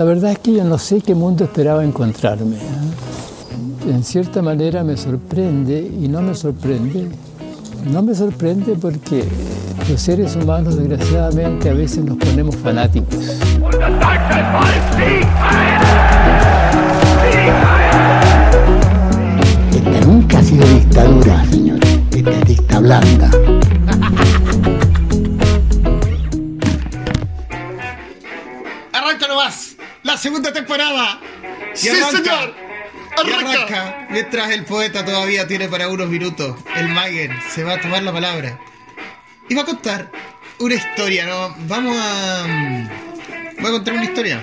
[0.00, 2.56] La verdad es que yo no sé qué mundo esperaba encontrarme.
[2.56, 3.90] ¿eh?
[3.90, 7.06] En cierta manera me sorprende y no me sorprende.
[7.92, 9.24] No me sorprende porque
[9.90, 13.14] los seres humanos desgraciadamente a veces nos ponemos fanáticos.
[19.74, 22.00] Esta nunca ha sido dictadura, señores.
[22.10, 23.30] Esta es dicta blanda.
[30.12, 31.20] La segunda temporada.
[31.74, 32.54] Sí, arranca, señor.
[33.26, 34.06] y Arranca.
[34.10, 38.12] Mientras el poeta todavía tiene para unos minutos, el Magen se va a tomar la
[38.12, 38.58] palabra
[39.48, 40.10] y va a contar
[40.58, 41.54] una historia, ¿no?
[41.66, 42.44] Vamos a.
[42.46, 42.88] mm,
[43.60, 44.40] Voy a contar una historia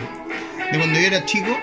[0.71, 1.57] de cuando yo era chico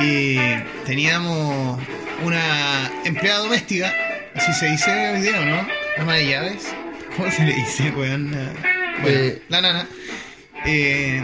[0.00, 0.36] y
[0.84, 1.78] teníamos
[2.22, 3.94] una empleada doméstica,
[4.34, 5.66] así se dice hoy día, ¿o no?
[5.98, 6.74] Ama de llaves.
[7.16, 8.30] ¿Cómo se le dice, weón?
[9.02, 9.42] Bueno, Eh.
[9.48, 9.86] la nana.
[10.64, 11.22] Eh,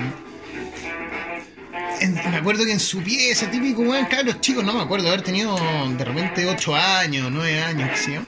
[2.00, 5.22] en- me acuerdo que en su pieza, típico, weón, cabros chicos, no me acuerdo, haber
[5.22, 5.56] tenido
[5.96, 8.20] de repente 8 años, 9 años, qué sé yo.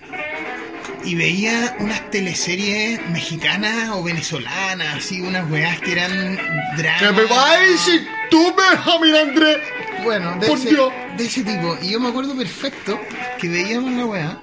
[1.05, 6.37] Y veía unas teleseries mexicanas o venezolanas, así, unas weás que eran
[6.77, 7.03] dramas.
[7.03, 9.59] ¿Qué me va a decir tú, Benjamín Andrés?
[10.05, 10.93] Bueno, de Por ese, Dios.
[11.17, 11.77] de ese tipo.
[11.83, 13.01] Y yo me acuerdo perfecto
[13.41, 14.39] que veíamos la weá.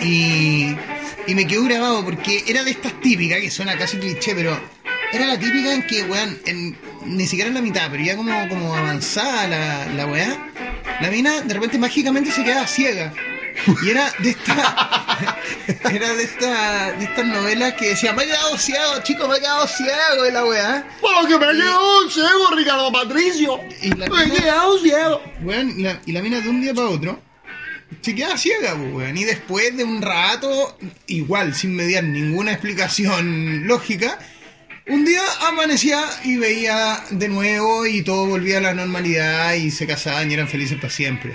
[0.00, 0.74] Y,
[1.26, 4.58] y me quedó grabado porque era de estas típicas, que suena casi cliché, pero
[5.12, 8.48] era la típica en que, weón, en- ni siquiera en la mitad, pero ya como,
[8.48, 10.50] como avanzada la, la weá,
[11.00, 13.12] la mina de repente mágicamente se quedaba ciega.
[13.82, 15.16] Y era de esta.
[15.92, 19.40] era de esta, de estas novelas que decía, me he quedado ciego, chicos, me he
[19.40, 20.88] quedado ciego de la weá.
[21.00, 23.60] Bueno, que me ha quedado ciego, Ricardo Patricio.
[23.82, 25.22] Y la Me he quedado ciego.
[25.42, 27.20] Y la, y la mina de un día para otro
[28.02, 29.16] se queda ciega, pues, weón.
[29.16, 34.18] Y después de un rato, igual, sin mediar ninguna explicación lógica,
[34.88, 39.86] un día amanecía y veía de nuevo y todo volvía a la normalidad y se
[39.86, 41.34] casaban y eran felices para siempre.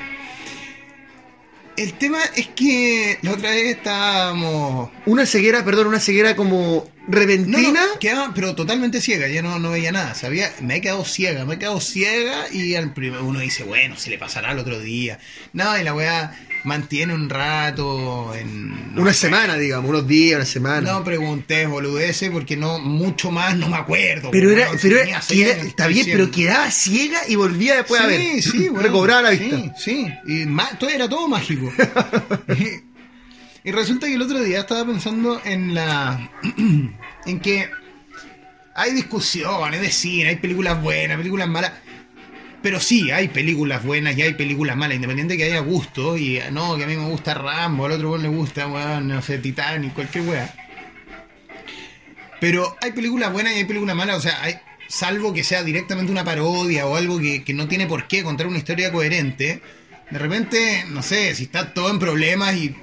[1.78, 7.72] El tema es que la otra vez estábamos Una ceguera, perdón, una ceguera como repentina.
[7.72, 10.16] no, quedaba, pero totalmente ciega, ya no, no veía nada.
[10.16, 13.98] Sabía, me he quedado ciega, me he quedado ciega y al primer, uno dice, bueno,
[13.98, 15.20] se le pasará el otro día.
[15.54, 18.96] No, y la weá mantiene un rato en...
[18.96, 20.92] no una semana, digamos, unos días, una semana.
[20.94, 24.32] No pregunté, boludeces, porque no, mucho más no me acuerdo.
[24.32, 28.22] pero era, pero era- queda- está bien, pero quedaba ciega y volvía después a ver.
[28.22, 28.82] Sí, sí, weón.
[28.84, 29.76] Recobraba la Sí, vista.
[29.78, 31.72] Sí, y ma- todo era todo mágico.
[33.64, 36.30] y, resulta que el otro día estaba pensando en la.
[37.26, 37.70] en que
[38.76, 41.74] hay discusiones de cine, hay películas buenas, películas malas.
[42.62, 46.18] Pero sí, hay películas buenas y hay películas malas, independiente que haya gusto.
[46.18, 49.38] Y no, que a mí me gusta Rambo, al otro le gusta, weón, no sé,
[49.38, 50.54] Titanic, cualquier weá.
[52.40, 54.56] Pero hay películas buenas y hay películas malas, o sea, hay,
[54.88, 58.48] salvo que sea directamente una parodia o algo que, que no tiene por qué contar
[58.48, 59.62] una historia coherente,
[60.10, 62.76] de repente, no sé, si está todo en problemas y,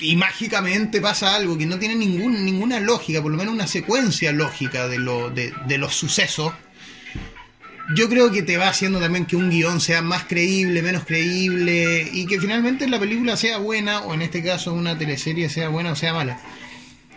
[0.00, 4.88] y, mágicamente pasa algo que no tiene ninguna lógica, por lo menos una secuencia lógica
[4.88, 6.52] de, lo, de, los sucesos,
[7.94, 12.08] yo creo que te va haciendo también que un guion sea más creíble, menos creíble,
[12.12, 15.92] y que finalmente la película sea buena, o en este caso una teleserie sea buena
[15.92, 16.40] o sea mala.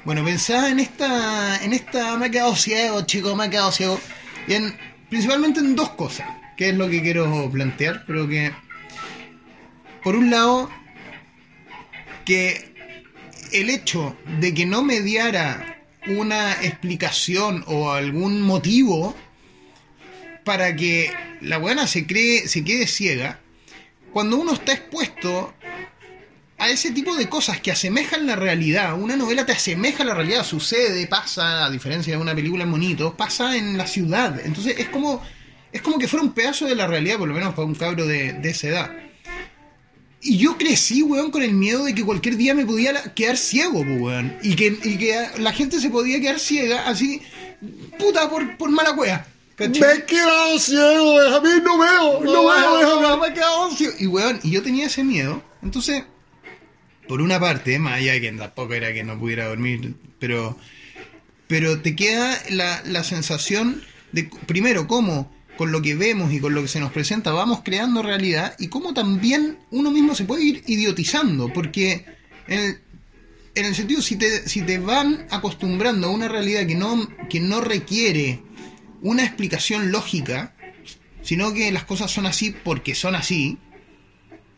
[0.03, 3.99] Bueno, pensaba en esta, en esta, me he quedado ciego, chicos, me he quedado ciego,
[4.47, 4.77] y en,
[5.09, 8.51] principalmente en dos cosas, que es lo que quiero plantear, pero que,
[10.03, 10.69] por un lado,
[12.27, 12.73] que
[13.53, 19.15] el hecho de que no mediara una explicación o algún motivo
[20.43, 23.39] para que la buena se cree, se quede ciega,
[24.11, 25.53] cuando uno está expuesto
[26.57, 30.13] a ese tipo de cosas que asemejan la realidad, una novela te asemeja a la
[30.13, 34.37] realidad, sucede, pasa, a diferencia de una película en monito, pasa en la ciudad.
[34.43, 35.21] Entonces es como,
[35.71, 38.05] es como que fuera un pedazo de la realidad, por lo menos para un cabro
[38.05, 39.06] de, de esa edad.
[40.27, 43.79] Y yo crecí, weón, con el miedo de que cualquier día me podía quedar ciego,
[43.79, 44.37] weón.
[44.43, 47.21] Y que, y que la gente se podía quedar ciega así,
[47.97, 49.25] puta, por, por mala cueva.
[49.55, 49.79] ¿cachai?
[49.79, 53.21] Me he quedado ciego, Benjamín, no veo, no, veo, no, Benjamín.
[53.21, 53.93] me he quedado ciego.
[53.99, 55.41] Y weón, y yo tenía ese miedo.
[55.63, 56.03] Entonces,
[57.07, 60.57] por una parte, más allá de que tampoco era que no pudiera dormir, pero,
[61.47, 63.81] pero te queda la, la sensación
[64.11, 67.61] de, primero, cómo con lo que vemos y con lo que se nos presenta vamos
[67.65, 72.05] creando realidad y cómo también uno mismo se puede ir idiotizando, porque
[72.47, 72.79] en el,
[73.55, 77.39] en el sentido, si te, si te van acostumbrando a una realidad que no, que
[77.39, 78.39] no requiere
[79.01, 80.53] una explicación lógica,
[81.23, 83.57] sino que las cosas son así porque son así,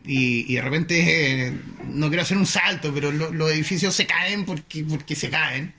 [0.05, 1.53] y, de repente, eh,
[1.93, 5.73] no quiero hacer un salto, pero lo- los edificios se caen porque, porque se caen,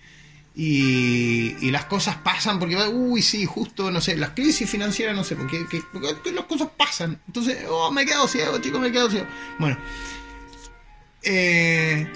[0.55, 5.37] Y, las cosas pasan porque, uy, sí, justo, no sé, las crisis financieras, no sé,
[5.37, 7.20] porque, que- porque las cosas pasan.
[7.29, 9.26] Entonces, oh, me he quedado ciego, chicos, me he quedado ciego.
[9.58, 9.79] Bueno,
[11.23, 12.11] eh,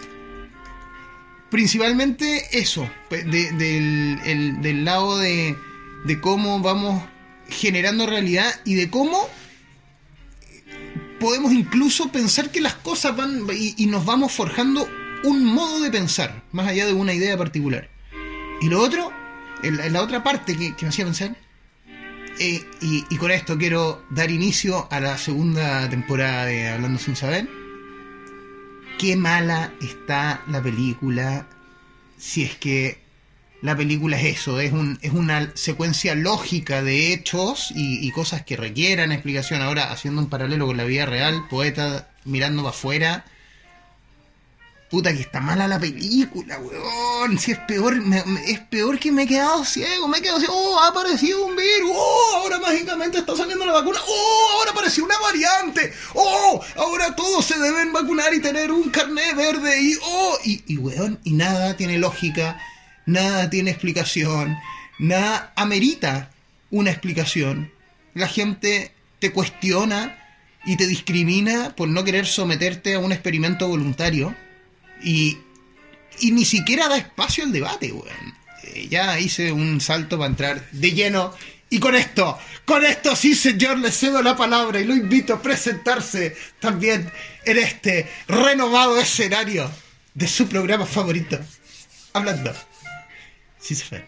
[1.50, 5.56] principalmente eso, de- del, el- del lado de,
[6.20, 7.02] cómo vamos
[7.48, 9.28] generando realidad y de cómo
[11.20, 14.88] podemos incluso pensar que las cosas van y nos vamos forjando
[15.22, 17.88] un modo de pensar, más allá de una idea particular.
[18.64, 19.12] Y lo otro,
[19.62, 21.36] en la, otra parte que, me hacía pensar,
[22.38, 27.14] eh, y, y con esto quiero dar inicio a la segunda temporada de Hablando sin
[27.14, 27.46] saber.
[28.98, 31.46] Qué mala está la película
[32.16, 33.02] si es que
[33.60, 38.46] la película es eso, es, un, es una secuencia lógica de hechos y, y cosas
[38.46, 39.60] que requieran explicación.
[39.60, 43.24] Ahora, haciendo un paralelo con la vida real, poeta mirando para afuera.
[44.94, 47.36] Puta que está mala la película, weón.
[47.36, 50.06] Si es peor, me- es peor que me he quedado ciego.
[50.06, 50.54] Me he quedado ciego.
[50.56, 51.90] Oh, ha aparecido un virus.
[51.92, 53.98] Oh, ahora mágicamente está saliendo la vacuna.
[54.06, 55.92] Oh, ahora apareció una variante.
[56.14, 59.82] Oh, ahora todos se deben vacunar y tener un carnet verde.
[59.82, 62.60] Y, oh, y, y weón, y nada tiene lógica.
[63.04, 64.56] Nada tiene explicación.
[65.00, 66.30] Nada amerita
[66.70, 67.72] una explicación.
[68.14, 70.16] La gente te cuestiona
[70.64, 74.36] y te discrimina por no querer someterte a un experimento voluntario.
[75.04, 75.38] Y,
[76.22, 78.34] ni siquiera da espacio al debate, weón.
[78.62, 81.34] Eh, ya hice un salto para entrar de lleno.
[81.70, 85.42] Y con esto, con esto sí, señor, le cedo la palabra y lo invito a
[85.42, 87.10] presentarse también
[87.44, 89.70] en este renovado escenario
[90.14, 91.38] de su programa favorito.
[92.12, 92.54] Hablando.
[93.58, 94.06] Sí se.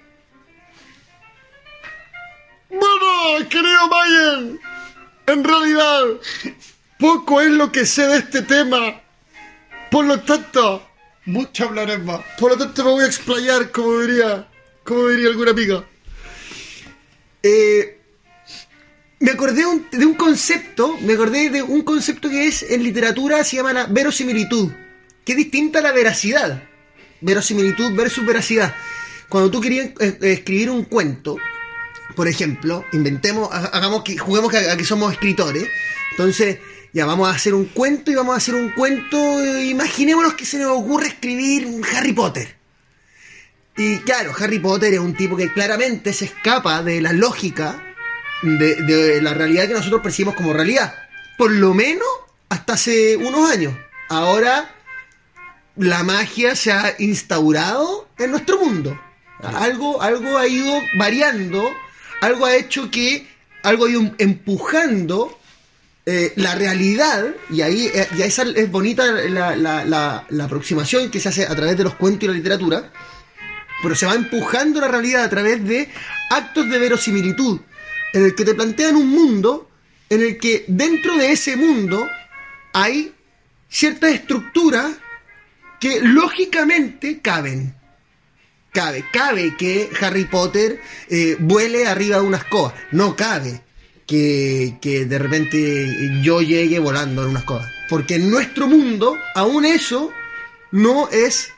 [2.69, 4.59] Bueno, querido Mayer,
[5.27, 6.05] en realidad,
[6.99, 9.01] poco es lo que sé de este tema.
[9.91, 10.86] Por lo tanto,
[11.27, 12.23] Mucho hablaremos.
[12.39, 14.49] por lo tanto me voy a explayar, como diría,
[14.85, 15.85] como diría alguna amiga.
[17.43, 17.99] Eh,
[19.21, 23.43] me acordé un- de un concepto, me acordé de un concepto que es en literatura
[23.45, 24.71] se llama la verosimilitud,
[25.25, 26.63] que es distinta a la veracidad.
[27.21, 28.75] Verosimilitud versus veracidad.
[29.29, 31.37] Cuando tú querías eh, eh, escribir un cuento,
[32.15, 35.67] por ejemplo, inventemos, ha- hagamos que juguemos que, a que somos escritores.
[36.13, 36.59] Entonces,
[36.97, 39.19] ya vamos a hacer un cuento y vamos a hacer un cuento.
[39.45, 42.57] eh, imaginémonos que se nos ocurre escribir un Harry Potter.
[43.77, 47.85] Y claro, Harry Potter es un tipo que claramente se escapa de la lógica
[48.41, 50.95] de, de la realidad que nosotros percibimos como realidad.
[51.37, 52.09] Por lo menos
[52.49, 53.75] hasta hace unos años.
[54.09, 54.75] Ahora
[55.77, 58.99] la magia se ha instaurado en nuestro mundo.
[59.43, 61.71] Algo, algo ha ido variando,
[62.23, 63.29] algo ha hecho que,
[63.63, 65.36] algo ha ido empujando
[66.09, 71.19] eh, la realidad, y ahí eh, esa es bonita la, la- la- la aproximación que
[71.21, 72.93] se hace a través de los cuentos y la literatura,
[73.83, 75.89] pero se va empujando la realidad a través de
[76.31, 77.61] actos de verosimilitud,
[78.13, 79.69] en el que te plantean un mundo
[80.09, 82.09] en el que dentro de ese mundo
[82.73, 83.13] hay
[83.69, 84.93] ciertas estructuras
[85.81, 87.75] que lógicamente caben.
[88.73, 92.75] Cabe, cabe que Harry Potter eh, vuele arriba de una escoba.
[92.93, 93.63] No cabe
[94.07, 97.69] que, que de repente yo llegue volando en una escoba.
[97.89, 100.11] Porque en nuestro mundo, aún eso
[100.71, 101.51] no es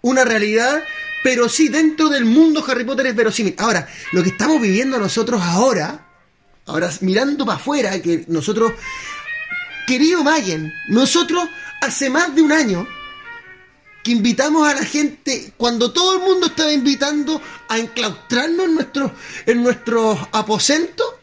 [0.00, 0.82] una realidad,
[1.22, 3.54] pero sí dentro del mundo Harry Potter es verosímil.
[3.58, 6.06] Ahora, lo que estamos viviendo nosotros ahora,
[6.66, 8.72] ahora mirando para afuera, que nosotros,
[9.86, 11.48] querido Mayen, nosotros
[11.80, 12.86] hace más de un año
[14.04, 19.12] que invitamos a la gente, cuando todo el mundo estaba invitando a enclaustrarnos en nuestros,
[19.46, 21.17] en nuestros aposentos,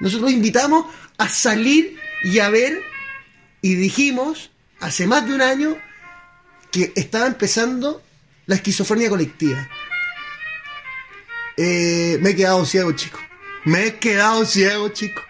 [0.00, 0.86] nosotros invitamos
[1.18, 2.82] a salir y a ver,
[3.62, 4.50] y dijimos
[4.80, 5.76] hace más de un año
[6.70, 8.02] que estaba empezando
[8.46, 9.68] la esquizofrenia colectiva.
[11.56, 13.18] Eh, me he quedado ciego, chico.
[13.64, 15.22] Me he quedado ciego, chico.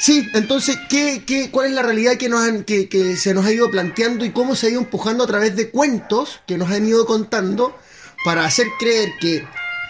[0.00, 3.44] Sí, entonces, ¿qué, qué, cuál es la realidad que, nos han- que, que se nos
[3.44, 6.70] ha ido planteando y cómo se ha ido empujando a través de cuentos que nos
[6.70, 7.76] han ido contando
[8.24, 9.44] para hacer creer que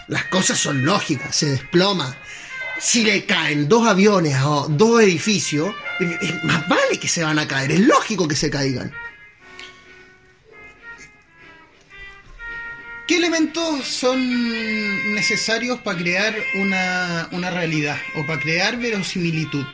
[0.07, 2.17] las cosas son lógicas, se desploma?
[2.79, 5.75] Si le caen dos aviones o dos edificios,
[6.43, 8.93] más vale que se van a caer, es lógico que se caigan.
[13.05, 19.65] ¿Qué elementos son necesarios para crear una, una realidad o para crear verosimilitud?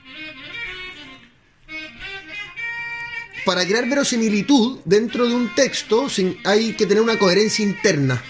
[3.45, 6.07] Para crear verosimilitud dentro de un texto
[6.43, 8.23] hay que tener una coherencia interna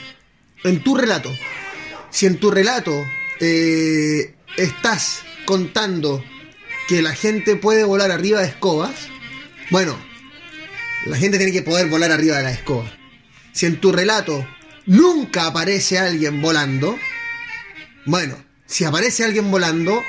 [0.66, 1.32] en tu relato.
[2.10, 2.92] Si en tu relato
[3.40, 6.24] eh, estás contando
[6.88, 8.94] que la gente puede volar arriba de escobas,
[9.72, 9.98] bueno,
[11.06, 12.92] la gente tiene que poder volar arriba de la escoba.
[13.52, 14.46] Si en tu relato
[14.86, 16.98] nunca aparece alguien volando.
[18.06, 20.02] Bueno, si aparece alguien volando,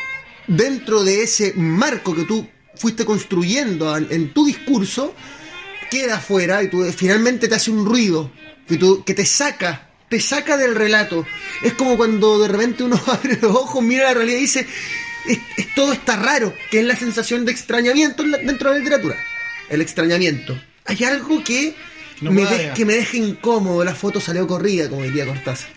[0.46, 5.14] dentro de ese marco que tú fuiste construyendo en, tu discurso,
[5.90, 8.30] queda afuera y tú finalmente te hace un ruido
[8.68, 11.26] que, tú, que te saca, te saca del relato.
[11.62, 14.66] Es como cuando de repente uno abre los ojos, mira la realidad y dice,
[15.26, 19.16] es, es- todo está raro, que es la sensación de extrañamiento dentro de la literatura.
[19.68, 20.58] El extrañamiento.
[20.86, 21.74] Hay algo que,
[22.22, 25.68] No me, de- que me deja incómodo, la foto salió corrida, como diría Cortázar.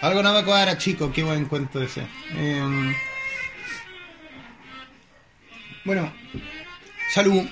[0.00, 2.02] Algo no me cuadra, chicos, qué buen cuento ese.
[2.34, 2.92] Eh,
[5.84, 6.12] bueno,
[7.14, 7.42] salud.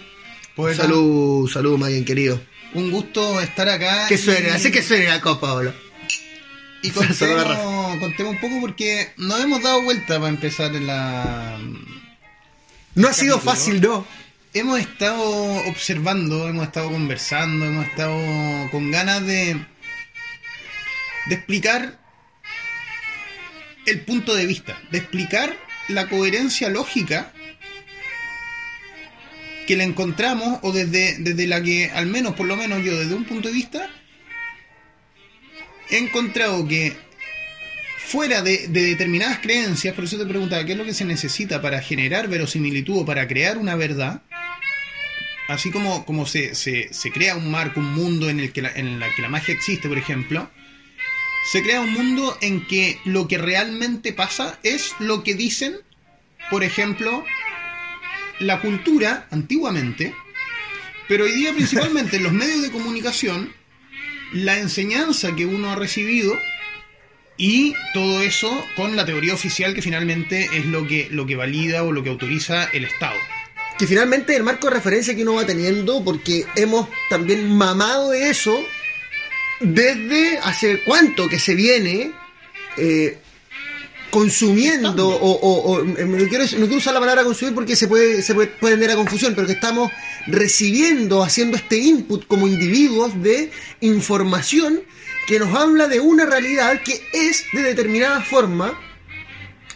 [0.55, 0.83] poeta.
[0.83, 2.41] Salud, salud, Mayen querido.
[2.75, 4.07] Un gusto estar acá.
[4.09, 5.75] Que suene, hace que suene la copa, boludo.
[6.83, 11.59] Y contemos, contemos un poco porque nos hemos dado vuelta para empezar en la...
[12.95, 13.41] No ha sido Capítulo.
[13.41, 14.07] fácil, ¿no?
[14.53, 15.23] Hemos estado
[15.69, 19.55] observando, hemos estado conversando, hemos estado con ganas de,
[21.27, 22.01] de explicar
[23.87, 25.57] el punto de vista, de explicar
[25.89, 27.33] la coherencia lógica
[29.71, 33.15] que le encontramos o desde, desde la que, al menos por lo menos yo desde
[33.15, 33.89] un punto de vista,
[35.91, 36.93] he encontrado que
[37.99, 41.63] fuera de, de determinadas creencias, por eso te preguntaba, ¿qué es lo que se necesita
[41.63, 44.23] para generar verosimilitud o para crear una verdad?
[45.47, 48.73] Así como, como se, se- se crea un marco, un mundo en el que la,
[48.75, 50.51] en la que la magia existe, por ejemplo,
[51.53, 55.77] se crea un mundo en que lo que realmente pasa es lo que dicen,
[56.51, 57.25] por ejemplo,
[58.41, 60.15] la cultura antiguamente,
[61.09, 63.53] pero hoy día principalmente en los medios de comunicación,
[64.33, 66.37] la enseñanza que uno ha recibido
[67.37, 71.83] y todo eso con la teoría oficial que finalmente es lo que, lo que valida
[71.85, 73.17] o lo que autoriza el Estado.
[73.79, 78.29] que finalmente el marco de referencia que uno va teniendo, porque hemos también mamado de
[78.29, 78.63] eso
[79.61, 82.13] desde hace cuánto que se viene
[82.77, 83.19] eh,
[84.11, 88.23] consumiendo, o, o- o- no, quiero, no quiero usar la palabra consumir porque se puede,
[88.23, 89.91] se puede, puede tender a confusión, pero que estamos
[90.27, 93.51] recibiendo, haciendo este input como individuos de
[93.81, 94.81] información
[95.27, 98.79] que nos habla de una realidad que es de determinada forma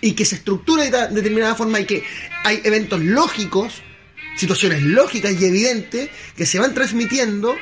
[0.01, 2.03] y que se estructura de determinada forma y que
[2.45, 3.83] hay eventos lógicos,
[4.37, 7.57] situaciones lógicas y evidentes que se van transmitiendo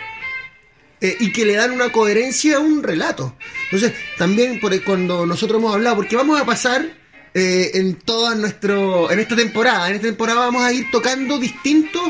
[1.02, 3.37] eh, y que le dan una coherencia a un relato.
[3.64, 6.97] Entonces, también por cuando nosotros hemos hablado, porque vamos a pasar
[7.35, 12.02] eh, en toda nuestro, en esta temporada, en esta temporada vamos a ir tocando distintos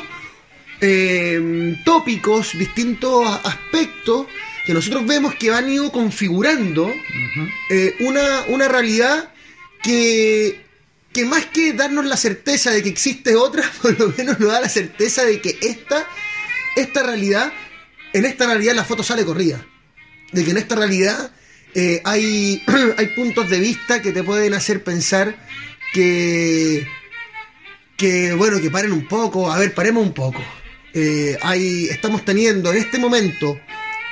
[0.80, 4.26] eh, tópicos, distintos aspectos
[4.64, 6.92] que nosotros vemos que van ido configurando
[7.70, 9.32] eh, una, una realidad
[9.82, 10.60] que,
[11.12, 14.60] que más que darnos la certeza de que existe otra, por lo menos nos da
[14.60, 16.06] la certeza de que esta,
[16.76, 17.52] esta realidad,
[18.12, 19.64] en esta realidad la foto sale corrida.
[20.32, 21.30] De que en esta realidad
[21.74, 22.62] eh, hay,
[22.96, 25.36] hay puntos de vista que te pueden hacer pensar
[25.92, 26.86] que,
[27.96, 30.42] que bueno, que paren un poco, a ver, paremos un poco.
[30.94, 33.58] Eh, hay, estamos teniendo en este momento,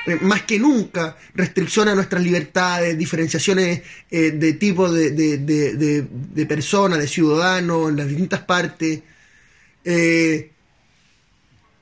[0.07, 6.45] eh, más que nunca, restricción a nuestras libertades, diferenciaciones de tipo de, de, de, de-
[6.45, 9.01] personas, de ciudadanos, en las distintas partes.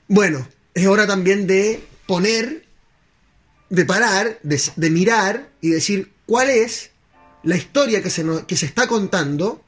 [0.07, 2.65] Bueno, es hora también de poner,
[3.69, 6.89] de parar, de, mirar y decir cuál es
[7.43, 9.63] la historia que se, nos, que se está contando,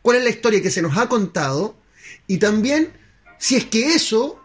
[0.00, 1.76] cuál es la historia que se nos ha contado
[2.26, 2.90] y también
[3.36, 4.42] si es que eso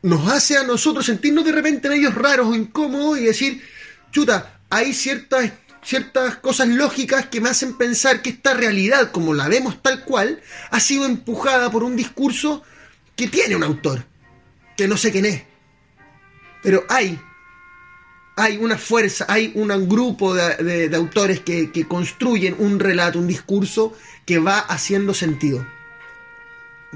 [0.00, 3.62] nos hace a nosotros sentirnos de repente medios raros o incómodos y decir,
[4.10, 5.52] chuta, hay ciertas,
[5.82, 10.40] ciertas cosas lógicas que me hacen pensar que esta realidad, como la vemos tal cual,
[10.70, 12.62] ha sido empujada por un discurso
[13.16, 14.06] que tiene un autor,
[14.78, 15.53] que no sé quién es.
[16.64, 17.20] Pero hay,
[18.36, 23.28] hay una fuerza, hay un grupo de, de- autores que, que construyen un relato, un
[23.28, 23.92] discurso
[24.26, 25.64] que va haciendo sentido.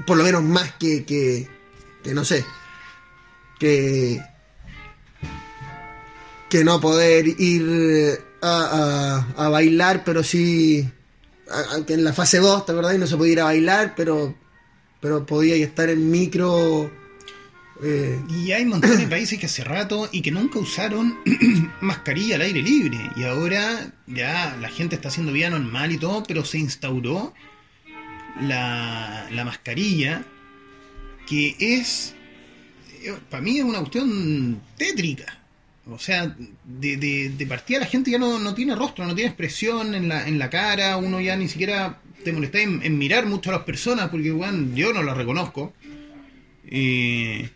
[0.05, 1.47] Por lo menos más que, que,
[2.13, 2.43] no sé,
[3.59, 4.19] que,
[6.49, 10.89] que no poder ir a, a- a bailar, pero sí,
[11.49, 12.97] a- a- que en la fase 2, ¿te acordás?
[12.97, 14.33] No se podía ir a bailar, pero,
[14.99, 16.89] pero podía estar en micro.
[17.83, 21.17] Eh, Y hay montones de países que hace rato y que nunca usaron
[21.81, 22.97] mascarilla al aire libre.
[23.15, 27.33] Y ahora ya la gente está haciendo vida normal y todo, pero se instauró
[28.41, 30.23] la, la mascarilla,
[31.27, 32.15] que es,
[33.29, 35.37] para mí es una cuestión tétrica.
[35.87, 39.29] O sea, de, de, de partida la gente ya no, no tiene rostro, no tiene
[39.29, 43.25] expresión en la, en la cara, uno ya ni siquiera te molesta en, en mirar
[43.25, 45.73] mucho a las personas, porque bueno, yo no las reconozco.
[46.65, 47.49] Eh,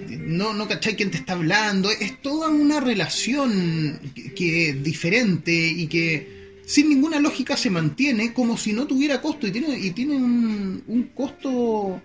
[0.00, 1.90] no, no cachai quién te está hablando.
[1.90, 8.56] Es toda una relación que, que diferente y que sin ninguna lógica se mantiene como
[8.56, 9.46] si no tuviera costo.
[9.46, 12.00] Y tiene, y tiene un, un costo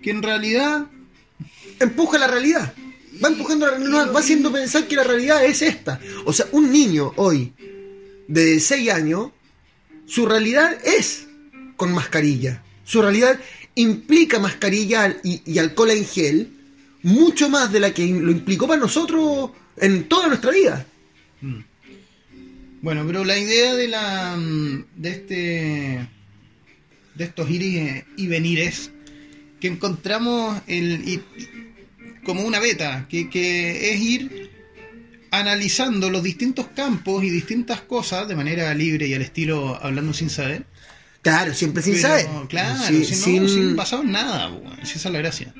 [0.00, 0.88] que en realidad
[1.82, 2.74] Empuja la realidad.
[3.22, 6.00] Va empujando la realidad, va haciendo pensar que la realidad es esta.
[6.24, 7.52] O sea, un niño hoy
[8.28, 9.30] de 6 años,
[10.06, 11.26] su realidad es
[11.76, 12.62] con mascarilla.
[12.84, 13.38] Su realidad
[13.74, 16.52] implica mascarilla y, y alcohol en gel
[17.02, 20.86] mucho más de la que lo implicó para nosotros en toda nuestra vida.
[22.80, 26.08] Bueno, pero la idea de la mm, de este
[27.14, 28.90] de estos ir y venires
[29.60, 31.22] que encontramos el y-
[32.24, 34.50] como una beta, que, que es ir
[35.30, 40.30] analizando los distintos campos y distintas cosas de manera libre y al estilo hablando sin
[40.30, 40.64] saber.
[41.22, 42.26] Claro, siempre sin Pero, saber.
[42.48, 44.50] Claro, Sí, si no, sin- sin basado en nada,
[44.82, 45.54] esa es la gracia.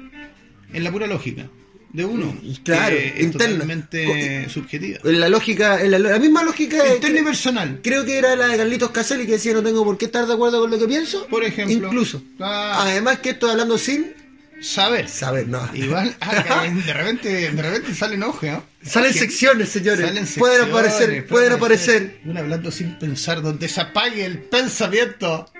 [0.72, 1.48] En la pura lógica
[1.92, 2.34] de uno.
[2.64, 4.98] Claro, que es totalmente subjetiva.
[5.04, 7.80] en la lógica, en la, la misma lógica Interna y personal.
[7.82, 10.32] Creo que era la de Carlitos Caselli que decía no tengo por qué estar de
[10.32, 11.26] acuerdo con lo que pienso.
[11.26, 11.88] Por ejemplo.
[11.88, 12.22] Incluso.
[12.40, 12.84] Ah.
[12.86, 14.14] Además que estoy hablando sin
[14.62, 15.08] Saber.
[15.08, 15.68] saber, no.
[15.74, 18.64] Igual, ah, de repente, de repente salen ojos, ¿no?
[18.84, 20.06] Salen secciones, señores.
[20.06, 22.20] Salen pueden secciones, aparecer, pueden aparecer.
[22.36, 25.50] Hablando sin pensar, donde se apague el pensamiento.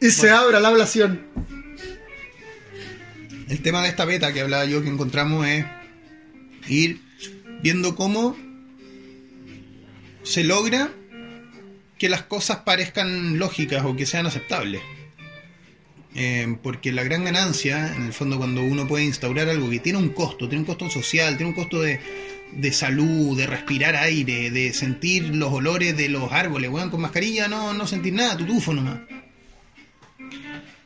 [0.00, 1.26] Y se abra la ablación.
[3.48, 5.66] El tema de esta beta que hablaba yo que encontramos es
[6.68, 7.00] ir
[7.62, 8.36] viendo cómo
[10.22, 10.90] se logra
[11.98, 14.82] que las cosas parezcan lógicas o que sean aceptables.
[16.16, 19.98] Eh, porque la gran ganancia, en el fondo, cuando uno puede instaurar algo que tiene
[19.98, 22.00] un costo, tiene un costo social, tiene un costo de,
[22.52, 27.48] de salud, de respirar aire, de sentir los olores de los árboles, weón, con mascarilla
[27.48, 29.00] no, no sentir nada, tutufo nomás.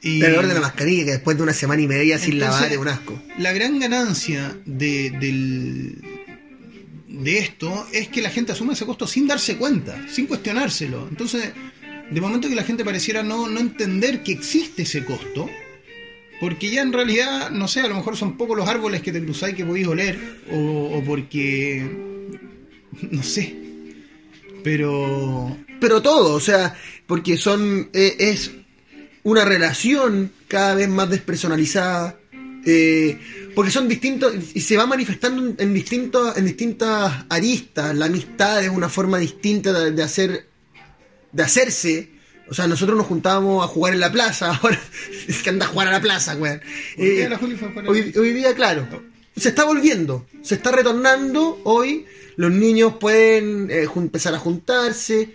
[0.02, 2.54] Y- El olor de la mascarilla que después de una semana y media sin Entonces,
[2.60, 3.22] lavar es un asco.
[3.38, 6.02] La gran ganancia de, del-
[7.08, 11.08] de esto es que la gente asume ese costo sin darse cuenta, sin cuestionárselo.
[11.08, 11.52] Entonces,
[12.10, 15.48] de momento que la gente pareciera no, no entender que existe ese costo,
[16.40, 19.22] porque ya en realidad, no sé, a lo mejor son pocos los árboles que te
[19.24, 20.18] cruzáis que podéis oler,
[20.52, 21.84] o, o porque.
[23.10, 23.54] No sé.
[24.62, 25.56] Pero.
[25.80, 28.50] Pero todo, o sea, porque son eh, es
[29.28, 32.18] una relación cada vez más despersonalizada,
[32.64, 33.18] eh,
[33.54, 37.94] porque son distintos y se va manifestando en, distintos en distintas aristas.
[37.94, 40.46] La amistad es una forma distinta de, de hacer
[41.32, 42.10] de hacerse.
[42.50, 44.80] O sea, nosotros nos juntábamos a jugar en la plaza, ahora
[45.26, 46.62] es que anda a jugar a la plaza, weón.
[46.96, 47.28] Hoy día Eh,
[47.86, 48.88] Hoy, hoy día, claro,
[49.36, 52.06] se está volviendo, se está retornando hoy.
[52.36, 55.34] Los niños pueden eh, empezar a juntarse.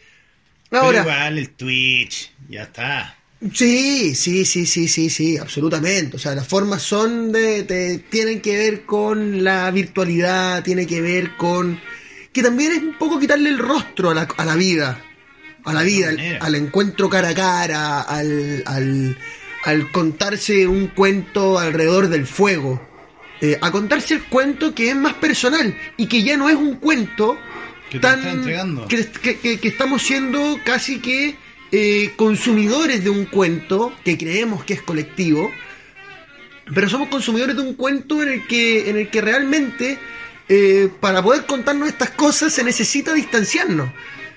[0.69, 3.17] Pero Ahora, igual el Twitch, ya está.
[3.53, 6.15] Sí, sí, sí, sí, sí, sí, absolutamente.
[6.15, 11.01] O sea, las formas son de, de- tienen que ver con la virtualidad, tiene que
[11.01, 11.79] ver con
[12.31, 15.03] que también es un poco quitarle el rostro a la, a la vida,
[15.65, 19.17] a la vida, al, encuentro cara a cara, al, al,
[19.65, 22.81] al contarse un cuento alrededor del fuego,
[23.41, 26.77] eh, a contarse el cuento que es más personal y que ya no es un
[26.77, 27.37] cuento
[27.91, 28.87] Que te tan está entregando.
[28.87, 31.35] que, que- que- que estamos siendo casi que
[31.75, 35.51] eh, consumidores de un cuento que creemos que es colectivo,
[36.71, 39.97] pero somos consumidores de un cuento en el que, en el que realmente
[40.49, 43.89] eh, para poder contarnos estas cosas se necesita distanciarnos,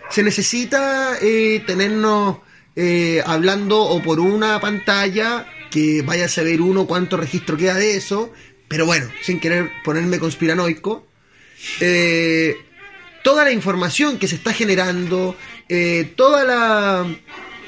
[0.08, 2.38] se necesita eh, tenernos
[2.74, 7.96] eh, hablando o por una pantalla que vaya a saber uno cuánto registro queda de
[7.96, 8.32] eso,
[8.66, 11.06] pero bueno, sin querer ponerme conspiranoico,
[13.22, 15.36] toda la información que se está generando,
[15.68, 17.06] eh, toda la...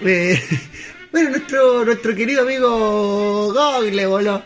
[0.05, 0.43] eh,
[1.13, 4.45] bueno, nuestro, nuestro querido amigo Google, boludo.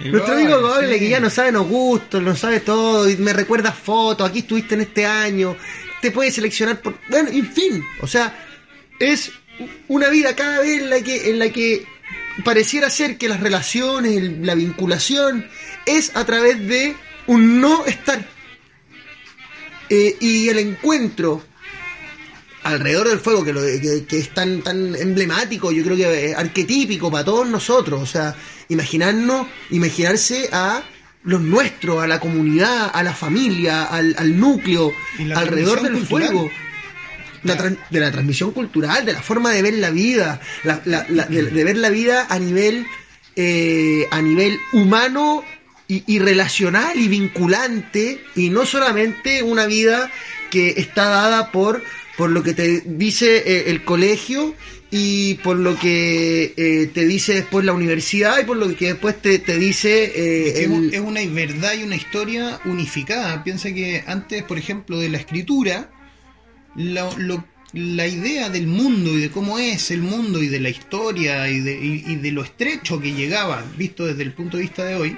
[0.00, 0.98] Nuestro amigo Google, sí.
[1.00, 4.74] que ya no sabe los gustos, no sabe todo, y me recuerda fotos, aquí estuviste
[4.74, 5.56] en este año,
[6.02, 6.98] te puede seleccionar por...
[7.08, 8.46] Bueno, en fin, o sea,
[9.00, 9.32] es
[9.88, 11.86] una vida cada vez en la que, en la que
[12.44, 15.48] pareciera ser que las relaciones, el- la vinculación,
[15.86, 16.94] es a través de
[17.26, 18.22] un no estar.
[19.88, 21.42] Eh, y el encuentro
[22.68, 26.36] alrededor del fuego, que, lo, que, que es tan, tan emblemático, yo creo que es
[26.36, 28.00] arquetípico para todos nosotros.
[28.02, 28.34] O sea,
[28.68, 30.82] imaginarnos, imaginarse a
[31.24, 34.92] los nuestros, a la comunidad, a la familia, al, al núcleo,
[35.34, 36.28] alrededor del cultural.
[36.28, 36.50] fuego.
[37.42, 37.54] La
[37.90, 41.42] de la transmisión cultural, de la forma de ver la vida, la- la- la- de,
[41.44, 42.86] de ver la vida a nivel,
[43.36, 45.44] eh, a nivel humano
[45.86, 50.10] y, y relacional y vinculante, y no solamente una vida
[50.50, 51.84] que está dada por,
[52.16, 54.54] por lo que te dice eh, el colegio
[54.90, 59.20] y por lo que eh, te dice después la universidad y por lo que después
[59.20, 63.42] te, te dice eh, Es, el- un- es una verdad y una historia unificada.
[63.44, 65.90] Piensa que antes, por ejemplo, de la escritura,
[66.76, 70.70] lo- lo- la idea del mundo y de cómo es el mundo y de la
[70.70, 74.62] historia y de, y- y de lo estrecho que llegaba, visto desde el punto de
[74.62, 75.16] vista de hoy,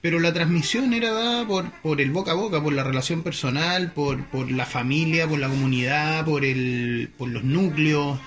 [0.00, 3.92] pero la transmisión era dada por, por el boca a boca, por la relación personal,
[3.92, 8.18] por, por la familia, por la comunidad, por, el, por los núcleos.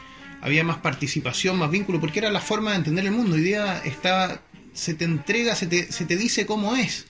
[0.41, 3.35] Había más participación, más vínculo, porque era la forma de entender el mundo.
[3.35, 4.41] Hoy día está,
[4.73, 7.05] se te entrega, se te, se te dice cómo es.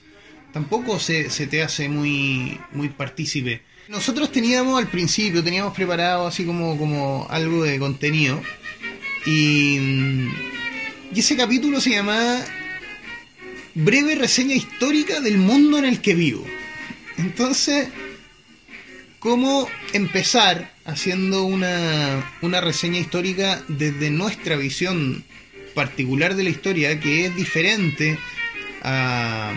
[0.52, 3.62] Tampoco se, se te hace muy, muy partícipe.
[3.88, 8.40] Nosotros teníamos al principio, teníamos preparado así como, como algo de contenido.
[9.26, 9.78] Y,
[11.12, 12.44] y ese capítulo se llamaba
[13.74, 16.46] Breve reseña histórica del mundo en el que vivo.
[17.16, 17.88] Entonces,
[19.18, 25.24] ¿cómo empezar haciendo una, una reseña histórica desde nuestra visión
[25.74, 28.18] particular de la historia, que es diferente
[28.82, 29.54] a,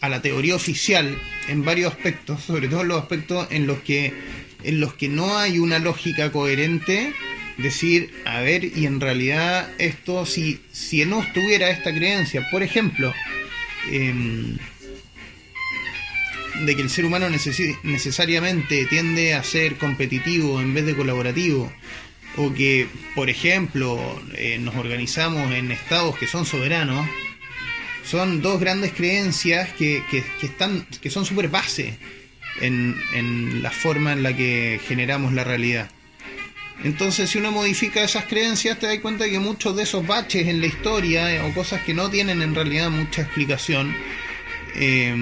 [0.00, 4.12] a la teoría oficial en varios aspectos, sobre todo en los aspectos en los que
[4.62, 7.14] en los que no hay una lógica coherente,
[7.56, 13.12] decir, a ver, y en realidad esto, si, si no estuviera esta creencia, por ejemplo,
[13.90, 14.56] em,
[16.64, 21.72] de que el ser humano necesariamente tiende a ser competitivo en vez de colaborativo,
[22.36, 23.98] o que, por ejemplo,
[24.34, 27.08] eh, nos organizamos en estados que son soberanos,
[28.04, 31.98] son dos grandes creencias que, que, que están, que son súper base
[32.60, 35.90] en, en la forma en la que generamos la realidad.
[36.82, 40.60] Entonces, si uno modifica esas creencias, te das cuenta que muchos de esos baches en
[40.60, 43.94] la historia eh, o cosas que no tienen en realidad mucha explicación,
[44.74, 45.14] eh,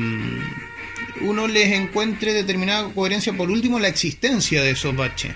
[1.21, 5.35] uno les encuentre determinada coherencia, por último, la existencia de esos baches.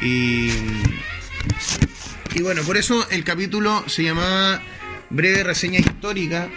[0.00, 0.50] Y,
[2.34, 4.62] y bueno, por eso el capítulo se llamaba
[5.10, 6.48] Breve Reseña Histórica.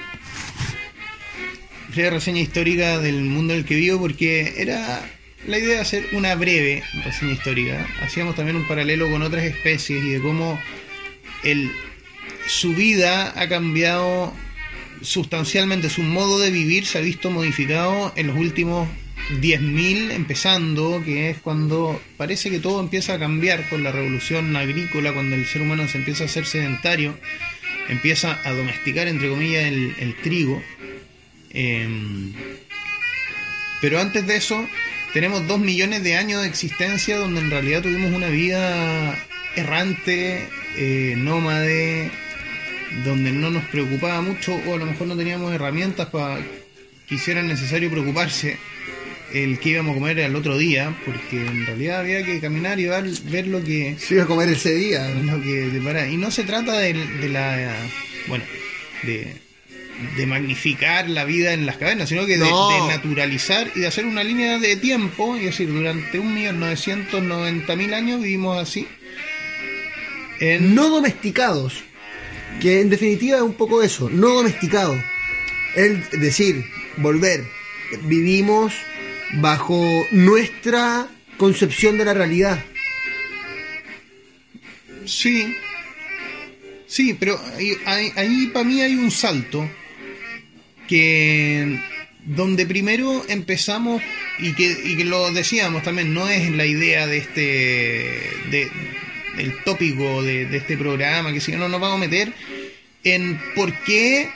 [1.89, 5.01] Breve reseña histórica del mundo en el que vivo, porque era
[5.47, 7.87] la idea de hacer una breve reseña histórica.
[8.01, 10.59] Hacíamos también un paralelo con otras especies y de cómo
[12.47, 14.33] su vida ha cambiado
[15.01, 18.87] sustancialmente, su modo de vivir se ha visto modificado en los últimos
[19.41, 25.13] 10.000, empezando, que es cuando parece que todo empieza a cambiar con la revolución agrícola,
[25.13, 27.17] cuando el ser humano se empieza a hacer sedentario,
[27.89, 30.61] empieza a domesticar, entre comillas, el, el trigo.
[31.51, 32.33] Em,
[33.81, 34.67] pero antes de eso,
[35.15, 39.17] tenemos dos millones de años de existencia donde en realidad tuvimos una vida
[39.55, 42.11] errante, eh, nómade,
[43.05, 46.43] donde no nos preocupaba mucho o a lo mejor no teníamos herramientas para
[47.07, 48.57] que hiciera necesario preocuparse
[49.33, 52.87] el que íbamos a comer al otro día, porque en realidad había que caminar y
[52.87, 55.07] ver, ver lo que Se iba a comer ese día.
[55.11, 56.09] lo que te para.
[56.09, 57.73] Y no se trata de, de la.
[58.27, 58.43] Bueno,
[59.03, 59.44] de,
[60.17, 62.69] de magnificar la vida en las cavernas, sino que de, No.
[62.69, 65.37] de naturalizar y de hacer una línea de tiempo.
[65.37, 68.87] Y decir, durante 1.990.000 años vivimos así.
[70.39, 71.83] En, No domesticados.
[72.61, 75.01] Que en definitiva es un poco eso, no domesticado.
[75.75, 76.63] Es decir,
[76.97, 77.43] volver.
[78.03, 78.73] Vivimos
[79.35, 82.63] bajo nuestra concepción de la realidad.
[85.05, 85.55] Sí.
[86.87, 89.69] Sí, pero ahí, ahí- ahí para mí hay un salto
[90.87, 91.79] que
[92.25, 94.01] donde primero empezamos
[94.39, 97.41] y que, y que lo decíamos también, no es la idea de este
[98.51, 98.71] de,
[99.37, 102.33] el tópico de, este programa, que si no nos vamos a meter
[103.03, 104.29] en por qué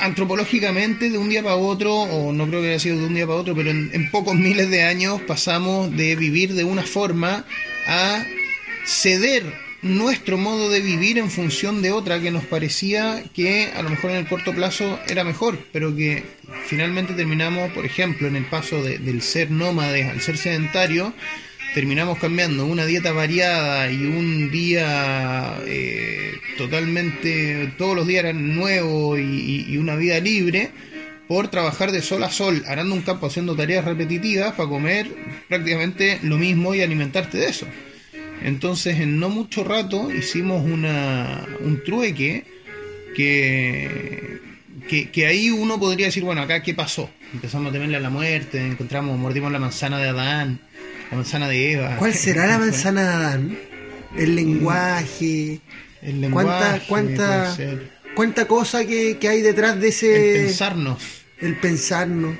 [0.00, 3.26] antropológicamente de un día para otro, o no creo que haya sido de un día
[3.26, 7.46] para otro, pero en, en pocos miles de años pasamos de vivir de una forma
[7.86, 8.24] a
[8.84, 13.90] ceder nuestro modo de vivir en función de otra que nos parecía que a lo
[13.90, 16.22] mejor en el corto plazo era mejor, pero que
[16.66, 21.12] finalmente terminamos, por ejemplo, en el paso de- del ser nómade al ser sedentario,
[21.74, 29.18] terminamos cambiando una dieta variada y un día eh, totalmente, todos los días eran nuevos
[29.18, 30.70] y, y- una vida libre,
[31.28, 35.08] por trabajar de sol a sol, arando un campo haciendo tareas repetitivas para comer
[35.48, 37.66] prácticamente lo mismo y alimentarte de eso.
[38.46, 42.44] Entonces, en no mucho rato hicimos una, un trueque
[43.16, 44.40] que,
[44.88, 47.10] que, que ahí uno podría decir, bueno, acá qué pasó.
[47.34, 50.60] Empezamos a temerle a la muerte, encontramos, mordimos la manzana de Adán,
[51.10, 51.96] la manzana de Eva.
[51.96, 53.58] ¿Cuál será la manzana de Adán?
[54.16, 55.60] El lenguaje.
[56.00, 60.34] El ¿Cuánta, lenguaje, cuánta, cosa que, que hay detrás de el ese.
[60.44, 61.02] pensarnos.
[61.40, 62.36] el pensarnos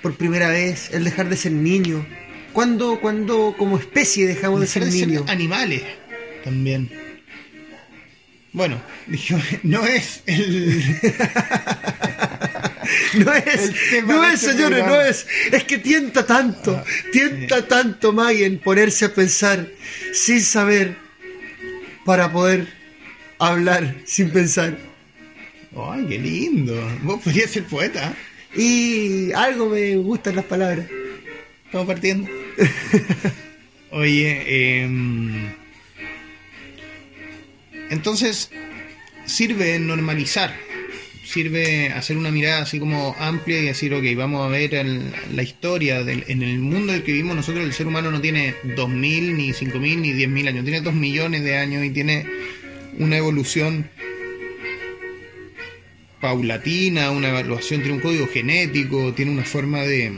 [0.00, 2.06] por primera vez, el dejar de ser niño.
[2.52, 5.24] ¿Cuándo, cuando como especie dejamos de ser de ser niños?
[5.28, 5.82] animales
[6.44, 6.90] también.
[8.52, 8.80] Bueno,
[9.62, 10.82] no es el.
[13.14, 13.72] No es,
[14.04, 15.26] no es, este señores, no es.
[15.52, 19.68] Es que tienta tanto, Ah, tienta tanto, Maguen, ponerse a pensar
[20.12, 20.96] sin saber
[22.04, 22.66] para poder
[23.38, 24.76] hablar sin pensar.
[25.76, 26.74] ¡Ay, qué lindo!
[27.02, 28.12] Vos podrías ser poeta.
[28.56, 30.86] Y algo me gustan las palabras.
[31.70, 32.28] Estamos partiendo.
[33.92, 35.50] Oye, em,
[37.90, 38.50] entonces
[39.26, 40.52] sirve normalizar,
[41.24, 45.44] sirve hacer una mirada así como amplia y decir, ok, vamos a ver el- la
[45.44, 48.54] historia del, en el mundo en el que vivimos nosotros, el ser humano no tiene
[48.76, 52.26] 2.000, ni 5.000, ni 10.000 años, tiene 2 millones de años y tiene
[52.98, 53.88] una evolución
[56.20, 60.12] paulatina, una evaluación, tiene un código genético, tiene una forma de,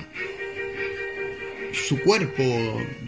[1.75, 2.43] su cuerpo,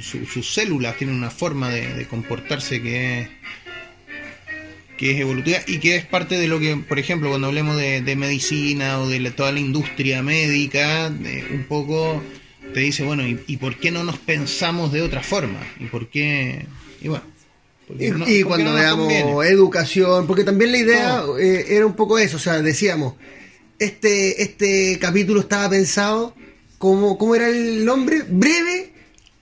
[0.00, 3.29] su- sus células tienen una forma de, de comportarse que es,
[4.96, 8.00] que es evolutiva y que es parte de lo que, por ejemplo, cuando hablemos de,
[8.03, 12.22] de medicina o de la- toda la industria médica, de- un poco
[12.72, 15.61] te dice, bueno, ¿y, y por qué no nos pensamos de otra forma?
[15.81, 16.64] ¿Y por qué?
[17.00, 17.24] Y bueno.
[17.98, 19.48] Y, no- y porque cuando no veamos conviene.
[19.53, 23.14] educación, porque también la idea eh, era un poco eso, o sea, decíamos,
[23.79, 26.35] este, este capítulo estaba pensado
[26.85, 28.23] como, ¿cómo era el nombre?
[28.29, 28.92] Breve,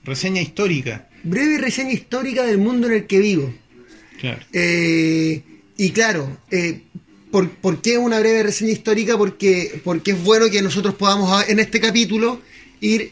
[0.05, 1.09] Reseña histórica.
[1.23, 3.53] breve reseña histórica del mundo en el que vivo.
[4.19, 4.39] Claro.
[4.53, 5.41] Eh,
[5.75, 6.83] y claro, eh,
[7.31, 9.17] ¿por, por qué una breve reseña histórica?
[9.17, 12.39] Porque, porque es bueno que nosotros podamos a- en este capítulo
[12.79, 13.11] ir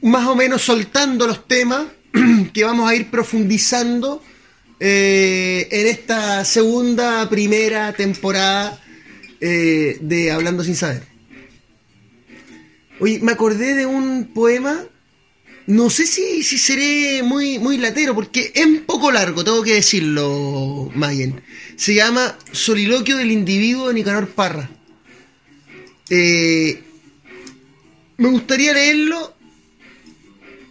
[0.00, 1.84] más o menos soltando los temas
[2.54, 4.22] que vamos a ir profundizando
[4.80, 8.80] eh, en esta segunda, primera temporada
[9.40, 11.02] de Hablando sin saber.
[13.00, 14.84] Oye, me acordé de un poema
[15.66, 19.74] no sé si, si seré muy, muy latero, porque es un poco largo, tengo que
[19.74, 21.42] decirlo, Mayen.
[21.76, 24.68] Se llama Soliloquio del individuo de Nicanor Parra.
[26.10, 26.82] Eh,
[28.18, 29.34] me gustaría leerlo.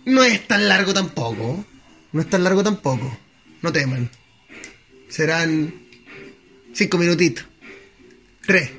[0.05, 1.65] No es tan largo tampoco.
[2.11, 3.17] No es tan largo tampoco.
[3.63, 4.11] No teman.
[5.09, 5.73] Serán
[6.71, 7.45] cinco minutitos.
[8.45, 8.69] Tres.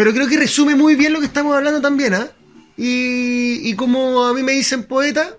[0.00, 2.32] Pero creo que resume muy bien lo que estamos hablando también, ¿ah?
[2.74, 5.36] Y, y como a mí me dicen poeta,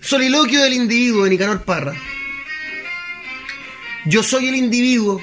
[0.00, 1.94] soliloquio del individuo de Nicanor Parra.
[4.04, 5.22] Yo soy el individuo.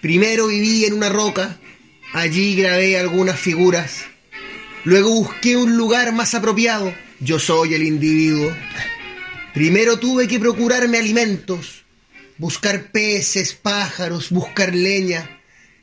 [0.00, 1.58] Primero viví en una roca,
[2.14, 4.04] allí grabé algunas figuras.
[4.84, 6.94] Luego busqué un lugar más apropiado.
[7.20, 8.50] Yo soy el individuo.
[9.52, 11.84] Primero tuve que procurarme alimentos,
[12.38, 15.41] buscar peces, pájaros, buscar leña.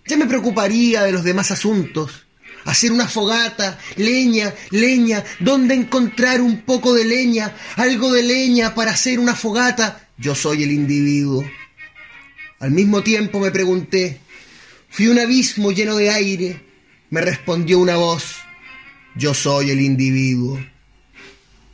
[0.10, 2.26] Ya me preocuparía de los demás asuntos.
[2.66, 7.56] Hacer una fogata, leña, leña, ¿dónde encontrar un poco de leña?
[7.76, 10.10] Algo de leña para hacer una fogata.
[10.18, 11.46] Yo soy el individuo.
[12.60, 14.20] Al mismo tiempo me pregunté,
[14.90, 16.66] fui un abismo lleno de aire.
[17.12, 18.38] Me respondió una voz,
[19.16, 20.60] yo soy el individuo.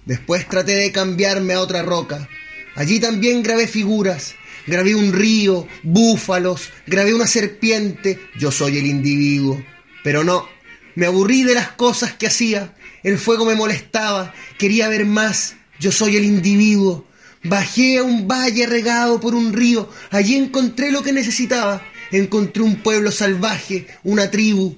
[0.06, 2.28] Después traté de cambiarme a otra roca.
[2.76, 4.36] Allí también grabé figuras.
[4.67, 8.19] Grabé un río, búfalos, grabé una serpiente.
[8.38, 9.63] Yo soy el individuo.
[10.04, 10.47] Pero no,
[10.95, 12.73] me aburrí de las cosas que hacía.
[13.04, 14.34] El fuego me molestaba.
[14.58, 15.56] Quería ver más.
[15.80, 17.06] Yo soy el individuo.
[17.43, 19.89] Bajé a un valle regado por un río.
[20.10, 21.84] Allí encontré lo que necesitaba.
[22.12, 24.78] Encontré un pueblo salvaje, una tribu.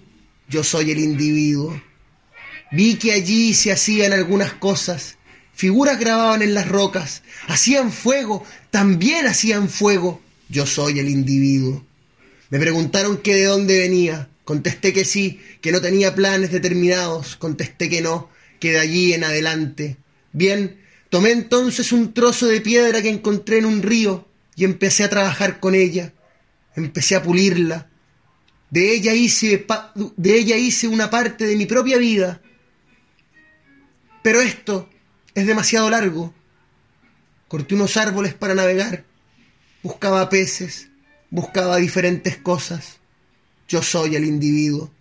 [0.49, 1.81] Yo soy el individuo.
[2.71, 5.16] Vi que allí se hacían algunas cosas.
[5.57, 7.23] Figuras grababan en las rocas.
[7.47, 8.45] Hacían fuego.
[8.69, 10.21] También hacían fuego.
[10.49, 11.83] Yo soy el individuo.
[12.51, 14.29] Me preguntaron que de dónde venía.
[14.43, 17.35] Contesté que sí, que no tenía planes determinados.
[17.37, 19.97] Contesté que no, que de allí en adelante.
[20.31, 25.09] Bien, tomé entonces un trozo de piedra que encontré en un río y empecé a
[25.09, 26.13] trabajar con ella.
[26.75, 27.89] Empecé a pulirla.
[28.69, 29.65] De ella hice,
[30.17, 32.43] de ella hice una parte de mi propia vida.
[34.21, 34.87] Pero esto
[35.37, 36.33] es demasiado largo.
[37.47, 39.03] Corté unos árboles para navegar.
[39.83, 40.89] Buscaba peces.
[41.29, 42.97] Buscaba diferentes cosas.
[43.67, 44.91] Yo soy el individuo.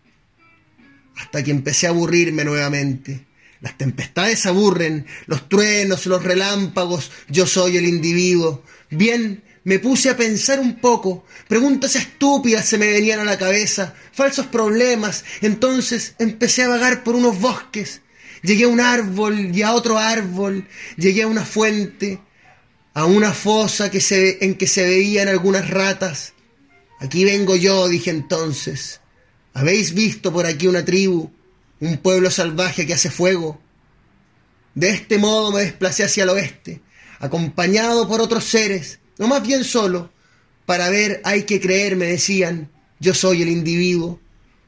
[1.16, 3.24] Hasta que empecé a aburrirme nuevamente.
[3.62, 7.10] Las tempestades aburren, los truenos, los relámpagos.
[7.28, 8.62] Yo soy el individuo.
[8.90, 11.24] Bien, me puse a pensar un poco.
[11.48, 15.24] Preguntas estúpidas se me venían a la cabeza, falsos problemas.
[15.40, 18.02] Entonces empecé a vagar por unos bosques.
[18.42, 20.66] Llegué a un árbol y a otro árbol.
[20.96, 22.20] Llegué a una fuente,
[22.94, 26.34] a una fosa que se, en que se veían algunas ratas.
[27.00, 29.00] Aquí vengo yo, dije entonces.
[29.54, 31.30] ¿Habéis visto por aquí una tribu,
[31.80, 33.60] un pueblo salvaje que hace fuego?
[34.74, 36.82] De este modo me desplacé hacia el oeste.
[37.18, 40.10] acompañado por otros seres, no más bien solo,
[40.66, 42.70] para ver hay que creer, me decían,
[43.00, 44.20] yo soy el individuo.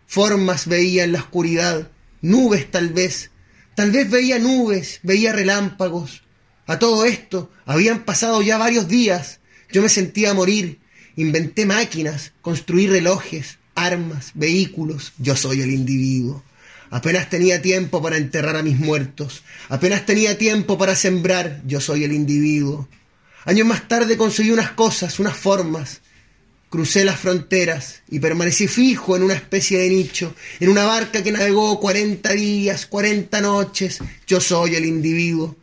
[0.06, 1.90] Formas veía en la oscuridad,
[2.22, 3.30] nubes tal vez,
[3.78, 6.24] tal vez veía nubes, veía relámpagos.
[6.66, 9.38] A todo esto habían pasado ya varios días,
[9.70, 10.80] yo me sentía morir,
[11.14, 16.42] inventé máquinas, construí relojes, armas, vehículos, yo soy el individuo.
[16.90, 22.02] Apenas tenía tiempo para enterrar a mis muertos, apenas tenía tiempo para sembrar, yo soy
[22.02, 22.88] el individuo.
[23.44, 26.00] Años más tarde conseguí unas cosas, unas formas,
[26.70, 31.32] crucé las fronteras y permanecí fijo en una especie de nicho, en una barca que
[31.32, 35.56] navegó cuarenta días, cuarenta noches, yo soy el individuo.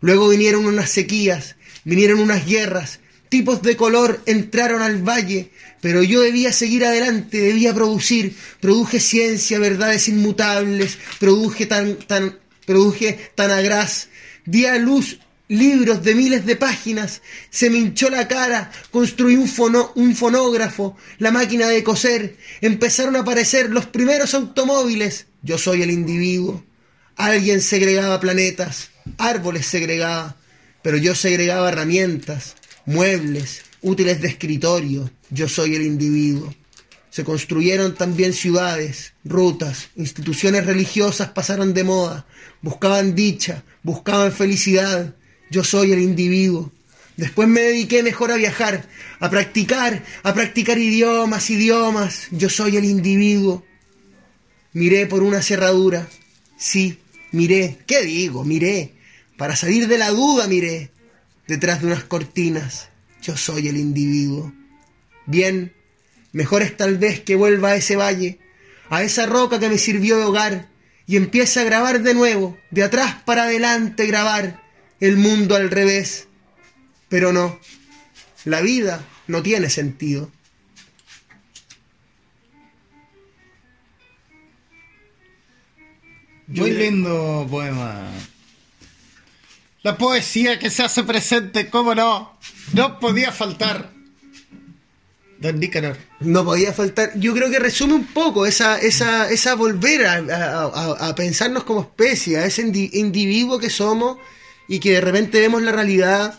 [0.00, 6.20] Luego vinieron unas sequías, vinieron unas guerras, tipos de color entraron al valle, pero yo
[6.20, 12.38] debía seguir adelante, debía producir, produje ciencia, verdades inmutables, produje tan, tan,
[14.44, 15.18] di a luz
[15.50, 19.50] libros de miles de páginas, se me hinchó la cara, construí un,
[19.96, 25.90] un fonógrafo, la máquina de coser, empezaron a aparecer los primeros automóviles, yo soy el
[25.90, 26.64] individuo,
[27.16, 30.36] alguien segregaba planetas, árboles segregaba,
[30.82, 32.54] pero yo segregaba herramientas,
[32.86, 36.54] muebles, útiles de escritorio, yo soy el individuo.
[37.10, 42.24] Se construyeron también ciudades, rutas, instituciones religiosas pasaron de moda,
[42.62, 45.16] buscaban dicha, buscaban felicidad,
[45.50, 46.72] yo soy el individuo.
[47.16, 52.84] Después me dediqué mejor a viajar, a practicar, a practicar idiomas, idiomas, yo soy el
[52.84, 53.64] individuo.
[54.72, 56.08] Miré por una cerradura,
[56.56, 56.98] sí,
[57.32, 58.44] miré, ¿qué digo?
[58.44, 58.94] Miré,
[59.36, 60.92] para salir de la duda miré,
[61.46, 62.88] detrás de unas cortinas.
[63.20, 64.52] Yo soy el individuo.
[65.26, 65.74] Bien,
[66.32, 68.38] mejor es tal vez que vuelva a ese valle,
[68.88, 70.68] a esa roca que me sirvió de hogar,
[71.06, 74.59] y empiece a grabar de nuevo, de atrás para adelante grabar
[75.00, 76.28] el mundo al revés.
[77.08, 77.58] Pero no,
[78.44, 80.30] la vida no tiene sentido.
[86.46, 88.08] Muy lindo poema.
[89.82, 92.36] La poesía que se hace presente, ¿cómo no?
[92.72, 93.92] No podía faltar.
[95.38, 95.96] Don Nicanor.
[96.20, 97.12] No podía faltar.
[97.18, 102.44] Yo creo que resume un poco esa, esa, esa volver a, pensarnos como especie, a
[102.44, 104.18] ese individuo que somos
[104.70, 106.38] y que de repente vemos la realidad,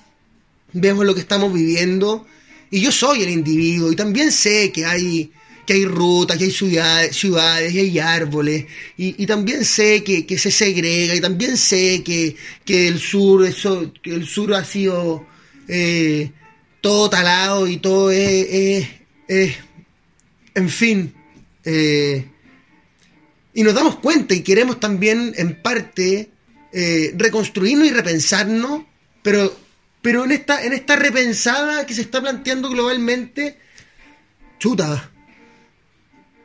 [0.72, 2.26] vemos lo que estamos viviendo.
[2.72, 5.34] Y yo soy el individuo y también sé que hay
[5.66, 8.66] que hay rutas, que hay ciudades, ciudades y hay árboles,
[8.98, 14.26] y, también sé que, se segrega, y también sé que, el sur eso, que el
[14.26, 15.28] sur ha sido
[15.68, 16.32] eh,
[16.82, 18.88] todo talado y todo es,
[19.28, 21.14] en fin,
[21.64, 22.26] eh,
[23.54, 26.32] y nos damos cuenta y queremos también en parte
[26.74, 28.84] eh, reconstruirnos y repensarnos,
[29.22, 29.54] pero,
[30.02, 33.58] pero en, esta, en esta repensada que se está planteando globalmente,
[34.58, 35.12] chuta,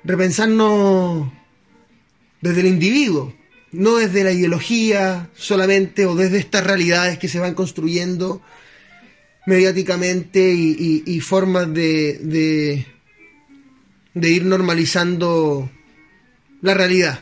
[0.02, 1.30] repensarnos
[2.40, 3.34] desde el individuo,
[3.70, 8.42] no desde la ideología solamente o desde estas realidades que se van construyendo
[9.46, 12.86] mediáticamente y, formas de, de,
[14.14, 15.70] de, ir normalizando
[16.62, 17.20] la realidad,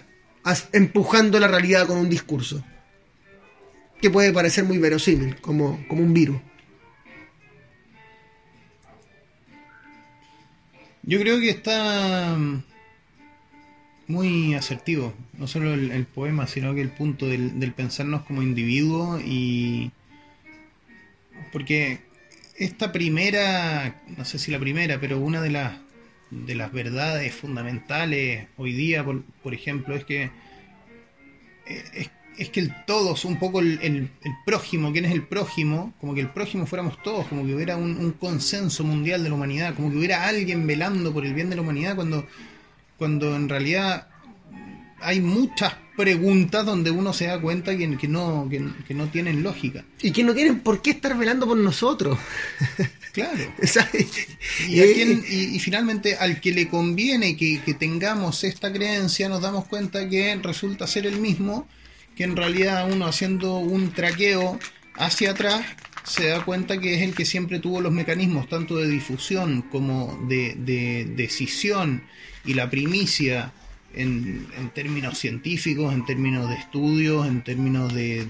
[0.72, 2.64] empujando la realidad con un discurso
[4.04, 6.38] que puede parecer muy verosímil, como, como un virus.
[11.04, 12.36] Yo creo que está
[14.06, 19.90] muy asertivo, no solo el, poema, sino que el punto del, pensarnos como individuo y...
[21.50, 22.00] Porque
[22.58, 25.78] esta primera, no sé si la primera, pero una de las,
[26.30, 30.24] de las verdades fundamentales hoy día, por, ejemplo, es que
[31.64, 34.10] eh, es, que el todos, un poco el,
[34.46, 35.94] prójimo, ¿quién es el prójimo?
[36.00, 39.34] Como que el prójimo fuéramos todos, como que hubiera un, un consenso mundial de la
[39.34, 42.26] humanidad, como que hubiera alguien velando por el bien de la humanidad cuando
[42.98, 44.08] cuando en realidad
[45.00, 49.84] hay muchas preguntas donde uno se da cuenta que, que no, que, no tienen lógica.
[50.00, 52.18] Y que no tienen por qué estar velando por nosotros.
[53.14, 53.44] Claro.
[54.68, 60.34] y, finalmente al que le conviene que, que, tengamos esta creencia nos damos cuenta que
[60.42, 61.68] resulta ser el mismo,
[62.16, 64.58] que en realidad uno haciendo un traqueo
[64.96, 65.64] hacia atrás
[66.04, 70.18] se da cuenta que es el que siempre tuvo los mecanismos tanto de difusión como
[70.28, 72.04] de, de decisión
[72.44, 73.52] y la primicia
[73.94, 78.24] en, términos científicos, en términos de estudios, en términos de,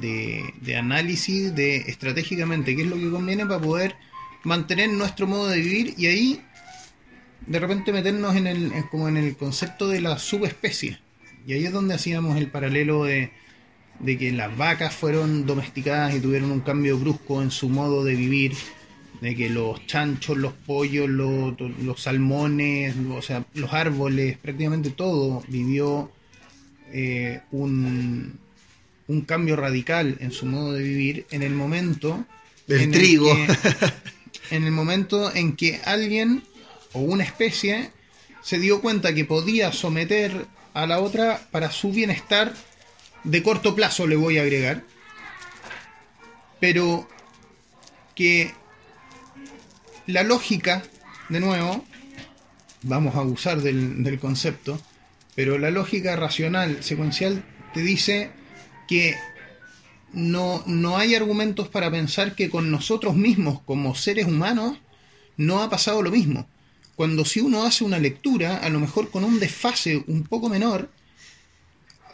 [0.61, 3.97] de, análisis, de estratégicamente qué es lo que conviene para poder
[4.43, 6.41] mantener nuestro modo de vivir y ahí
[7.47, 10.99] de repente meternos en el, como en el concepto de la subespecie.
[11.47, 13.33] Y ahí es donde hacíamos el paralelo de,
[14.01, 18.15] de que las vacas fueron domesticadas y tuvieron un cambio brusco en su modo de
[18.15, 18.55] vivir,
[19.21, 25.43] de que los chanchos, los pollos, los, los salmones, o sea, los árboles, prácticamente todo
[25.49, 26.11] vivió
[26.93, 28.39] eh, un,
[29.09, 32.25] un cambio radical en su modo de vivir en el momento
[32.67, 33.33] Del en trigo.
[33.33, 33.57] El que,
[34.57, 36.43] en el momento en que alguien
[36.93, 37.91] o una especie
[38.43, 42.53] se dio cuenta que podía someter a la otra para su bienestar
[43.25, 44.85] de corto plazo, le voy a agregar,
[46.61, 47.09] pero
[48.15, 48.55] que
[50.07, 50.83] la lógica,
[51.29, 51.85] de nuevo,
[52.83, 54.81] vamos a abusar del, del concepto,
[55.35, 58.31] pero la lógica racional secuencial te dice
[58.87, 59.17] que
[60.13, 64.79] no, no hay argumentos para pensar que con nosotros mismos como seres humanos
[65.37, 66.47] no ha pasado lo mismo.
[66.95, 70.91] Cuando si uno hace una lectura, a lo mejor con un desfase un poco menor,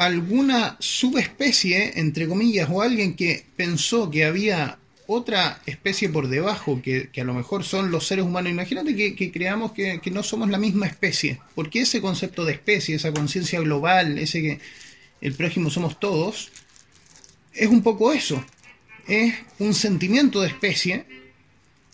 [0.01, 7.11] alguna subespecie, entre comillas, o alguien que pensó que había otra especie por debajo, que,
[7.21, 10.87] a lo mejor son los seres humanos, imagínate que, creamos que, no somos la misma
[10.87, 14.61] especie, porque ese concepto de especie, esa conciencia global, ese que
[15.21, 16.51] el prójimo somos todos,
[17.53, 18.43] es un poco eso.
[19.07, 21.05] Es un sentimiento de especie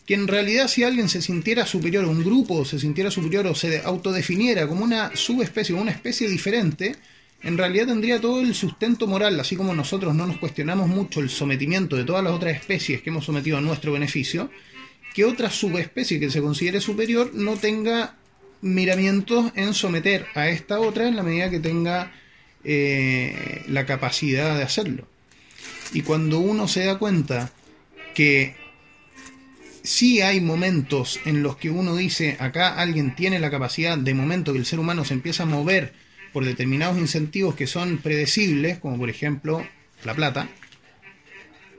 [0.07, 3.55] que en realidad si alguien se sintiera superior a un grupo, se sintiera superior o
[3.57, 6.95] se autodefiniera como una subespecie una especie diferente,
[7.47, 11.31] en realidad tendría todo el sustento moral, así como nosotros no nos cuestionamos mucho el
[11.31, 14.51] sometimiento de todas las otras especies que hemos sometido a nuestro beneficio,
[15.15, 18.17] que otra subespecie que se considere superior no tenga
[18.63, 22.13] miramientos en someter a esta otra en la medida que tenga
[22.65, 25.07] eh, la capacidad de hacerlo.
[25.93, 27.53] Y cuando uno se da cuenta
[28.13, 28.57] que
[29.85, 34.53] sí hay momentos en los que uno dice, acá alguien tiene la capacidad de momento
[34.53, 36.06] que el ser humano se empieza a mover
[36.37, 39.67] por determinados incentivos que son predecibles, como por ejemplo
[40.05, 40.51] la plata,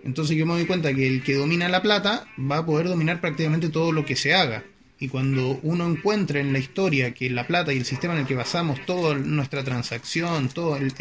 [0.03, 3.21] entonces yo me doy cuenta que el que domina la plata va a poder dominar
[3.21, 4.63] prácticamente todo lo que se haga.
[4.99, 8.25] Y cuando uno encuentra en la historia que la plata y el sistema en el
[8.25, 10.91] que basamos toda nuestra transacción, todo el,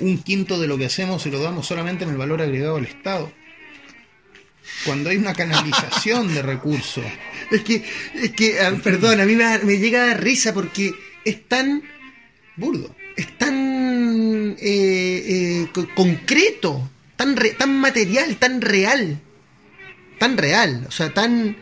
[0.00, 2.84] un quinto de lo que hacemos se lo damos solamente en el valor agregado al
[2.84, 3.32] Estado.
[4.84, 7.06] Cuando hay una canalización de recursos.
[7.50, 7.82] Es que,
[8.14, 10.92] es que, ah, perdón, a mí me, me llega a dar risa porque
[11.24, 11.82] es tan,
[12.56, 12.94] Burdo.
[13.16, 19.20] es tan eh, eh, co- concreto, tan, re- tan material, tan real,
[20.18, 21.56] tan real, o sea, tan,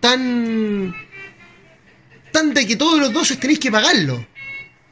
[0.00, 0.94] tan,
[2.32, 4.26] tan de que todos los doces tenéis que pagarlo.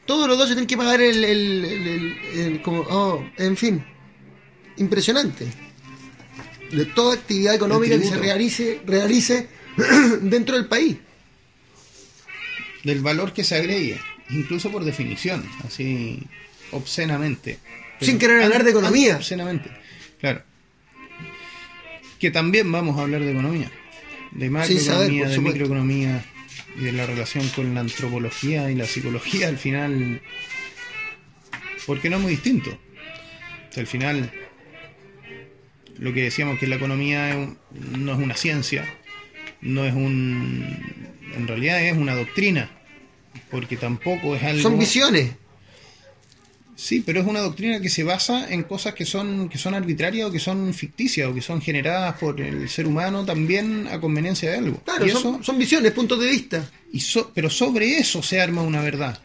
[0.06, 3.84] Todos los doces tenéis que pagar el, el, el- el- el- como, oh, en fin,
[4.76, 5.46] impresionante.
[6.72, 9.48] De toda actividad económica que se realice, realice
[10.22, 10.96] dentro del país.
[12.84, 14.00] Del valor que se agregue.
[14.32, 15.44] Incluso por definición.
[15.64, 16.22] Así
[16.72, 17.58] obscenamente.
[18.00, 19.16] Sin querer hablar de economía.
[19.16, 19.70] Obscenamente.
[20.18, 20.42] Claro.
[22.18, 23.70] Que también vamos a hablar de economía.
[24.32, 26.24] De macroeconomía, de microeconomía
[26.78, 30.20] y de la relación con la antropología y la psicología al final.
[31.86, 32.70] Porque no es muy distinto.
[32.70, 34.30] O sea, al final,
[35.98, 37.58] lo que decíamos que la economía es un-
[38.04, 38.84] no es una ciencia,
[39.60, 40.64] no es un.
[41.34, 42.70] En realidad es una doctrina.
[43.50, 44.62] Porque tampoco es algo.
[44.62, 45.30] Son visiones.
[46.76, 50.28] Sí, pero es una doctrina que se basa en cosas que son, que son arbitrarias
[50.28, 54.50] o que son ficticias o que son generadas por el ser humano también a conveniencia
[54.50, 54.80] de algo.
[54.82, 56.70] Claro, y son, eso, son visiones, puntos de vista.
[56.90, 59.18] y so- pero sobre eso se arma una verdad.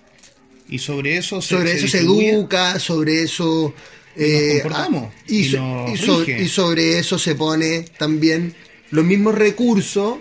[0.67, 3.73] Y sobre eso se, sobre eso se educa, sobre eso...
[4.17, 6.41] Y nos eh, comportamos, y, y so- nos y so- rige.
[6.43, 8.53] y sobre eso se pone también
[8.91, 10.17] los mismos recursos,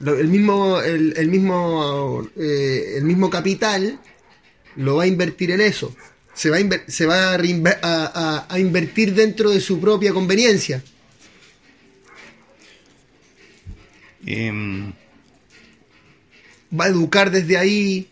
[0.00, 3.98] el mismo, el, el mismo, eh, el mismo capital
[4.76, 5.94] lo va a invertir en eso.
[6.34, 9.80] Se va a, inver- se va a, reinver- a- a- a invertir dentro de su
[9.80, 10.82] propia conveniencia.
[14.26, 14.92] Em,
[16.78, 18.08] va a educar desde ahí,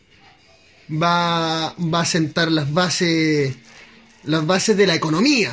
[0.90, 3.54] va, va a sentar las bases,
[4.24, 5.52] las bases de la economía,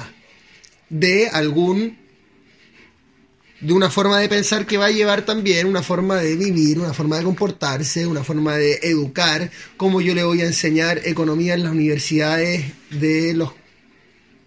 [0.90, 1.98] de algún,
[3.62, 6.93] de una forma de pensar que va a llevar también una forma de vivir, una
[6.93, 11.64] forma de comportarse, una forma de educar, como yo le voy a enseñar economía en
[11.64, 13.51] las universidades de los,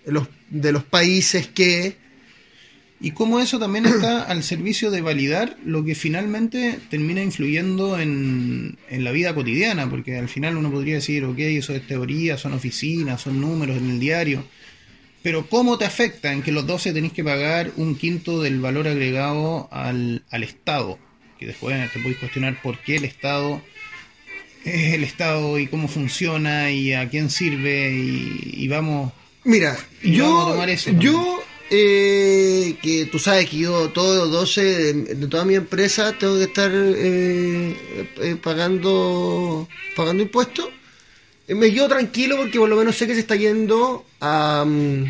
[0.05, 1.97] los de los países que
[3.01, 8.79] y cómo eso también está al servicio de validar lo que finalmente termina influyendo en,
[8.89, 12.55] en la vida cotidiana, porque al final uno podría decir, ok, eso es teoría, son
[12.55, 14.45] oficinas, son números en el diario,
[15.25, 18.87] pero ¿cómo te afecta en que los 12 tenéis que pagar un quinto del valor
[18.87, 20.99] agregado al, al Estado?
[21.39, 23.63] Que después te podéis cuestionar por qué el Estado
[24.67, 29.15] es el Estado y cómo funciona y a quién sirve y, y vamos
[29.45, 34.19] Mira, Y vamos a yo, tomar eso yo eh, que tú sabes que yo todos
[34.19, 37.75] los 12 de, de toda mi empresa tengo que estar eh,
[38.21, 39.67] eh, pagando
[39.97, 40.69] pagando impuestos.
[41.49, 45.05] Eh, Me quedo tranquilo porque por lo menos sé que se está yendo a, mm,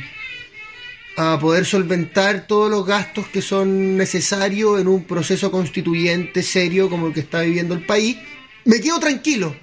[1.17, 7.07] a poder solventar todos los gastos que son necesarios en un proceso constituyente serio como
[7.09, 8.17] el que está viviendo el país.
[8.65, 9.55] Me quedo tranquilo.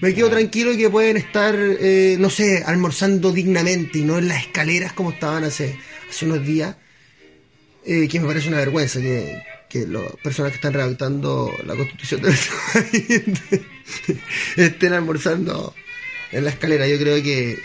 [0.00, 4.28] Me quedo tranquilo y que pueden estar, eh, no sé, almorzando dignamente y no en
[4.28, 5.78] las escaleras como estaban hace,
[6.10, 6.76] hace unos días.
[7.84, 12.20] Eh, que me parece una vergüenza que, que las personas que están redactando la constitución
[12.20, 12.34] de
[14.56, 15.72] estén almorzando
[16.32, 16.86] en la escalera.
[16.86, 17.58] Yo creo que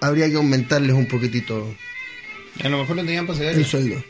[0.00, 1.74] habría que aumentarles un poquitito
[2.62, 4.02] A lo mejor lo tenían para sacar el sueldo.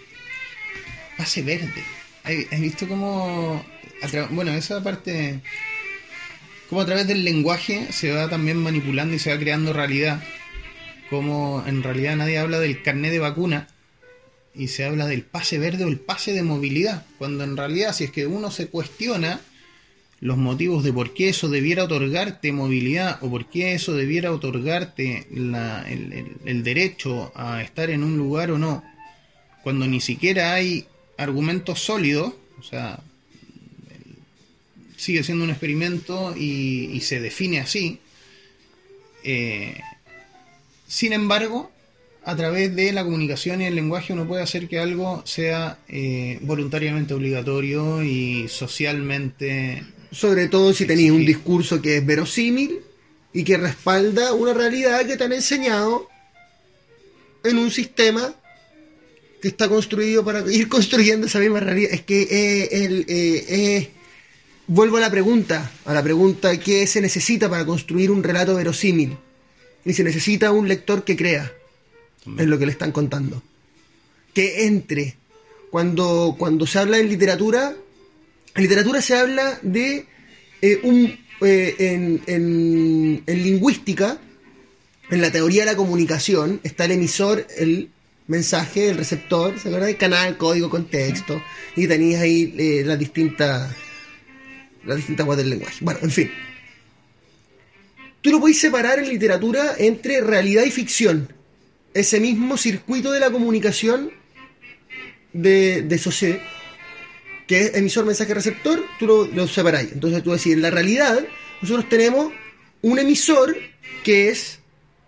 [1.17, 1.83] pase verde.
[2.23, 3.65] ¿Has visto cómo,
[4.31, 5.41] bueno, esa parte,
[6.69, 10.23] cómo a través del lenguaje se va también manipulando y se va creando realidad?
[11.09, 13.69] Como en realidad nadie habla del carnet de vacuna
[14.55, 18.05] y se habla del pase verde o el pase de movilidad, cuando en realidad si
[18.05, 19.41] es que uno se cuestiona
[20.21, 25.27] los motivos de por qué eso debiera otorgarte movilidad o por qué eso debiera otorgarte
[25.31, 28.85] la- el, derecho a estar en un lugar o no,
[29.63, 33.01] cuando ni siquiera hay argumentos sólidos, o sea,
[34.97, 37.99] sigue siendo un experimento y, y se define así.
[39.25, 39.81] eh,
[40.87, 41.71] sin embargo,
[42.25, 46.39] a través de la comunicación y el lenguaje uno puede hacer que algo sea eh,
[46.43, 52.81] voluntariamente obligatorio y socialmente Sobre todo si tenéis un discurso que es verosímil
[53.33, 56.09] y que respalda una realidad que te han enseñado
[57.45, 58.35] en un sistema
[59.41, 61.93] que está construido para ir construyendo esa misma realidad.
[61.93, 63.91] Es que eh, el, eh, eh,
[64.67, 69.17] vuelvo a la pregunta, a la pregunta ¿qué se necesita para construir un relato verosímil?
[69.85, 71.51] Y se necesita un lector que crea
[72.27, 73.43] en lo que le están contando.
[74.35, 75.17] Que entre.
[75.71, 77.75] Cuando, cuando se habla en literatura,
[78.61, 80.05] en literatura se habla de
[80.61, 84.19] eh, un eh, en, en- lingüística,
[85.11, 87.89] en la teoría de la comunicación, está el emisor, el
[88.27, 89.89] mensaje, el receptor, ¿se acuerdan?
[89.89, 91.43] El canal, código, contexto,
[91.75, 93.75] y tenías ahí eh, las distintas
[94.85, 95.79] las distintas guas del lenguaje.
[95.81, 96.31] Bueno, en fin.
[98.21, 101.33] Tú lo puedes separar en literatura entre realidad y ficción.
[101.95, 104.11] Ese mismo circuito de la comunicación
[105.33, 105.99] de, de
[107.51, 109.91] que es emisor, mensaje, receptor, tú lo, separáis.
[109.91, 111.19] Entonces tú decís, en la realidad,
[111.61, 112.33] nosotros tenemos
[112.81, 113.57] un emisor
[114.05, 114.61] que es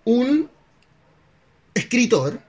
[0.05, 0.51] un
[1.73, 2.41] escritor,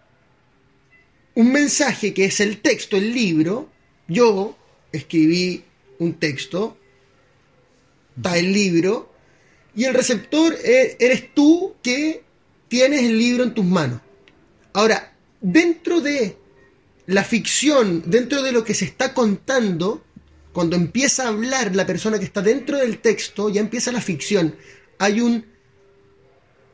[1.35, 3.69] un mensaje que es el texto, el libro.
[4.07, 4.57] Yo
[4.91, 5.63] escribí
[5.99, 6.75] un texto,
[8.17, 9.13] está el libro,
[9.75, 12.23] y el receptor e- eres tú que
[12.67, 14.01] tienes el libro en tus manos.
[14.73, 16.35] Ahora, dentro de
[17.05, 20.03] la ficción, dentro de lo que se está contando,
[20.53, 24.55] cuando empieza a hablar la persona que está dentro del texto, ya empieza la ficción.
[24.99, 25.45] Hay un,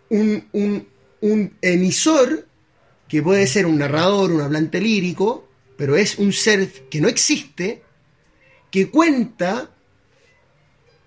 [0.09, 0.88] un,
[1.21, 2.45] un, emisor,
[3.07, 7.82] que puede ser un narrador, un hablante lírico, pero es un ser que no existe,
[8.69, 9.71] que cuenta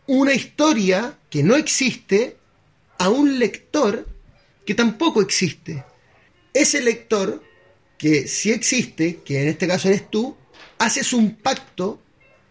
[0.07, 2.37] una historia que no existe
[2.99, 4.09] a un lector
[4.67, 5.85] que tampoco existe.
[6.55, 7.43] Ese lector,
[8.03, 10.37] que sí existe, que en este caso eres tú,
[10.79, 12.03] haces un pacto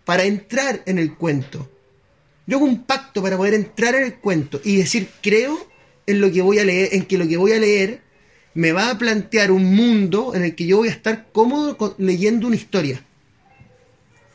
[0.06, 1.70] para entrar en el cuento.
[2.48, 5.60] Yo hago un pacto para poder entrar en el cuento y decir, creo
[6.08, 8.00] en lo que voy a leer, en que lo que voy a leer
[8.54, 12.48] me va a plantear un mundo en el que yo voy a estar cómodo leyendo
[12.48, 13.04] una historia.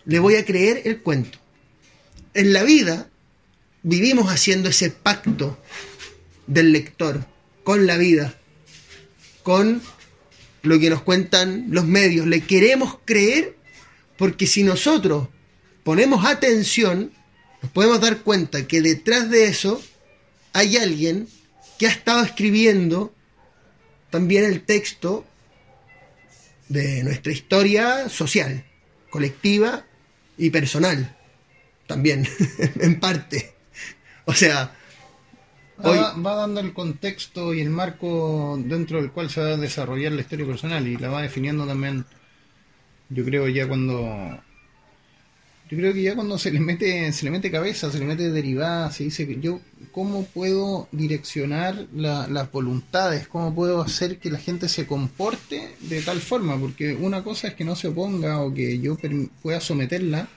[0.05, 1.39] Le voy a creer el cuento.
[2.35, 3.09] En la vida
[3.83, 5.59] vivimos haciendo ese pacto
[6.47, 7.25] del lector
[7.65, 8.39] con la vida,
[9.43, 9.81] con
[10.67, 12.27] lo que nos cuentan los medios.
[12.27, 13.57] Le queremos creer
[14.17, 15.29] porque si nosotros
[15.85, 17.13] ponemos atención,
[17.63, 19.83] nos podemos dar cuenta que detrás de eso
[20.53, 21.29] hay alguien
[21.79, 23.15] que ha estado escribiendo
[24.11, 25.27] también el texto
[26.69, 28.65] de nuestra historia social,
[29.11, 29.85] colectiva
[30.39, 31.17] y personal.
[31.87, 32.27] También,
[32.81, 33.55] en parte.
[34.25, 34.76] O sea,
[35.83, 39.57] hoy, va, va dando el contexto y el marco dentro del cual se va a
[39.57, 42.05] desarrollar la historia personal y la va definiendo también,
[43.09, 44.41] yo creo ya cuando...
[45.69, 48.31] Yo creo que ya cuando se le mete, se le mete cabeza, se le mete
[48.31, 49.61] derivada, se dice que yo
[49.91, 56.03] cómo puedo direccionar la- las voluntades, cómo puedo hacer que la gente se comporte de
[56.03, 58.97] tal forma, porque una cosa es que no se oponga o que yo
[59.43, 60.29] pueda someterla,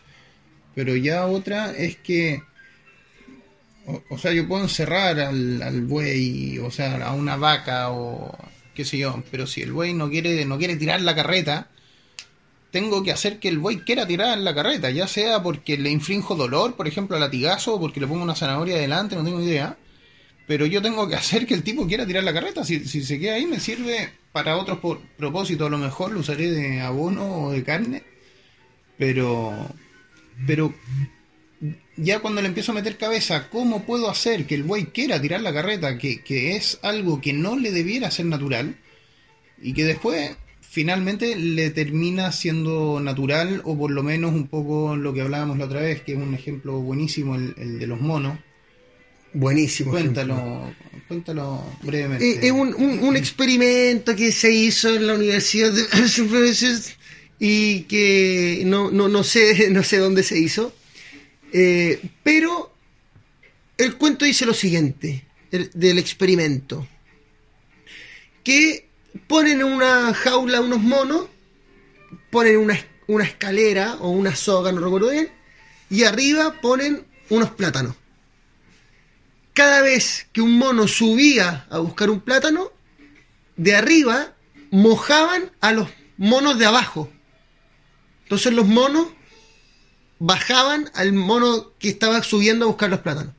[0.75, 2.43] pero ya otra es que
[4.09, 8.35] o, sea, yo puedo encerrar al, al buey, o sea, a una vaca o,
[8.73, 11.67] qué sé yo, pero si el buey no quiere, no quiere tirar la carreta,
[12.71, 16.35] tengo que hacer que el buey quiera tirar la carreta, ya sea porque le infrinjo
[16.35, 19.77] dolor, por ejemplo, a latigazo, o porque le pongo una zanahoria adelante, no tengo idea.
[20.47, 22.63] Pero yo tengo que hacer que el tipo quiera tirar la carreta.
[22.63, 25.67] Si, si se queda ahí, me sirve para otros por- propósitos.
[25.67, 28.03] A lo mejor lo usaré de abono o de carne.
[28.97, 29.53] Pero,
[30.47, 30.73] pero
[31.97, 35.41] ya cuando le empiezo a meter cabeza, ¿cómo puedo hacer que el buey quiera tirar
[35.41, 35.97] la carreta?
[35.97, 38.77] Que, que es algo que no le debiera ser natural
[39.61, 40.31] y que después
[40.61, 45.65] finalmente le termina siendo natural o por lo menos un poco lo que hablábamos la
[45.65, 48.37] otra vez, que es un ejemplo buenísimo, el, el de los monos.
[49.33, 49.95] Buenísimo.
[49.95, 50.23] ejemplo.
[50.25, 50.73] Cuéntalo,
[51.07, 52.29] cuéntalo brevemente.
[52.31, 55.83] Eh, Es un, un- un experimento que se hizo en la Universidad de
[57.39, 60.73] y que no, no, no, sé, no sé dónde se hizo.
[61.51, 62.73] Eh, pero
[63.77, 66.87] el cuento dice lo siguiente el- del experimento.
[68.43, 68.87] Que
[69.27, 71.27] ponen en una jaula unos monos,
[72.31, 75.29] ponen una, una escalera o una soga, no recuerdo bien,
[75.89, 77.95] y arriba ponen unos plátanos
[79.53, 82.71] cada vez que un mono subía a buscar un plátano,
[83.57, 84.33] de arriba
[84.71, 87.11] mojaban a los monos de abajo.
[88.23, 89.07] Entonces los monos
[90.19, 93.33] bajaban al mono que estaba subiendo a buscar los plátanos.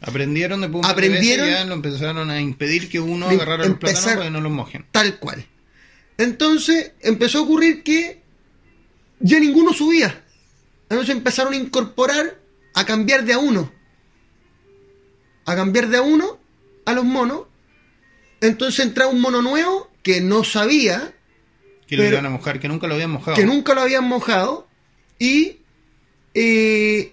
[0.00, 4.04] Aprendieron de de Aprendieron- ya lo empezaron a impedir que uno de agarrara los plátanos
[4.04, 4.84] para que no los mojen.
[4.90, 5.46] Tal cual.
[6.18, 8.22] Entonces empezó a ocurrir que
[9.20, 10.22] ya ninguno subía.
[10.90, 12.38] Entonces empezaron a incorporar,
[12.74, 13.72] a cambiar de a uno.
[15.46, 16.38] A cambiar de a uno
[16.84, 17.42] a los monos.
[18.42, 21.14] Entonces entraba un mono nuevo que no sabía,
[21.86, 23.36] Que lo iban a mojar, que nunca lo habían mojado.
[23.36, 24.68] que nunca lo habían mojado.
[25.18, 25.58] Y
[26.34, 27.12] eh,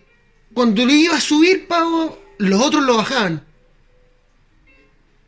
[0.53, 3.45] cuando lo iba a subir, pavo, los otros lo bajaban.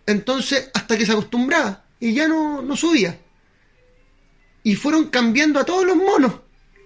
[0.05, 3.19] Entonces, hasta que se acostumbraba y ya no, no subía.
[4.63, 6.33] Y fueron cambiando a todos los monos.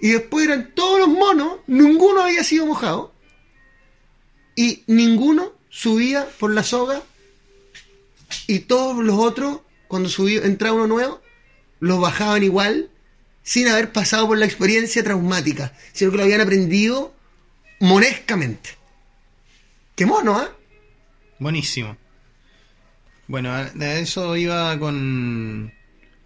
[0.02, 3.14] Y después eran todos los monos, ninguno había sido mojado.
[4.56, 7.02] Y ninguno subía por la soga.
[8.46, 11.22] Y todos los otros, cuando subía, entraba uno nuevo,
[11.80, 12.90] los bajaban igual,
[13.48, 17.16] sin haber pasado por la experiencia traumática, sino que lo habían aprendido
[17.80, 18.72] monescamente.
[19.96, 20.52] Qué mono, ¿ah?
[21.40, 21.96] Buenísimo.
[23.26, 23.70] Bueno, a
[24.00, 25.72] eso iba con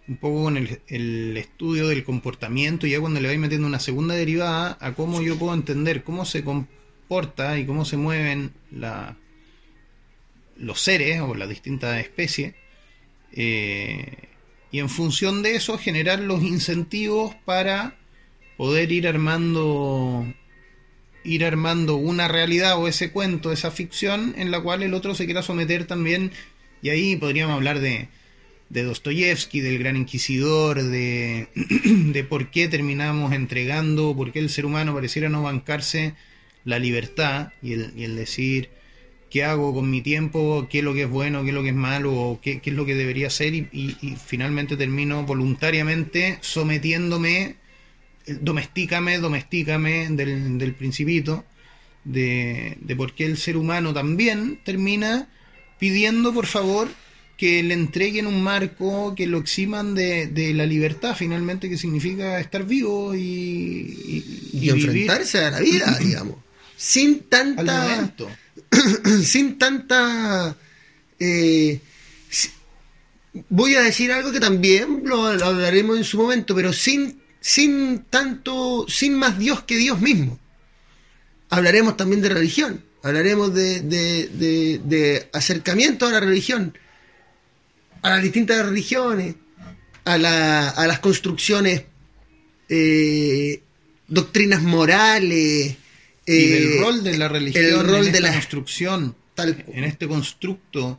[0.08, 4.76] un poco con el, estudio del comportamiento, ya cuando le vais metiendo una segunda derivada
[4.80, 9.16] a cómo yo puedo entender cómo se comporta y cómo se mueven la,
[10.56, 12.56] los seres o las distintas especies,
[13.30, 14.31] eh,
[14.72, 17.96] y en función de eso generar los incentivos para
[18.56, 20.26] poder ir armando
[21.24, 25.24] ir armando una realidad o ese cuento, esa ficción en la cual el otro se
[25.24, 26.32] quiera someter también.
[26.82, 28.08] Y ahí podríamos hablar de
[28.72, 31.48] de Dostoyevsky, del Gran Inquisidor, de,
[31.84, 36.14] de por qué terminamos entregando, por qué el ser humano pareciera no bancarse
[36.64, 38.70] la libertad y el, y el decir
[39.32, 41.70] qué hago con mi tiempo, qué es lo que es bueno, qué es lo que
[41.70, 45.24] es malo, o qué, qué es lo que debería ser, y, y- y finalmente termino
[45.24, 47.56] voluntariamente sometiéndome,
[48.26, 51.44] eh, domestícame, domestícame del, del principito,
[52.04, 55.28] de, de por qué el ser humano también termina
[55.78, 56.88] pidiendo por favor
[57.38, 62.38] que le entreguen un marco, que lo eximan de, de la libertad finalmente, que significa
[62.38, 66.36] estar vivo y, y- Y, y vivir enfrentarse a la vida, digamos.
[66.76, 67.62] Sin tanta.
[69.24, 70.56] sin tanta.
[71.18, 71.80] eh,
[73.48, 78.04] voy a decir algo que también lo, lo hablaremos en su momento, pero sin, sin
[78.10, 78.86] tanto.
[78.88, 80.38] sin más Dios que Dios mismo.
[81.50, 82.82] Hablaremos también de religión.
[83.02, 86.76] Hablaremos de, de- de- de acercamiento a la religión,
[88.00, 89.34] a las distintas religiones,
[90.04, 91.82] a, la- a las construcciones,
[92.68, 93.60] eh,
[94.08, 95.76] doctrinas morales.
[96.26, 99.64] Y eh, del rol de la religión el rol en de esta la- construcción, tal-
[99.72, 100.98] en este constructo,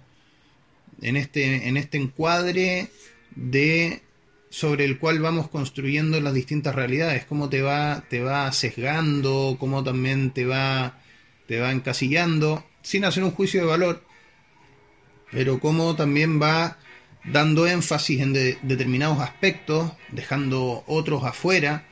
[1.01, 2.89] en este, en este encuadre
[3.35, 4.01] de
[4.49, 9.83] sobre el cual vamos construyendo las distintas realidades, cómo te va, te va sesgando, cómo
[9.83, 10.99] también te va,
[11.47, 14.03] te va encasillando, sin hacer un juicio de valor,
[15.31, 16.77] pero cómo también va
[17.23, 21.87] dando énfasis en de- determinados aspectos, dejando otros afuera,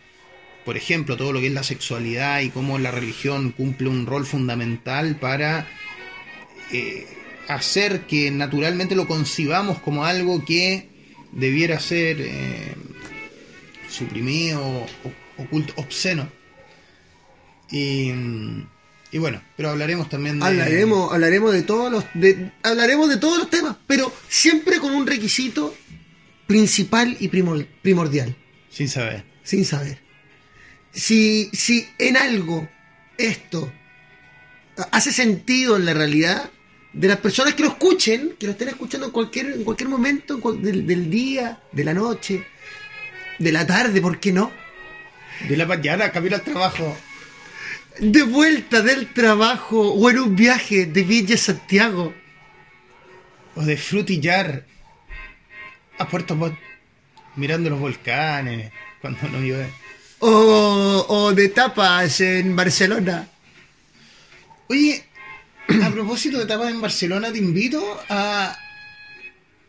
[0.66, 4.26] por ejemplo, todo lo que es la sexualidad y cómo la religión cumple un rol
[4.26, 5.68] fundamental para
[6.72, 7.07] eh,
[7.47, 10.89] hacer que naturalmente lo concibamos como algo que
[11.32, 12.76] debiera ser eh,
[13.89, 14.88] suprimido, o-
[15.38, 16.30] oculto, obsceno.
[17.72, 18.12] Y,
[19.14, 20.45] Y bueno, pero hablaremos también de.
[20.45, 25.05] Hablaremos, hablaremos de todos los, de, hablaremos de todos los temas, pero siempre con un
[25.07, 25.76] requisito
[26.47, 28.36] principal y primor- primordial,
[28.70, 29.24] Sin saber.
[29.43, 29.99] sin saber.
[30.94, 32.68] Si, si en algo
[33.18, 33.72] esto
[34.92, 36.50] hace sentido en la realidad
[36.94, 40.34] de las personas que lo escuchen, que lo estén escuchando en cualquier, en cualquier momento
[40.36, 42.46] en cual- del, del día, de la noche,
[43.39, 44.52] de la tarde, ¿por qué no?
[45.48, 46.98] De la mañana, camino al trabajo.
[48.00, 52.14] De vuelta del trabajo o en un viaje de Villa Santiago.
[53.56, 54.66] O de frutillar
[55.98, 56.58] a Puerto Montt.
[57.36, 58.72] Mirando los volcanes.
[59.02, 59.70] Cuando no llueve.
[60.22, 63.18] O, o de tapas en Barcelona.
[64.68, 65.04] Oye,
[65.84, 68.56] a propósito de tapas en Barcelona, te invito a.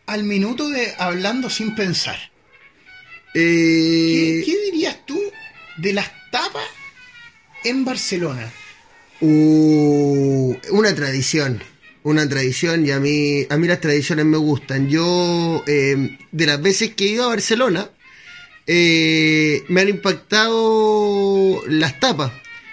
[0.05, 2.17] al minuto de Hablando sin pensar.
[4.05, 5.19] ¿Qué, Eh, qué dirías tú
[5.75, 6.69] de las tapas
[7.63, 8.53] en Barcelona?
[9.21, 11.63] uh, una tradición.
[12.03, 14.89] Una tradición y a mí, a mí las tradiciones me gustan.
[14.89, 17.91] Yo, eh, de las veces que he ido a Barcelona,
[18.67, 22.31] eh, me han impactado las tapas,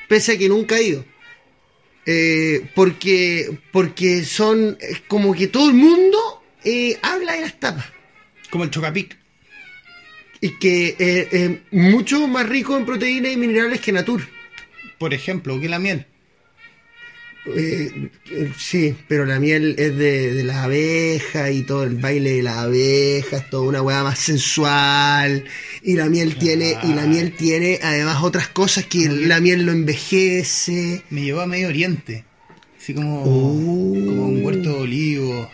[0.09, 1.05] pese a que nunca he ido.
[2.07, 7.86] Eh, porque, porque son es como que todo el mundo eh, habla de las tapas.
[8.51, 9.18] Como el Chocapic.
[10.41, 14.22] Y que eh, es mucho más rico en proteínas y minerales que Natur.
[14.99, 16.07] Por ejemplo, que la miel.
[17.47, 22.34] Eh, eh, sí, pero la miel es de, de las abejas y todo el baile
[22.34, 25.45] de las abejas, toda una hueá más sensual.
[25.82, 29.72] Y la miel tiene, y la miel tiene además otras cosas que la miel lo
[29.72, 31.03] envejece.
[31.11, 32.24] Me llevó a Medio Oriente.
[32.78, 33.95] Así como, Oh.
[33.95, 35.51] como un huerto de olivo.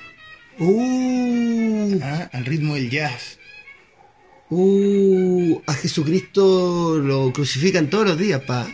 [0.58, 2.28] Uh, ¿ah?
[2.32, 3.38] Al ritmo del jazz.
[4.50, 8.66] uh, a Jesucristo lo crucifican todos los días, pa.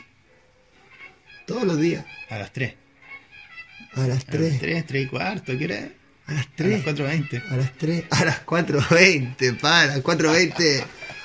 [1.46, 2.04] Todos los días.
[2.30, 2.74] A las 3.
[3.94, 4.58] A las A las 3.
[4.60, 5.88] 3, 3 y cuarto, ¿qué hora?
[6.26, 6.86] A las A 3.
[6.86, 7.42] las 4.20.
[7.50, 10.84] A las 3, a las 4.20, pa, a las 4.20,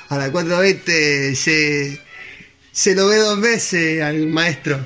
[0.10, 2.02] a las 4.20 se,
[2.72, 4.80] se lo ve dos veces al maestro.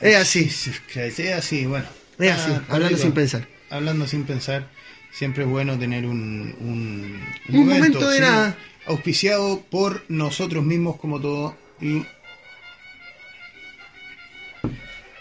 [0.00, 1.86] es así, Sí, Es así, bueno.
[2.18, 3.02] es así, Ah, hablando rico.
[3.02, 3.48] sin pensar.
[3.70, 4.68] Hablando sin pensar,
[5.12, 8.56] siempre es bueno tener un, un, Un momento de nada.
[8.86, 12.04] auspiciado por nosotros mismos como todo y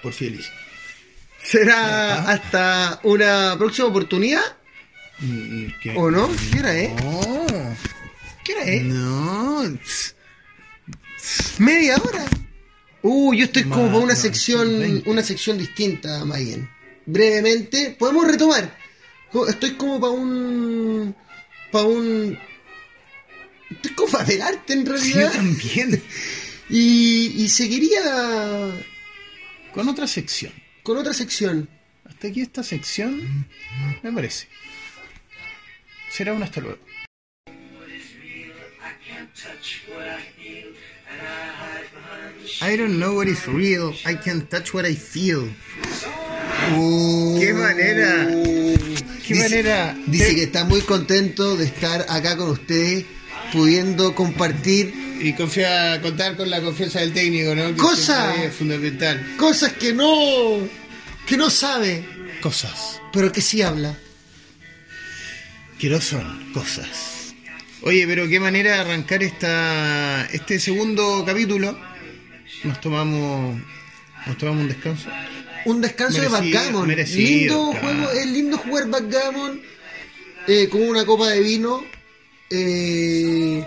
[0.04, 0.50] por Fielis.
[1.50, 2.32] ¿Será Ajá.
[2.32, 4.42] hasta una próxima oportunidad?
[5.82, 5.94] ¿qué?
[5.96, 6.30] ¿O no?
[6.52, 6.90] ¿Qué hora es?
[7.04, 7.76] No,
[8.44, 8.84] ¿Qué hora es?
[8.84, 9.80] no.
[11.60, 12.26] ¿Media hora?
[13.02, 15.10] Uh, yo estoy como para una sección, 20.
[15.10, 16.70] una sección distinta, Mayen.
[17.06, 18.78] Brevemente, podemos retomar.
[19.48, 21.16] Estoy como para un,
[21.72, 22.38] para un,
[23.70, 25.32] estoy como para el arte en Sí, yo realidad.
[25.32, 26.04] también.
[26.70, 28.02] Y, y seguiría
[29.74, 30.52] Con otra sección.
[30.88, 31.68] Con otra sección.
[32.06, 33.46] Hasta aquí esta sección,
[34.02, 34.48] me parece.
[36.10, 36.80] Será un hasta luego.
[42.62, 43.94] I don't know what is real.
[44.06, 45.54] I can't touch what I feel.
[47.38, 48.28] ¡Qué manera!
[49.28, 49.94] ¡Qué Dice- manera!
[50.08, 53.04] Dice que está muy contento de estar acá con ustedes,
[53.52, 57.68] pudiendo compartir Y confía, contar con la confianza del técnico, ¿no?
[57.68, 58.36] Que Cosa.
[58.44, 59.36] Es fundamental.
[59.38, 60.60] cosas que no,
[61.26, 62.06] que no sabe,
[62.42, 63.02] Cosas.
[63.12, 63.98] pero que sí habla.
[65.80, 67.34] Que no son cosas.
[67.82, 71.78] Oye, pero qué manera de arrancar esta, este segundo capítulo.
[72.64, 73.60] Nos tomamos,
[74.26, 75.10] nos tomamos un descanso.
[75.66, 76.88] Un descanso de backgammon.
[76.88, 77.98] merecido, lindo claro.
[78.06, 79.62] juego, es lindo jugar backgammon
[80.48, 81.84] eh, con una copa de vino.
[82.50, 83.66] eh,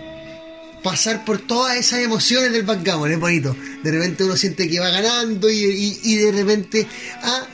[0.82, 3.56] pasar por todas esas emociones del backgammon, es bonito.
[3.82, 6.86] De repente uno siente que va ganando y, y- y de repente,
[7.22, 7.46] ah,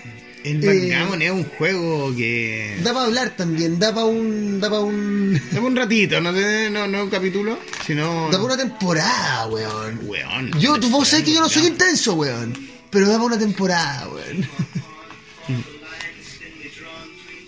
[0.45, 2.79] El Eh, backgammon es un juego que...
[2.85, 6.87] da para hablar también, da para un, da para un, Dame un ratito, no, no,
[6.87, 8.27] no un capítulo, sino...
[8.27, 10.01] da para una temporada, weón.
[10.05, 10.53] Weón.
[10.61, 12.55] Yo, tú vos sabés que yo no soy intenso, weón.
[12.91, 14.49] Pero da para una temporada, weón.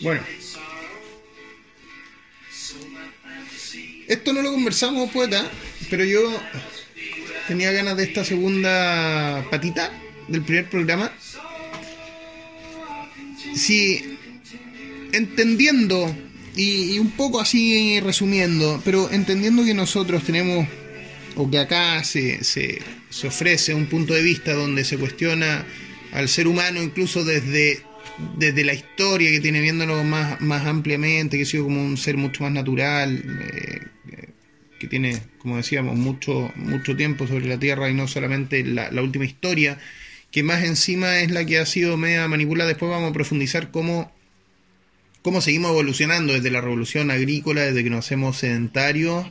[0.00, 0.20] Bueno.
[4.08, 5.44] Esto no lo conversamos, poeta,
[5.90, 6.20] pero yo
[7.46, 9.92] tenía ganas de esta segunda patita
[10.28, 11.12] del primer programa.
[13.54, 14.18] Si
[15.12, 16.14] entendiendo,
[16.56, 20.66] y, y un poco así resumiendo, pero entendiendo que nosotros tenemos,
[21.36, 22.80] o que acá se, se,
[23.10, 25.66] se ofrece un punto de vista donde se cuestiona
[26.12, 27.82] al ser humano incluso desde,
[28.36, 32.16] desde la historia que tiene viéndolo más, más ampliamente, que ha sido como un ser
[32.16, 34.28] mucho más natural, eh, eh,
[34.78, 39.02] que tiene, como decíamos, mucho, mucho tiempo sobre la Tierra y no solamente la, la
[39.02, 39.78] última historia
[40.30, 42.68] que más encima es la que ha sido media manipulada.
[42.68, 44.12] Después vamos a profundizar cómo,
[45.22, 49.26] cómo seguimos evolucionando desde la revolución agrícola, desde que nos hacemos sedentarios,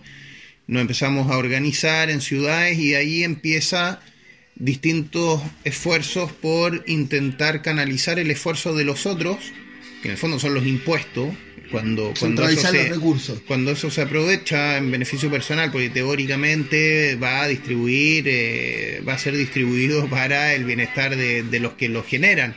[0.66, 4.02] nos empezamos a organizar en ciudades y ahí empieza
[4.60, 9.38] distintos esfuerzos por intentar canalizar el esfuerzo de los otros,
[10.02, 11.34] que en el fondo son los impuestos,
[11.72, 13.42] cuando, cuando, eso se, los recursos.
[13.46, 19.18] cuando eso se aprovecha en beneficio personal, porque teóricamente va a distribuir, eh, va a
[19.18, 22.56] ser distribuido para el bienestar de, de los que lo generan.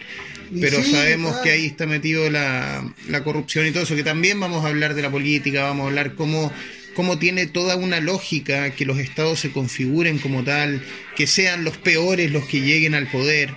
[0.61, 1.45] Pero sí, sabemos claro.
[1.45, 4.95] que ahí está metido la, la corrupción y todo eso, que también vamos a hablar
[4.95, 6.53] de la política, vamos a hablar cómo,
[6.95, 10.83] cómo tiene toda una lógica que los estados se configuren como tal,
[11.17, 13.55] que sean los peores los que lleguen al poder,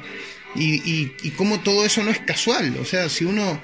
[0.56, 2.78] y, y, cómo todo eso no es casual.
[2.78, 3.62] O sea, si uno,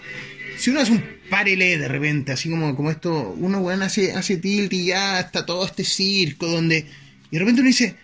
[0.57, 4.37] si uno hace un parelé de repente, así como, como esto, uno weón hace, hace
[4.37, 6.85] tilt y ya está todo este circo donde.
[7.29, 7.95] Y de repente uno dice,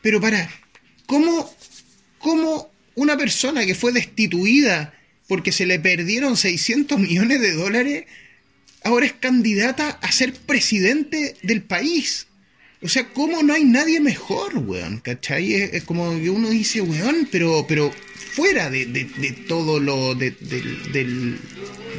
[0.00, 0.48] pero para,
[1.06, 1.54] ¿cómo,
[2.18, 4.94] cómo una persona que fue destituida
[5.28, 8.04] porque se le perdieron 600 millones de dólares
[8.84, 12.26] ahora es candidata a ser presidente del país?
[12.82, 14.98] O sea, ¿cómo no hay nadie mejor, weón?
[15.00, 15.54] ¿Cachai?
[15.54, 17.92] Es, como que uno dice, weón, pero, pero
[18.34, 20.30] fuera de, de- de todo lo de,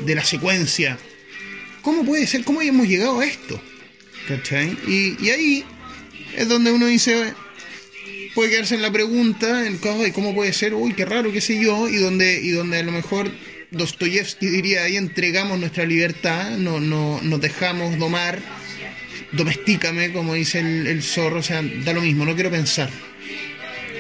[0.06, 0.98] de la secuencia.
[1.82, 2.44] ¿Cómo puede ser?
[2.44, 3.62] ¿Cómo hemos llegado a esto?
[4.28, 4.78] ¿Cachai?
[4.88, 5.66] Y, y ahí
[6.36, 7.34] es donde uno dice,
[8.36, 11.88] puede quedarse en la pregunta, en cómo puede ser, uy, qué raro, qué sé yo,
[11.88, 13.32] y donde, y donde a lo mejor
[13.74, 18.40] Dostoyevsky diría, ahí entregamos nuestra libertad, no, no, nos dejamos domar,
[19.32, 22.90] domestícame, como dice el, el zorro, o sea, da lo mismo, no quiero pensar.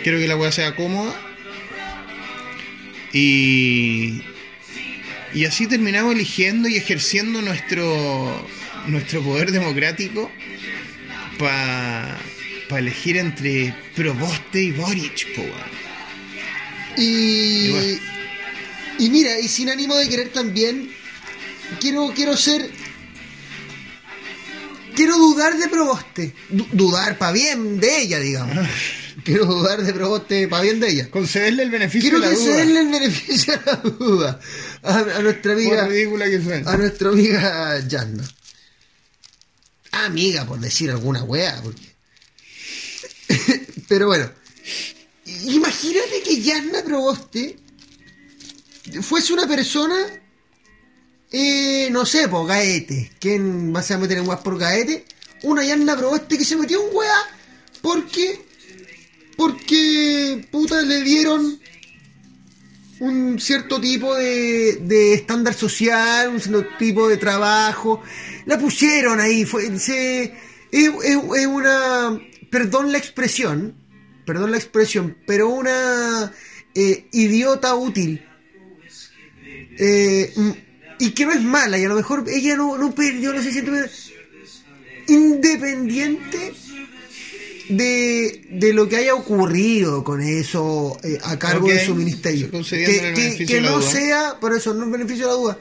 [0.03, 1.19] Quiero que la weá sea cómoda.
[3.13, 4.21] Y,
[5.33, 8.47] y así terminamos eligiendo y ejerciendo nuestro,
[8.87, 10.31] nuestro poder democrático
[11.39, 12.19] para
[12.77, 15.43] elegir entre Proboste y Boric, po.
[16.97, 18.12] Y, Y bueno.
[18.99, 20.91] Y mira, y sin ánimo de querer también,
[21.79, 22.69] quiero, quiero ser.
[24.95, 26.33] Quiero dudar de Proboste.
[26.49, 28.67] Du- dudar para bien de ella, digamos.
[29.23, 31.09] Quiero dudar de Proboste para bien de ella.
[31.09, 32.45] Concederle el beneficio Quiero de la duda.
[32.45, 34.39] concederle el beneficio de la duda
[34.83, 35.87] a, a nuestra Por amiga.
[35.87, 36.69] ridícula que suene.
[36.69, 38.23] A nuestra amiga Yasna.
[39.91, 41.81] Amiga, por decir alguna wea, porque.
[43.87, 44.29] Pero bueno.
[45.25, 47.57] Imagínate que Yasna Proboste
[49.01, 49.95] fuese una persona.
[51.31, 53.11] eh, no sé, por Gaete.
[53.19, 55.05] ¿Quién va a meter en weas por Gaete?
[55.43, 57.17] Una Yasna Proboste que se metió en wea
[57.81, 58.39] porque.
[59.35, 60.47] Porque.
[60.51, 61.59] Puta, le dieron
[62.99, 68.01] un cierto tipo de, de estándar social, un cierto tipo de trabajo.
[68.45, 70.23] La pusieron ahí, fue, se,
[70.71, 72.17] es, es- es una,
[72.49, 73.75] perdón la expresión,
[74.25, 76.31] perdón la expresión, pero una
[76.75, 78.25] eh, idiota útil.
[79.79, 80.51] Eh, mm,
[80.99, 83.51] y que no es mala, y a lo mejor ella no, no perdió, no se
[83.51, 83.71] siente
[85.07, 86.53] independiente
[87.69, 92.49] de, de lo que haya ocurrido con eso eh, a cargo de su ministerio.
[92.51, 93.81] Que, no duda.
[93.81, 95.59] sea, por eso no es beneficio de la duda.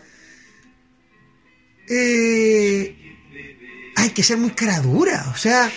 [1.89, 2.97] Eh,
[3.97, 5.71] hay que ser muy cara dura, o sea,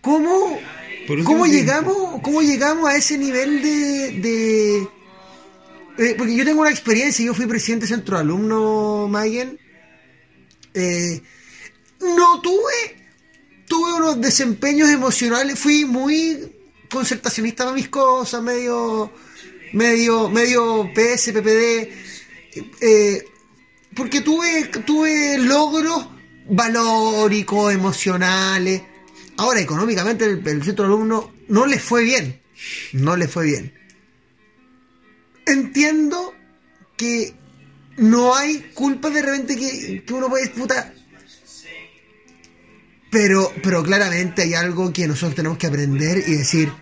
[0.00, 0.58] ¿cómo,
[1.24, 4.88] cómo llegamos, cómo llegamos a ese nivel de, de
[5.98, 9.58] eh, porque yo tengo una experiencia, yo fui presidente de centro alumno Mayen.
[10.72, 11.20] Eh,
[12.00, 12.96] no tuve,
[13.66, 16.52] tuve unos desempeños emocionales, fui muy
[16.90, 19.12] concertacionista para mis cosas, medio,
[19.72, 21.92] medio, medio PS, PPD,
[22.80, 23.24] eh,
[23.94, 26.08] porque tuve, tuve logros
[26.48, 28.82] valóricos, emocionales.
[29.36, 32.40] Ahora, económicamente, el, el centro alumno no les fue bien,
[32.92, 33.79] no les fue bien
[35.46, 36.34] entiendo
[36.96, 37.34] que
[37.96, 40.94] no hay culpa de repente que, que uno puede disputar.
[43.10, 46.72] Pero, pero claramente hay algo que nosotros tenemos que aprender y decir,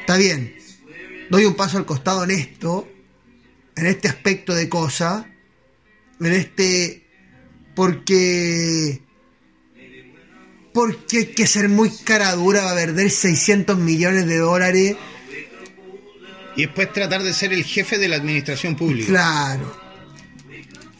[0.00, 0.56] está bien,
[1.30, 2.88] doy un paso al costado en esto,
[3.76, 5.30] en este aspecto de cosa,
[6.20, 7.06] en este,
[7.76, 9.02] porque,
[10.72, 14.96] porque hay que ser muy cara dura para perder 600 millones de dólares.
[16.56, 19.08] Y después tratar de ser el jefe de la administración pública.
[19.08, 19.80] Claro.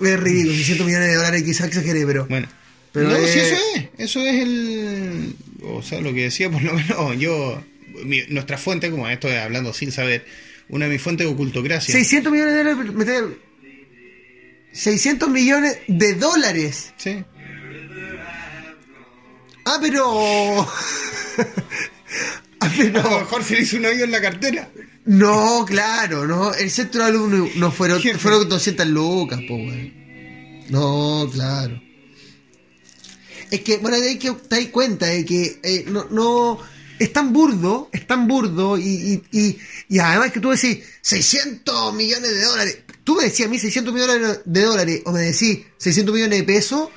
[0.01, 2.27] Es ridículo, 600 millones de dólares quizás exageré, pero...
[2.27, 2.49] Bueno.
[2.93, 6.63] Pero no, es- si eso es, eso es el, o sea, lo que decía por
[6.63, 7.63] lo menos yo,
[8.05, 10.25] mi- nuestra fuente, como esto es hablando sin saber,
[10.69, 11.93] una de mis fuentes de ocultocracia.
[11.93, 12.95] 600 millones de dólares...
[12.95, 13.39] meter-
[14.73, 16.93] 600 millones de dólares.
[16.97, 17.25] Sí.
[19.67, 20.69] Ah, pero...
[22.61, 24.69] A lo mejor se le hizo un hoyo en la cartera.
[25.07, 26.55] No, claro, no.
[26.55, 28.19] El centro de alumnos no fueron, Jefe.
[28.19, 29.59] fueron 200 lucas, po.
[30.71, 31.81] No, claro.
[33.51, 36.59] Es que, bueno, hay que te das cuenta de que eh, no, no.
[36.97, 38.85] Es tan burdo, es tan burdo, y,
[39.33, 42.79] y, y, y además que tú decís 600 millones de dólares.
[43.03, 46.45] Tú me decías a mí 600 millones de dólares, o me decís 600 millones de
[46.45, 46.89] pesos.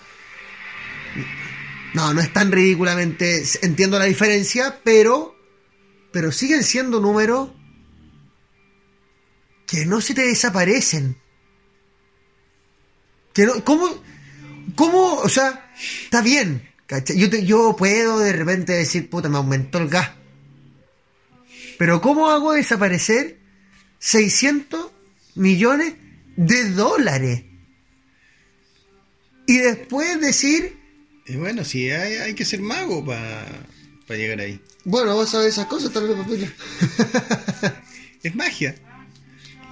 [1.96, 3.44] No, no es tan ridículamente.
[3.64, 5.36] Entiendo la diferencia, pero.
[6.12, 7.50] Pero siguen siendo números
[9.68, 11.16] que no se te desaparecen.
[13.34, 13.88] Que no, ¿Cómo?
[14.76, 15.16] ¿Cómo?
[15.16, 15.72] O sea,
[16.04, 16.68] está bien.
[16.88, 17.18] ¿cachai?
[17.20, 20.12] Yo, te- yo puedo de repente decir, puta, me aumentó el gas.
[21.78, 23.38] Pero ¿cómo hago desaparecer
[24.00, 24.90] 600
[25.36, 25.94] millones
[26.36, 27.44] de dólares?
[29.46, 30.76] Y después decir,
[31.28, 33.46] Y bueno, sí, hay, hay que ser mago para
[34.10, 34.60] llegar ahí.
[34.86, 36.52] bueno, vos sabés esas cosas, tal vez, papila.
[38.24, 38.76] Es magia.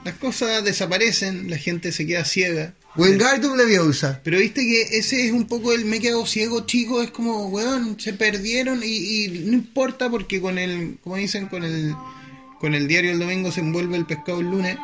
[0.05, 2.75] Las cosas desaparecen, la gente se queda ciega.
[2.95, 4.21] Wingardium Leviosa.
[4.23, 7.01] Pero viste que ese es un poco el me quedo ciego, chico.
[7.01, 11.63] Es como, weón, se perdieron y, y no importa porque con el, como dicen, con
[11.63, 11.95] el,
[12.59, 14.77] con el diario el domingo se envuelve el pescado el lunes.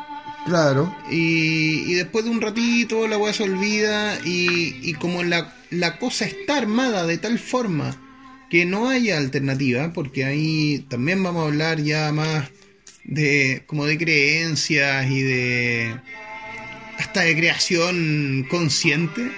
[0.44, 0.92] Claro.
[1.08, 6.00] Y, y después de un ratito la weá se olvida y, y como la, la
[6.00, 7.96] cosa está armada de tal forma
[8.50, 12.50] que no haya alternativa, porque ahí también vamos a hablar ya más
[13.04, 15.96] de como de creencias y de
[16.98, 19.30] hasta de creación consciente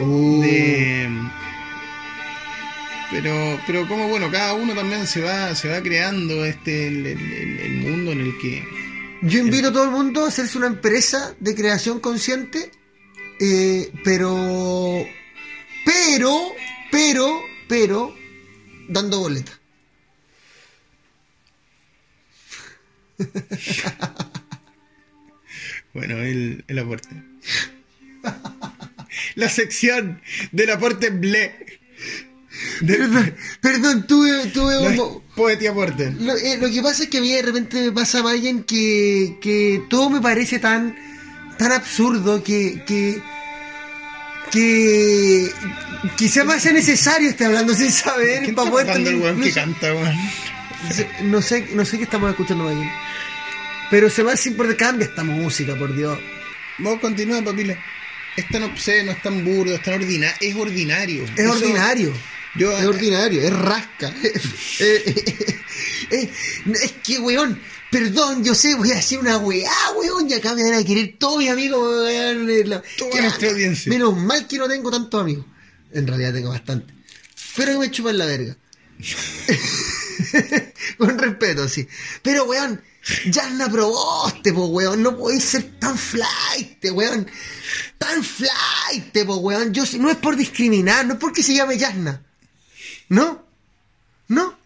[0.00, 1.08] Uh, de
[3.10, 7.32] pero pero como bueno cada uno también se va se va creando este el, el-
[7.32, 8.64] el- el mundo en el que
[9.22, 12.70] Yo invito a todo el mundo a hacerse una empresa de creación consciente,
[13.40, 15.06] eh, pero,
[15.84, 16.52] pero,
[16.90, 18.14] pero, pero,
[18.88, 19.52] dando boleta.
[25.92, 27.08] Bueno, el, el aporte.
[29.36, 31.54] La sección del aporte ble.
[32.80, 35.22] De, Perdón, perdón, tuve, tuve un...
[35.68, 36.10] aporte.
[36.18, 39.38] Lo, eh, lo que pasa es que a mí de repente me pasa, Mayen, que,
[39.40, 40.96] que todo me parece tan,
[41.58, 43.20] tan absurdo que, que,
[44.50, 45.50] que
[46.16, 49.92] quizá me hace necesario estar hablando sin saber ¿Quién para poder tener- que canta?
[51.22, 52.88] No sé, no sé qué estamos escuchando, Mayen.
[53.90, 56.18] Pero se me hace importante, cambia esta música, por Dios.
[56.78, 57.76] Vos continúa, papila.
[58.36, 60.36] Es tan obsceno, es tan burdo, es tan ordinario.
[60.40, 61.24] Es ordinario.
[61.24, 62.12] Es Eso- ordinario.
[62.56, 64.12] Yo- es ordinario, es rasca.
[66.10, 67.60] Es que, weón,
[67.90, 71.16] perdón, yo sé, voy a hacer una weá, weón, y acá me van a querer
[71.18, 72.68] todos mis amigos, weón.
[72.68, 73.90] la- Toda nuestra audiencia.
[73.90, 75.44] Menos mal que no tengo tantos amigos.
[75.92, 76.92] En realidad tengo bastante.
[77.56, 78.56] Pero que me chupan la verga.
[80.98, 81.86] Con respeto, sí.
[82.22, 82.82] Pero, weón,
[83.26, 85.02] Yasna probaste, po, weón.
[85.02, 87.26] No podéis ser tan flight, weón.
[87.98, 89.72] Tan flight, po, weón.
[89.72, 92.24] Yo, no es por discriminar, no es porque se llame Yasna.
[93.08, 93.44] No.
[94.28, 94.56] No.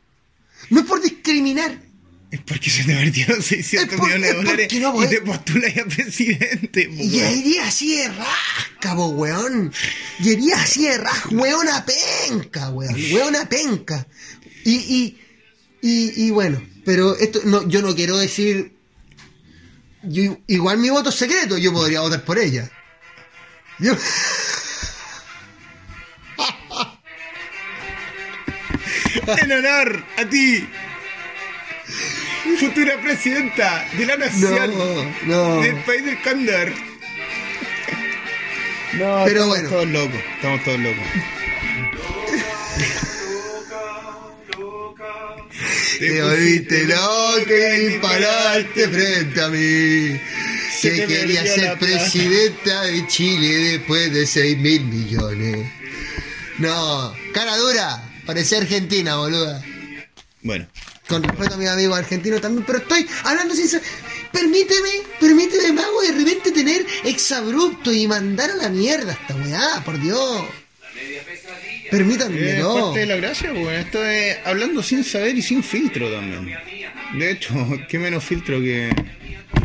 [0.71, 1.88] No es por discriminar.
[2.31, 5.09] Es porque se te perdieron 600 Es por- millones de es dólares no, y weón.
[5.11, 6.89] te postulas a presidente.
[6.89, 7.39] po, Y weón.
[7.39, 9.73] iría así de rasca, po, weón.
[10.21, 12.95] Y iría así de rasca, weona penca, weón.
[13.13, 14.07] Weona penca.
[14.65, 15.19] Y, y,
[15.81, 18.73] y, y bueno, pero esto, no, yo no quiero decir.
[20.03, 22.71] Yo, igual mi voto es secreto, yo podría votar por ella.
[23.79, 23.95] Yo,
[29.27, 30.67] En honor a ti,
[32.57, 34.73] futura presidenta de la nación,
[35.27, 35.63] no, no.
[35.63, 36.73] del país del cóndor.
[38.95, 39.69] No, Pero estamos bueno.
[39.69, 41.05] todos locos, estamos todos locos.
[45.99, 50.21] Te volviste loco y disparaste frente a mí.
[50.79, 55.67] Se Que quería ser presidenta de Chile después de 6 mil millones.
[56.59, 59.61] No, cara dura, parecía argentina, boluda.
[60.43, 60.67] Bueno,
[61.09, 63.81] Con respeto a mis amigos argentinos también, pero estoy hablando sin sa-
[64.33, 69.99] Permíteme, permíteme, mago, de repente tener exabrupto y mandar a la mierda esta weá, por
[70.01, 70.45] Dios.
[71.91, 72.75] Permítanme, no.
[72.87, 73.87] parte de la gracia, pues.
[73.87, 76.55] Esto es hablando sin saber y sin filtro también.
[77.19, 77.55] De hecho,
[77.89, 78.91] qué menos filtro que,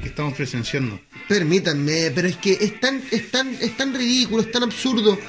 [0.02, 1.00] que estamos presenciando.
[1.28, 5.20] Permítanme, pero es que es tan, es tan, es tan ridículo, es tan absurdo.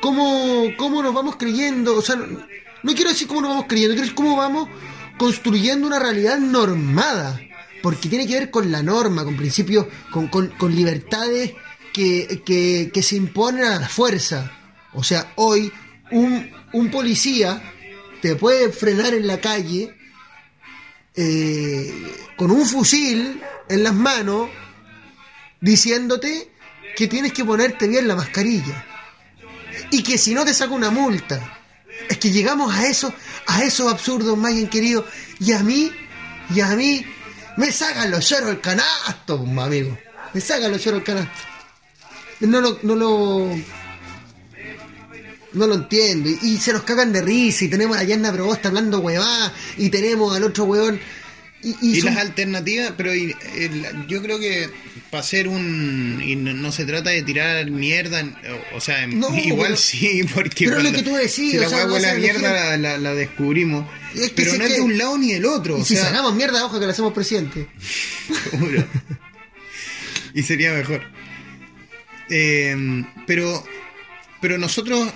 [0.00, 1.96] ¿Cómo, cómo nos vamos creyendo?
[1.96, 2.44] O sea, no,
[2.82, 4.68] no quiero decir cómo nos vamos creyendo, quiero decir cómo vamos
[5.20, 7.38] construyendo una realidad normada.
[7.82, 11.52] Porque tiene que ver con la norma, con principios, con, con, libertades
[11.92, 14.50] que, que, que se imponen a la fuerza.
[14.94, 15.70] O sea, hoy
[16.10, 17.62] un, un policía
[18.22, 19.94] te puede frenar en la calle
[21.14, 21.92] eh,
[22.36, 24.48] con un fusil en las manos
[25.60, 26.50] diciéndote
[26.96, 28.86] que tienes que ponerte bien la mascarilla
[29.90, 31.59] y que si no te saca una multa.
[32.08, 33.12] Es que llegamos a eso,
[33.46, 35.06] a esos absurdos, Mayen querido,
[35.38, 35.92] y a mí,
[36.54, 37.04] y a mí,
[37.56, 39.96] me sacan los lloros el canasto, amigo.
[40.32, 41.38] Me sacan los lloros el canasto.
[42.40, 43.54] No lo, no lo,
[45.52, 46.28] no lo entiendo.
[46.28, 47.64] Y, se nos cagan de risa.
[47.64, 49.52] Y tenemos a Yanna Probosta hablando huevá.
[49.76, 51.00] Y tenemos al otro huevón.
[51.62, 54.70] Y, y Y son- las alternativas, pero y- el- yo creo que
[55.10, 56.22] para ser un...
[56.24, 58.24] Y no, no se trata de tirar mierda,
[58.72, 60.64] o, o sea, No, igual pero- sí, porque...
[60.66, 62.14] pero es lo cuando- que tú decís, si o la sea, hueá no huele a
[62.14, 63.86] se mierda la, la- la descubrimos.
[64.14, 65.76] Es que pero no es que- de un lado ni del otro.
[65.76, 67.66] y o si sea, sacamos mierda, ojo que le hacemos presidente.
[68.50, 68.84] Seguro.
[70.34, 71.02] y sería mejor.
[72.30, 73.64] Eh, pero,
[74.40, 75.08] pero nosotros,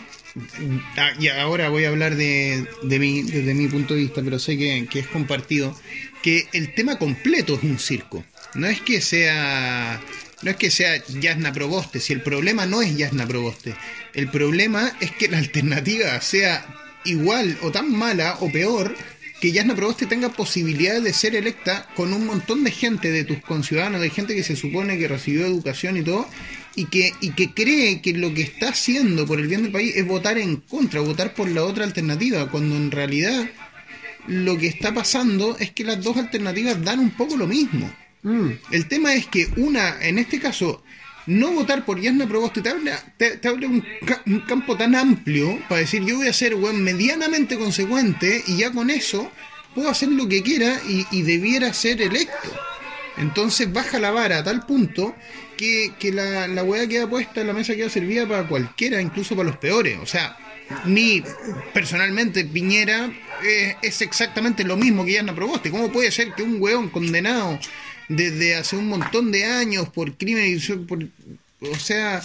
[0.97, 4.39] ah, y ahora voy a hablar de, de mi, desde mi punto de vista, pero
[4.39, 5.79] sé que, que es compartido,
[6.25, 8.25] que el tema completo es un circo.
[8.55, 10.01] No es que sea,
[10.41, 13.75] no es que sea Yasna Proboste, si el problema no es Yasna Proboste,
[14.15, 16.67] el problema es que la alternativa sea
[17.05, 18.97] igual o tan mala o peor
[19.39, 23.41] que Yasna Proboste tenga posibilidad de ser electa con un montón de gente de tus
[23.41, 26.27] conciudadanos, de gente que se supone que recibió educación y todo,
[26.75, 29.95] y que, y que cree que lo que está haciendo por el bien del país
[29.95, 33.47] es votar en contra, votar por la otra alternativa, cuando en realidad
[34.27, 37.93] lo que está pasando es que las dos alternativas dan un poco lo mismo.
[38.23, 38.51] Mm.
[38.71, 40.83] El tema es que una, en este caso,
[41.27, 44.95] no votar por Yasna Proboste te abre, te, te abre un, ca- un campo tan
[44.95, 49.31] amplio para decir yo voy a ser weón, medianamente consecuente y ya con eso
[49.75, 52.51] puedo hacer lo que quiera y, y debiera ser electo.
[53.17, 55.15] Entonces baja la vara a tal punto
[55.57, 59.49] que, que la, la weá queda puesta, la mesa queda servida para cualquiera, incluso para
[59.49, 59.99] los peores.
[60.03, 60.37] O sea,
[60.85, 61.23] ni
[61.73, 63.11] personalmente Piñera
[63.43, 65.71] eh, es exactamente lo mismo que Yasna Proboste.
[65.71, 67.59] ¿Cómo puede ser que un weón condenado
[68.09, 71.03] desde hace un montón de años por crimen por,
[71.61, 72.21] o sea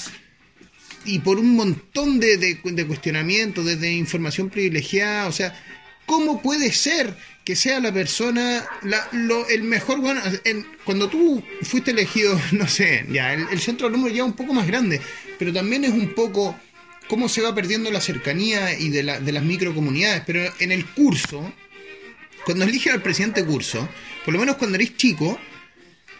[1.05, 5.57] y por un montón de, de, cuestionamientos desde información privilegiada o sea
[6.05, 11.41] cómo puede ser que sea la persona la- lo- el mejor bueno en- cuando tú
[11.61, 14.99] fuiste elegido no sé ya el, el centro de número ya un poco más grande
[15.37, 16.59] pero también es un poco
[17.09, 20.85] cómo se va perdiendo la cercanía y de, la, de las microcomunidades pero en el
[20.85, 21.53] curso
[22.45, 23.89] cuando eligen al presidente curso
[24.23, 25.37] por lo menos cuando eres chico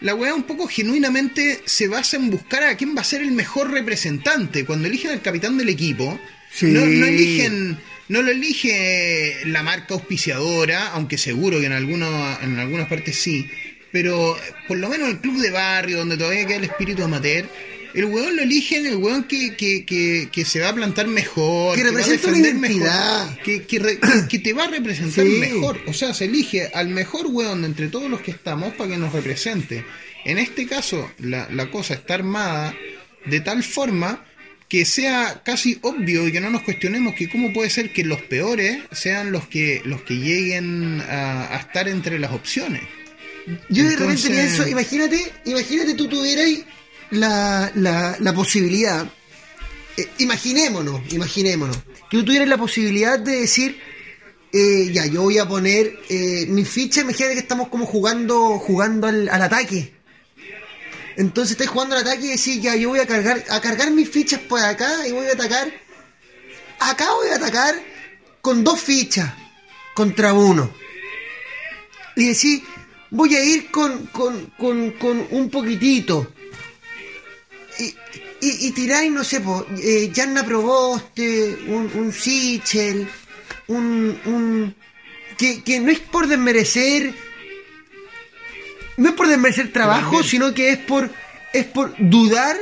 [0.00, 3.32] la weá un poco genuinamente se basa en buscar a quién va a ser el
[3.32, 4.64] mejor representante.
[4.64, 6.18] Cuando eligen al capitán del equipo,
[6.50, 6.66] Sí.
[6.68, 7.78] no, no eligen,
[8.08, 13.46] no lo elige la marca auspiciadora, aunque seguro que en algunos, en algunas partes sí.
[13.92, 17.46] Pero por lo menos el club de barrio, donde todavía queda el espíritu amateur,
[17.94, 21.76] el weón lo eligen, el weón que, que, que, que se va a plantar mejor,
[21.76, 25.24] Que va a representa una defender mejor, que, que, re- que te va a representar
[25.24, 25.30] Sí.
[25.32, 25.80] mejor.
[25.86, 28.96] O sea, se elige al mejor weón de entre todos los que estamos para que
[28.96, 29.84] nos represente.
[30.24, 32.74] En este caso, la, la cosa está armada
[33.26, 34.24] de tal forma
[34.68, 38.20] que sea casi obvio y que no nos cuestionemos que cómo puede ser que los
[38.22, 42.82] peores sean los que los que lleguen a, a estar entre las opciones.
[43.68, 46.46] Yo de repente pienso, imagínate, imagínate tú tuvieras
[47.10, 49.06] la, la, la posibilidad,
[49.96, 51.76] eh, imaginémonos, imaginémonos,
[52.10, 53.80] que tú tuvieras la posibilidad de decir,
[54.52, 59.06] eh, ya, yo voy a poner eh, mi ficha, imagínate que estamos como jugando, jugando
[59.06, 59.94] al, al ataque.
[61.16, 64.08] Entonces estás jugando al ataque y decís, ya, yo voy a cargar, a cargar mis
[64.08, 65.70] fichas por acá y voy a atacar.
[66.78, 67.74] Acá voy a atacar
[68.40, 69.30] con dos fichas
[69.94, 70.72] contra uno
[72.16, 72.62] y decir,
[73.10, 76.32] voy a ir con, con, con, con un poquitito.
[77.80, 77.94] Y,
[78.42, 83.08] y, y tiráis, no sé, po, eh, Yanna Proboste, un, un Sichel,
[83.68, 84.74] un, un
[85.38, 87.12] que, que no es por desmerecer,
[88.96, 91.10] no es por desmerecer trabajo, sino que es por,
[91.52, 92.56] es por dudar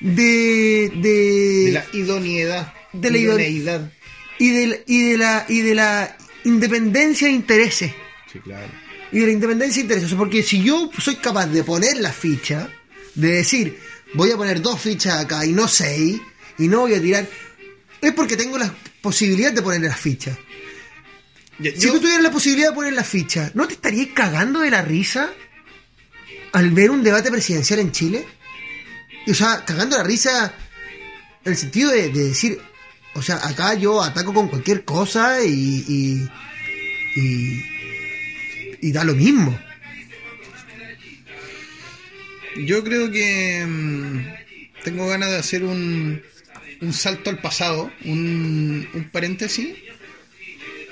[0.00, 2.72] de, de, De la idoneidad.
[2.92, 3.92] de la idone- idoneidad.
[4.38, 7.92] y de, la- y de la y de la independencia de intereses.
[8.32, 8.70] Sí, claro.
[9.12, 10.14] y de la independencia de intereses.
[10.16, 12.68] Porque si yo soy capaz de poner la ficha,
[13.14, 13.78] de decir,
[14.14, 16.20] voy a poner dos fichas acá y no seis,
[16.58, 17.26] y no voy a tirar,
[18.00, 20.36] es porque tengo la posibilidad de poner las fichas.
[21.60, 24.82] Si tú tuvieras la posibilidad de poner las fichas, ¿no te estarías cagando de la
[24.82, 25.30] risa
[26.52, 28.24] al ver un debate presidencial en Chile?
[29.26, 30.54] Y, o sea, cagando la risa
[31.44, 32.60] en el sentido de, de decir,
[33.14, 36.28] o sea, acá yo ataco con cualquier cosa y, y,
[37.20, 37.64] y,
[38.80, 39.58] y da lo mismo.
[42.64, 44.26] Yo creo que mm,
[44.84, 46.22] tengo ganas de hacer un,
[46.80, 49.68] un salto al pasado, un, un paréntesis,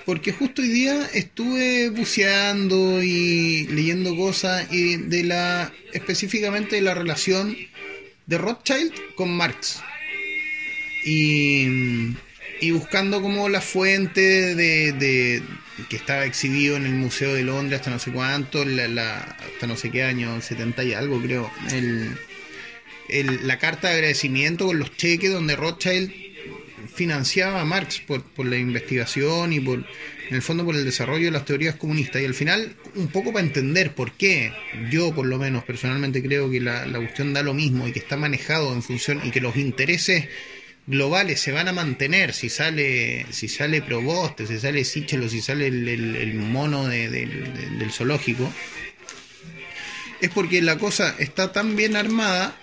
[0.04, 6.94] Porque justo hoy día estuve buceando y leyendo cosas y de la específicamente de la
[6.94, 7.56] relación
[8.26, 9.80] de Rothschild con Marx.
[11.04, 12.14] Y,
[12.60, 15.42] y buscando como la fuente de, de-
[15.88, 19.76] que estaba exhibido en el Museo de Londres hasta no sé cuánto, la, hasta no
[19.76, 22.10] sé qué año, 70 y algo creo, el,
[23.08, 26.10] el- la carta de agradecimiento con los cheques donde Rothschild
[26.94, 29.84] financiaba a Marx por, por la investigación y por
[30.28, 32.20] en el fondo por el desarrollo de las teorías comunistas.
[32.20, 34.52] Y al final un poco para entender por qué
[34.90, 38.00] yo por lo menos personalmente creo que la, la cuestión da lo mismo y que
[38.00, 40.28] está manejado en función y que los intereses
[40.86, 45.66] globales se van a mantener si sale si sale Proboste, si sale Sichelo, si sale
[45.66, 48.52] el, el- el mono de- del- zoológico
[50.20, 52.56] es porque la cosa está tan bien armada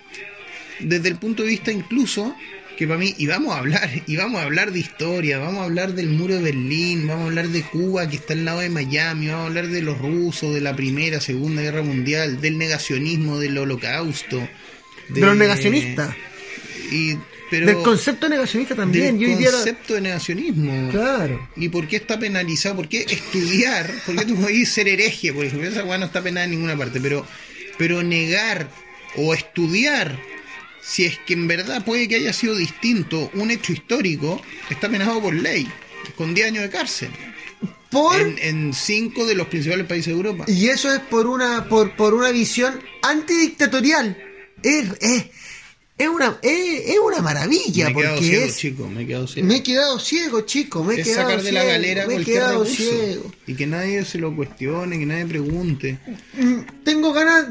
[0.80, 2.34] desde el punto de vista incluso
[2.76, 5.64] que para mí, y vamos a hablar, y vamos a hablar de historia, vamos a
[5.64, 8.68] hablar del muro de Berlín, vamos a hablar de Cuba que está al lado de
[8.70, 13.38] Miami, vamos a hablar de los rusos, de la primera, segunda guerra mundial, del negacionismo,
[13.38, 14.48] del holocausto.
[15.08, 16.16] De los negacionistas.
[16.90, 17.16] Y,
[17.50, 19.18] pero Del concepto negacionista también.
[19.18, 20.90] del Yo la- concepto de negacionismo.
[20.90, 21.48] Claro.
[21.56, 22.76] ¿Y por qué está penalizado?
[22.76, 23.90] ¿Por qué estudiar?
[24.06, 25.32] ¿Por qué tú puedes ser hereje?
[25.32, 27.26] Por ejemplo, esa weá no está penada en ninguna parte, pero,
[27.78, 28.68] pero negar
[29.16, 30.18] o estudiar,
[30.82, 35.20] si es que en verdad puede que haya sido distinto un hecho histórico, está penado
[35.22, 35.68] por ley,
[36.16, 37.10] con 10 años de cárcel,
[37.90, 38.20] Por...
[38.20, 40.44] en, en cinco de los principales países de Europa.
[40.48, 44.16] Y eso es por una, por, por una visión antidictatorial.
[44.62, 45.24] Es, es,
[45.96, 48.56] es una, es, es una maravilla, me he quedado porque ciego, es...
[48.56, 49.48] chico, me he quedado ciego.
[49.48, 52.16] Me he quedado ciego, chico, me he es quedado sacar de la ciego, galera me
[52.16, 53.32] he quedado ciego.
[53.46, 55.98] y que nadie se lo cuestione, que nadie pregunte.
[56.34, 57.46] Mm, Tengo ganas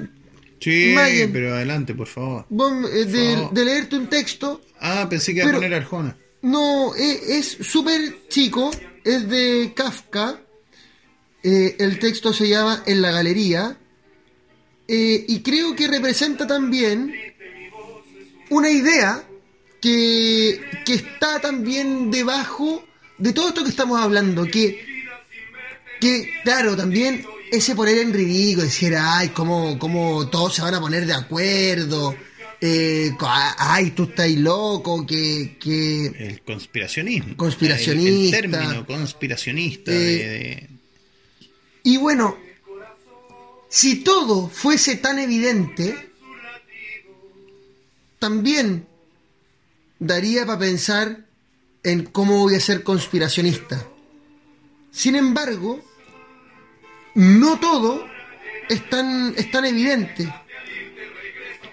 [0.60, 1.32] Sí, Mayen.
[1.34, 2.46] pero adelante, por favor.
[2.50, 3.54] eh, de, favor.
[3.54, 4.62] de leerte un texto.
[4.80, 6.16] Ah, pensé que iba a poner Arjona.
[6.42, 8.72] No, eh, es súper chico,
[9.04, 10.42] es de Kafka.
[11.44, 13.78] eh, el texto se llama En la galería.
[14.88, 17.14] eh, y creo que representa también
[18.54, 19.24] una idea
[19.82, 22.86] que, que está también debajo
[23.18, 24.46] de todo esto que estamos hablando.
[24.46, 24.86] Que,
[26.00, 30.80] que claro, también ese poner en ridículo, decir, ay, cómo, cómo todos se van a
[30.80, 32.16] poner de acuerdo.
[32.62, 33.12] eh,
[33.58, 37.36] ay, tú estás loco, que, que El conspiracionismo.
[37.38, 38.38] Conspiracionista.
[38.38, 39.92] El, el término conspiracionista.
[39.92, 40.70] Eh, de- de-
[41.84, 42.38] Y bueno,
[43.70, 46.13] si todo fuese tan evidente,
[48.24, 48.88] también
[50.00, 51.26] daría para pensar
[51.84, 53.86] en cómo voy a ser conspiracionista.
[54.92, 55.84] Sin embargo,
[57.16, 58.08] no todo
[58.70, 60.34] es tan, es tan evidente.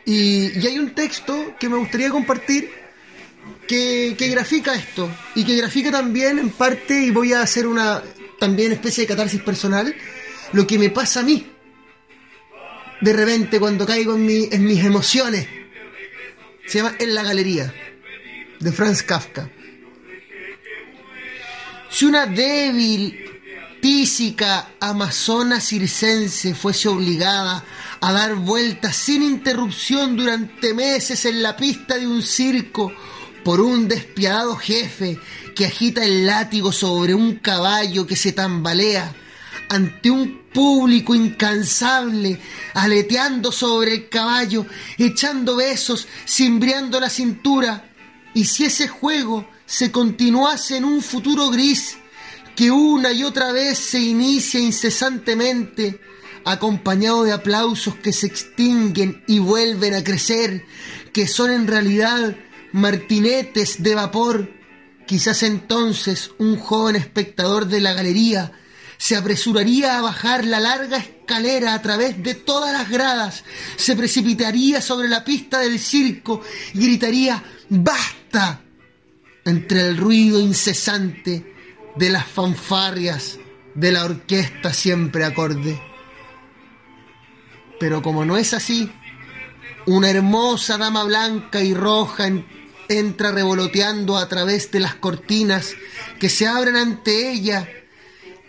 [0.05, 2.69] Y, hay un texto que me gustaría compartir
[3.69, 8.03] que, que grafica esto y que grafica también en parte, y voy a hacer una
[8.41, 9.95] también especie de catarsis personal,
[10.53, 11.47] lo que me pasa a mí
[13.01, 15.60] de repente cuando caigo en, en mis emociones.
[16.67, 17.73] Se llama En la Galería,
[18.61, 19.51] de Franz Kafka.
[21.91, 23.31] Si una débil,
[23.81, 27.65] tísica amazona circense fuese obligada
[28.01, 32.93] a dar vueltas sin interrupción durante meses en la pista de un circo
[33.45, 35.19] por un despiadado jefe
[35.57, 39.15] que agita el látigo sobre un caballo que se tambalea
[39.71, 42.41] ante un público incansable,
[42.75, 44.67] aleteando sobre el caballo,
[44.99, 47.89] echando besos, cimbreando la cintura,
[48.35, 51.99] y si ese juego se continuase en un futuro gris,
[52.57, 56.01] que una y otra vez se inicia incesantemente,
[56.45, 60.65] acompañado de aplausos que se extinguen y vuelven a crecer,
[61.13, 62.37] que son en realidad
[62.73, 64.51] martinetes de vapor,
[65.07, 68.53] quizás entonces un joven espectador de la galería
[69.01, 73.45] se apresuraría a bajar la larga escalera a través de todas las gradas,
[73.77, 76.43] se precipitaría sobre la pista del circo
[76.75, 78.61] y gritaría ¡Basta!
[79.47, 81.55] entre el ruido incesante
[81.97, 83.39] de las fanfarrias
[83.75, 85.81] de la orquesta siempre acorde.
[87.79, 88.93] Pero como no es así,
[89.87, 92.47] una hermosa dama blanca y roja en-
[92.91, 95.73] entra revoloteando a través de las cortinas
[96.19, 97.67] que se abren ante ella.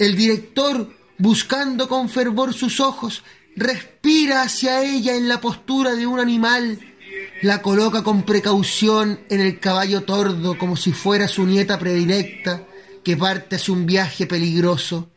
[0.02, 3.22] El director, buscando con fervor sus ojos,
[3.56, 6.80] respira hacia ella en la postura de un animal,
[7.44, 12.64] la coloca con precaución en el caballo tordo como si fuera su nieta predilecta
[13.04, 15.08] que parte hacia un viaje peligroso.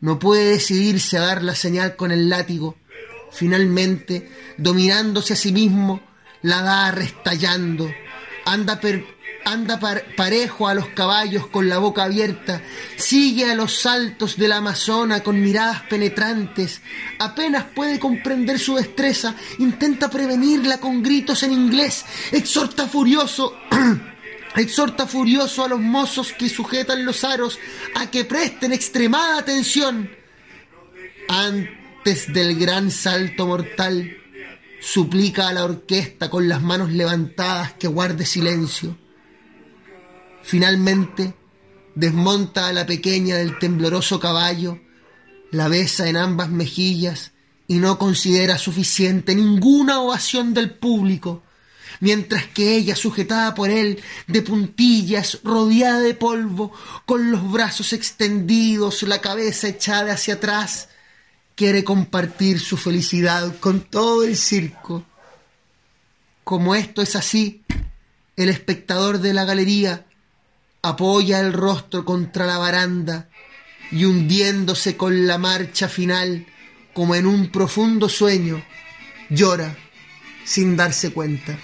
[0.00, 2.74] No puede decidirse a dar la señal con el látigo.
[3.30, 4.28] Finalmente,
[4.58, 6.00] dominándose a sí mismo,
[6.42, 7.88] la da restallando.
[8.44, 9.04] Anda per-
[9.46, 12.60] anda par- parejo a los caballos con la boca abierta,
[12.96, 16.82] sigue a los saltos de la amazona con miradas penetrantes,
[17.20, 23.54] apenas puede comprender su destreza, intenta prevenirla con gritos en inglés, exhorta furioso
[24.56, 27.58] exhorta furioso a los mozos que sujetan los aros
[27.94, 30.10] a que presten extremada atención.
[31.28, 34.16] Antes del gran salto mortal,
[34.80, 38.96] suplica a la orquesta con las manos levantadas que guarde silencio.
[40.46, 41.34] Finalmente,
[41.96, 44.78] desmonta a la pequeña del tembloroso caballo,
[45.50, 47.32] la besa en ambas mejillas
[47.66, 51.42] y no considera suficiente ninguna ovación del público
[52.00, 56.72] mientras que ella, sujetada por él, de puntillas, rodeada de polvo,
[57.06, 60.90] con los brazos extendidos, la cabeza echada hacia atrás,
[61.54, 65.04] quiere compartir su felicidad con todo el circo.
[66.44, 67.64] Como esto es así,
[68.36, 70.06] el espectador de la galería
[70.88, 73.28] apoya el rostro contra la baranda
[73.90, 76.46] y hundiéndose con la marcha final,
[76.92, 78.64] como en un profundo sueño,
[79.30, 79.76] llora
[80.44, 81.58] sin darse cuenta.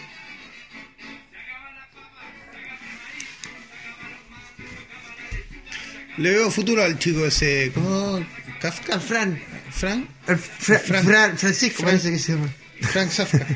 [6.18, 7.70] Le veo futuro al chico ese.
[7.74, 8.24] ¿Cómo?
[8.60, 8.94] ¿Kafka?
[8.94, 9.40] Al Fran.
[9.70, 10.08] ¿Fran?
[10.26, 11.04] Al Fra- Fran.
[11.04, 11.86] Fran- Francisco Fran.
[11.90, 12.48] parece que se llama.
[12.82, 13.46] Frank Zafka.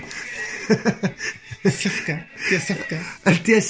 [1.70, 2.28] Zafka.
[2.48, 3.02] Tío Zafka.
[3.24, 3.60] Al tío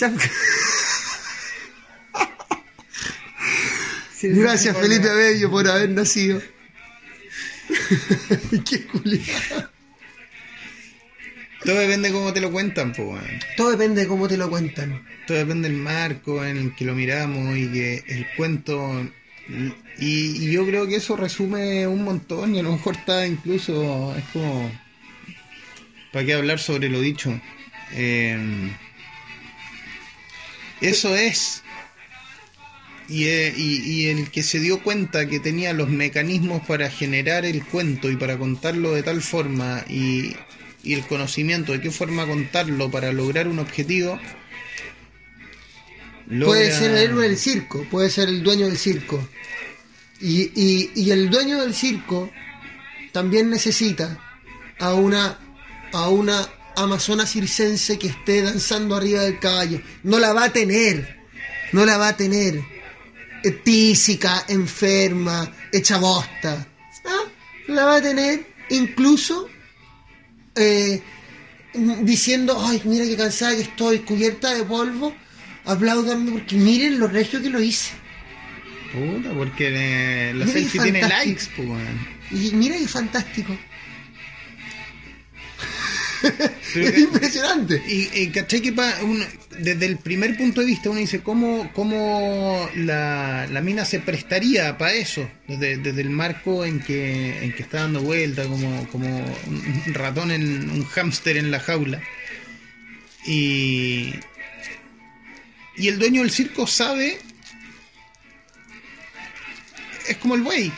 [4.22, 6.40] Gracias Felipe Abello por haber nacido.
[8.68, 9.70] Qué culiado.
[11.64, 13.22] Todo depende de cómo te lo cuentan, pues.
[13.56, 15.04] Todo depende de cómo te lo cuentan.
[15.26, 19.10] Todo depende del marco en el que lo miramos y que el cuento.
[19.98, 24.14] Y, y yo creo que eso resume un montón y a lo mejor está incluso.
[24.16, 24.70] Es como.
[26.12, 27.38] ¿Para qué hablar sobre lo dicho?
[27.92, 28.70] Eh,
[30.80, 31.62] eso es.
[33.08, 37.44] Y, eh, y- y el que se dio cuenta que tenía los mecanismos para generar
[37.44, 40.34] el cuento y para contarlo de tal forma y,
[40.82, 44.18] y el conocimiento de qué forma contarlo para lograr un objetivo.
[46.46, 49.28] Puede ser el héroe del circo, puede ser el dueño del circo.
[50.20, 52.30] Y, y- y el dueño del circo
[53.12, 54.18] también necesita
[54.80, 55.38] a una,
[55.92, 59.80] a una amazona circense que esté danzando arriba del caballo.
[60.02, 61.20] No la va a tener,
[61.72, 62.60] no la va a tener.
[63.52, 66.66] Tísica, enferma, hecha bosta.
[67.04, 67.24] Ah,
[67.68, 69.48] La va a tener incluso
[70.54, 71.00] eh,
[72.02, 75.14] diciendo, ay, mira qué cansada que estoy, cubierta de polvo,
[75.64, 77.92] apláudanme porque miren lo regio que lo hice.
[78.92, 79.68] Puta, porque
[80.30, 81.82] eh, la selfie tiene likes, pues.
[82.30, 83.56] Y mira qué fantástico.
[86.74, 87.82] Es impresionante.
[87.86, 89.24] Y, y caché que pa- uno-
[89.58, 94.76] desde el primer punto de vista uno dice cómo, cómo la, la mina se prestaría
[94.76, 99.06] para eso, desde, desde el marco en que, en que está dando vuelta, como, como
[99.16, 102.02] un ratón en un hámster en la jaula.
[103.26, 104.14] Y,
[105.76, 107.18] y el dueño del circo sabe,
[110.08, 110.70] es como el buey.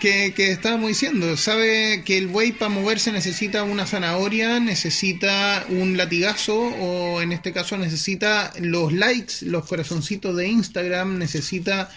[0.00, 5.96] Que, que estábamos diciendo, sabe que el buey para moverse necesita una zanahoria, necesita un
[5.96, 11.90] latigazo o en este caso necesita los likes, los corazoncitos de Instagram, necesita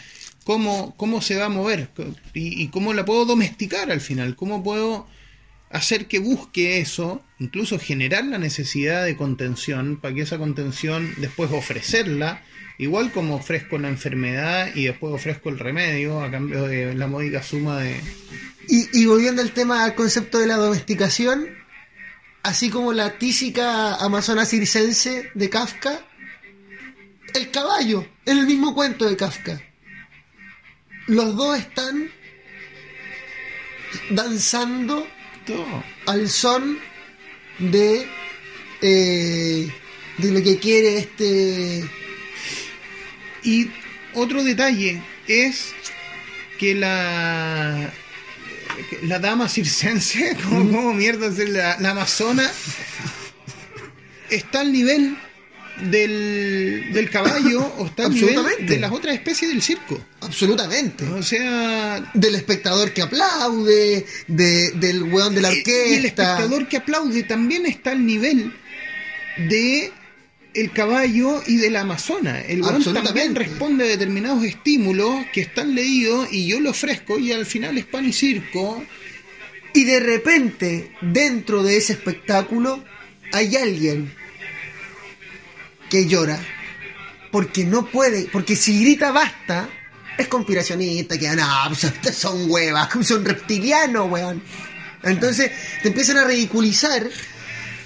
[0.45, 1.89] cómo, cómo se va a mover
[2.33, 5.07] y, y cómo la puedo domesticar al final, cómo puedo
[5.69, 11.49] hacer que busque eso, incluso generar la necesidad de contención para que esa contención después
[11.51, 12.43] ofrecerla,
[12.77, 17.41] igual como ofrezco la enfermedad y después ofrezco el remedio a cambio de la módica
[17.41, 17.99] suma de...
[18.67, 21.47] Y, y volviendo al tema, al concepto de la domesticación,
[22.43, 25.99] así como la tísica amazona circense de Kafka,
[27.33, 29.59] el caballo, en el mismo cuento de Kafka.
[31.07, 32.07] Los dos están
[34.11, 35.07] danzando
[35.47, 35.83] todo.
[36.05, 36.90] al son
[37.61, 38.05] de,
[38.81, 39.67] eh,
[40.17, 41.83] de lo que quiere este...
[43.43, 43.69] Y
[44.13, 45.73] otro detalle es
[46.59, 47.91] que la
[49.03, 51.29] la dama circense, como, como mierda
[51.79, 52.49] la amazona,
[54.29, 55.17] está al nivel
[55.89, 59.99] del, del caballo o está al nivel de las otras especies del circo.
[60.21, 61.05] Absolutamente.
[61.05, 65.71] O sea, Del espectador que aplaude, de, del weón de la orquesta.
[65.89, 68.53] y el espectador que aplaude también está al nivel
[69.49, 69.91] de
[70.53, 72.41] el caballo y de la amazona.
[72.41, 77.31] El weón también responde a determinados estímulos que están leídos y yo lo ofrezco y
[77.31, 78.83] al final es pan y circo.
[79.73, 82.83] Y de repente, dentro de ese espectáculo,
[83.31, 84.13] hay alguien
[85.91, 86.39] que llora.
[87.31, 89.69] porque no puede, porque si grita basta,
[90.17, 94.41] es conspiracionista, que no, pues son huevas, son reptilianos, weón.
[95.03, 95.51] Entonces
[95.81, 97.07] te empiezan a ridiculizar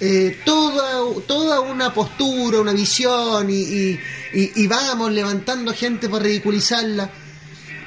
[0.00, 4.00] eh, toda, toda una postura, una visión, y, y-
[4.34, 7.10] y- y vamos levantando gente para ridiculizarla.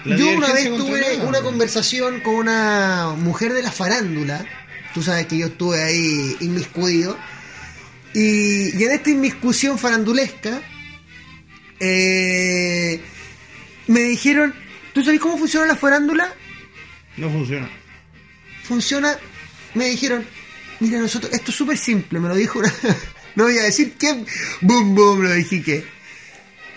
[0.05, 4.45] La Yo una vez tuve una conversación con una mujer de la farándula.
[4.93, 7.17] Tú sabes que yo estuve ahí inmiscuido.
[8.13, 10.61] Y, y en esta inmiscusión farandulesca,
[11.79, 12.99] eh,
[13.87, 14.53] me dijeron:
[14.93, 16.33] ¿Tú sabes cómo funciona la farándula?
[17.17, 17.69] No funciona.
[18.63, 19.17] Funciona.
[19.75, 20.25] Me dijeron:
[20.79, 22.19] Mira, nosotros, esto es súper simple.
[22.19, 22.73] Me lo dijo una.
[23.35, 24.25] no voy a decir qué.
[24.61, 25.83] Boom, boom, lo dije que.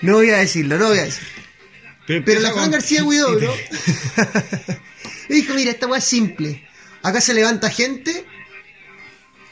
[0.03, 1.29] No voy a decirlo, no voy a decirlo.
[2.07, 3.55] Pero empieza la con- García Huidobro
[5.29, 6.67] me dijo, mira, esta weá es simple.
[7.05, 8.25] Acá se levanta gente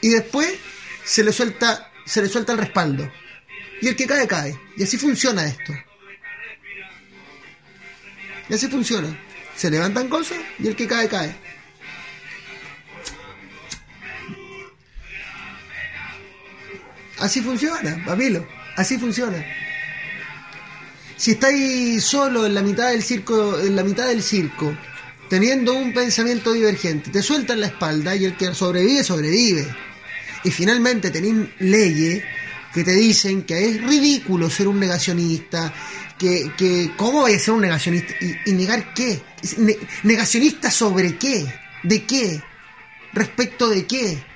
[0.01, 0.49] y después
[1.03, 3.11] se le suelta, se le suelta el respaldo.
[3.81, 4.59] Y el que cae, cae.
[4.77, 5.73] Y así funciona esto.
[8.49, 9.17] Y así funciona.
[9.55, 11.35] Se levantan cosas y el que cae, cae.
[17.19, 18.47] Así funciona, papilo.
[18.75, 19.43] Así funciona
[21.21, 24.75] si estáis solo en la mitad del circo, en la mitad del circo,
[25.29, 29.67] teniendo un pensamiento divergente, te sueltan la espalda y el que sobrevive, sobrevive.
[30.43, 32.29] Y finalmente tenéis leyes
[32.71, 35.73] que te dicen que es ridículo ser un negacionista,
[36.17, 38.13] que, que ¿cómo vaya a ser un negacionista?
[38.19, 39.33] ¿Y, negar qué?
[39.57, 41.61] Ne- ¿Negacionista sobre qué?
[41.81, 42.49] ¿De qué?
[43.11, 44.31] ¿Respecto de qué?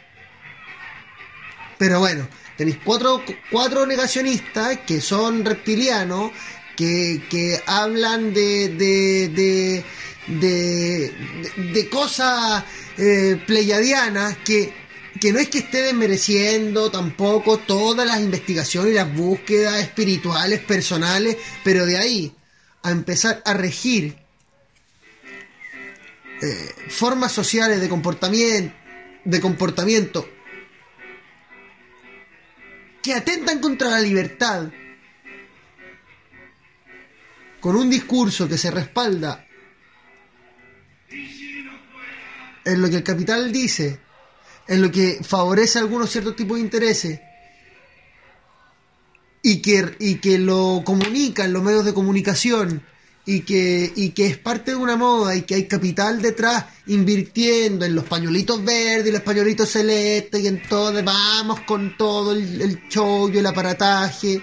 [1.78, 6.32] Pero bueno, tenéis cuatro, cuatro negacionistas que son reptilianos,
[6.76, 9.86] que, que hablan de, de,
[10.26, 12.64] de, de, cosas
[12.98, 14.85] eh, pleiadianas que,
[15.26, 21.36] que no es que esté desmereciendo tampoco todas las investigaciones y las búsquedas espirituales, personales,
[21.64, 22.36] pero de ahí
[22.84, 24.16] a empezar a regir
[26.44, 28.76] eh, formas sociales de comportamiento,
[29.24, 30.30] de comportamiento
[33.02, 34.70] que atentan contra la libertad
[37.60, 39.44] con un discurso que se respalda
[42.64, 44.05] en lo que el capital dice,
[44.68, 47.20] en lo que favorece algunos ciertos tipos de intereses
[49.42, 52.84] y que, y que lo comunican los medios de comunicación
[53.28, 57.86] y que, y que es parte de una moda y que hay capital detrás invirtiendo
[57.86, 62.62] en los pañuelitos verdes y los pañuelitos celestes y en todo, vamos con todo el,
[62.62, 64.42] el show y el aparataje.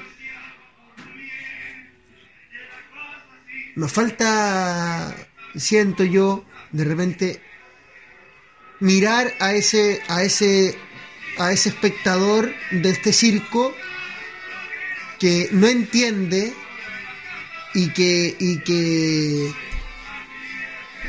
[3.75, 5.17] Nos falta,
[5.57, 7.41] siento yo, de repente
[8.83, 10.77] mirar a ese, a ese,
[11.39, 13.75] a ese espectador de este circo
[15.21, 16.53] que no entiende
[17.75, 19.53] y que y que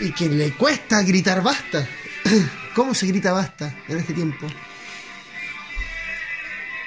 [0.01, 1.87] y que le cuesta gritar basta.
[2.75, 4.47] ¿Cómo se grita basta en este tiempo?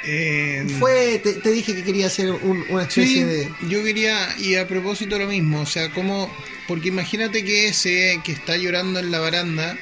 [0.09, 4.37] Eh, Fue, te, te dije que quería hacer un- una especie Sí, de yo quería,
[4.39, 6.33] y a propósito lo mismo, o sea, como,
[6.69, 9.77] porque imagínate que ese que está llorando en la baranda,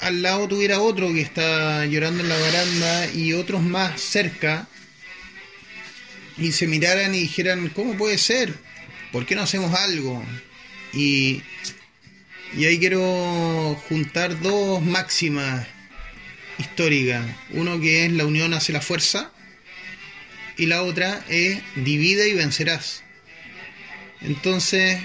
[0.00, 4.68] al lado tuviera otro que está llorando en la baranda y otros más cerca,
[6.38, 8.54] y se miraran y dijeran, ¿cómo puede ser?
[9.12, 10.22] ¿Por qué no hacemos algo?
[10.92, 11.42] Y,
[12.56, 15.66] y ahí quiero juntar dos máximas
[16.58, 17.24] históricas.
[17.50, 19.32] Uno que es la unión hace la fuerza
[20.56, 23.02] y la otra es divide y vencerás.
[24.20, 24.98] Entonces,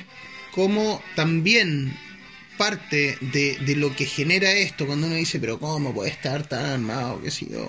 [0.51, 1.97] como también
[2.61, 6.63] parte de, de lo que genera esto, cuando uno dice, pero ¿cómo puede estar tan
[6.63, 7.19] armado?
[7.19, 7.67] ¿Qué sé yo?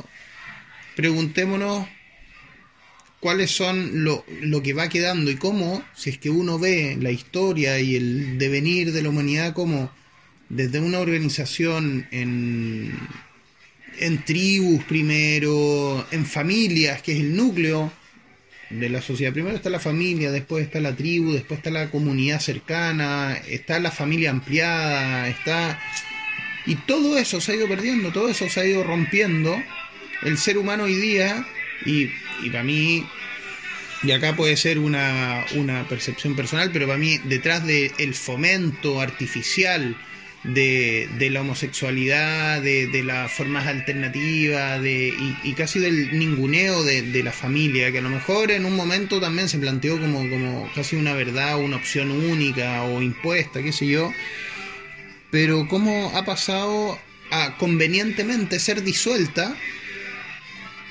[0.94, 1.88] Preguntémonos
[3.18, 7.10] cuáles son lo, lo que va quedando y cómo, si es que uno ve la
[7.10, 9.90] historia y el devenir de la humanidad como
[10.50, 12.92] desde una organización en,
[13.98, 17.90] en tribus primero, en familias, que es el núcleo
[18.72, 19.32] de la sociedad.
[19.32, 23.90] Primero está la familia, después está la tribu, después está la comunidad cercana, está la
[23.90, 25.80] familia ampliada, está...
[26.64, 29.60] Y todo eso se ha ido perdiendo, todo eso se ha ido rompiendo.
[30.22, 31.44] El ser humano hoy día,
[31.84, 32.08] y,
[32.42, 33.04] y para mí,
[34.04, 39.96] y acá puede ser una, una percepción personal, pero para mí detrás del fomento artificial
[40.44, 45.14] de, de la homosexualidad, de, de las formas alternativas, de,
[45.44, 49.20] y, casi del ninguneo de, de la familia, que a lo mejor en un momento
[49.20, 53.86] también se planteó como, como casi una verdad, una opción única o impuesta, qué sé
[53.86, 54.12] yo,
[55.30, 56.98] pero cómo ha pasado
[57.30, 59.56] a convenientemente ser disuelta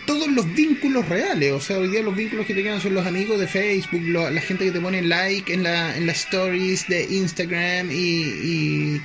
[0.05, 1.51] todos los vínculos reales.
[1.51, 4.41] O sea, hoy día los vínculos que te quedan son los amigos de Facebook, la
[4.41, 9.01] gente que te pone like en, la, en las stories de Instagram y, y,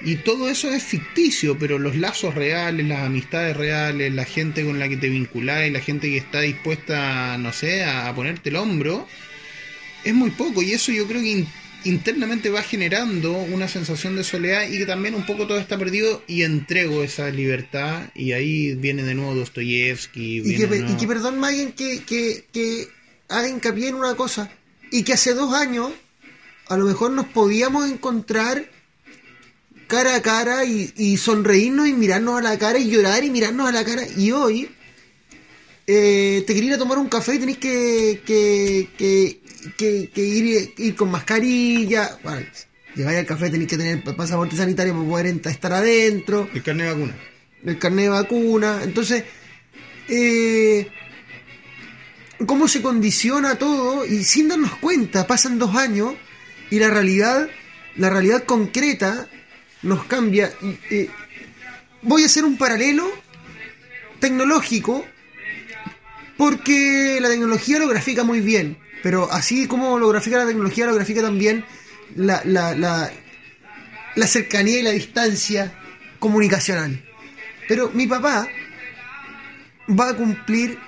[0.00, 4.78] y todo eso es ficticio, pero los lazos reales, las amistades reales, la gente con
[4.78, 8.50] la que te vinculás y la gente que está dispuesta, no sé, a, a ponerte
[8.50, 9.08] el hombro,
[10.04, 10.62] es muy poco.
[10.62, 11.48] Y eso yo creo que in-
[11.84, 16.22] internamente va generando una sensación de soledad y que también un poco todo está perdido
[16.28, 20.38] y entrego esa libertad y ahí viene de nuevo Dostoyevsky.
[20.44, 22.88] Y que, y que perdón, Maguen, que, que, que
[23.28, 24.50] haga hincapié en una cosa.
[24.92, 25.90] Y que hace dos años
[26.68, 28.70] a lo mejor nos podíamos encontrar
[29.88, 33.68] cara a cara y, y sonreírnos y mirarnos a la cara y llorar y mirarnos
[33.68, 34.02] a la cara.
[34.16, 34.70] Y hoy
[35.86, 39.40] eh, te quería ir a tomar un café y tenés que, que, que,
[39.76, 42.18] que- que ir, ir con mascarilla.
[42.22, 42.46] Bueno,
[42.94, 46.92] llegáis al café tenéis que tener pasaporte sanitario para poder estar adentro El carnet de
[46.92, 47.16] vacuna.
[47.64, 48.80] el carnet de vacuna.
[48.84, 49.24] Entonces,
[50.08, 50.86] eh,
[52.46, 56.14] cómo se condiciona todo y sin darnos cuenta, pasan dos años
[56.70, 57.48] y la realidad,
[57.96, 59.28] la realidad concreta
[59.82, 60.52] nos cambia.
[60.90, 61.08] Eh,
[62.02, 63.10] voy a hacer un paralelo
[64.20, 65.04] tecnológico
[66.36, 70.94] porque la tecnología lo grafica muy bien, pero así como lo grafica la tecnología, lo
[70.94, 71.64] grafica también
[72.14, 73.10] la, la, la,
[74.14, 75.72] la cercanía y la distancia
[76.18, 77.02] comunicacional.
[77.66, 78.46] Pero mi papá
[79.88, 80.78] va a cumplir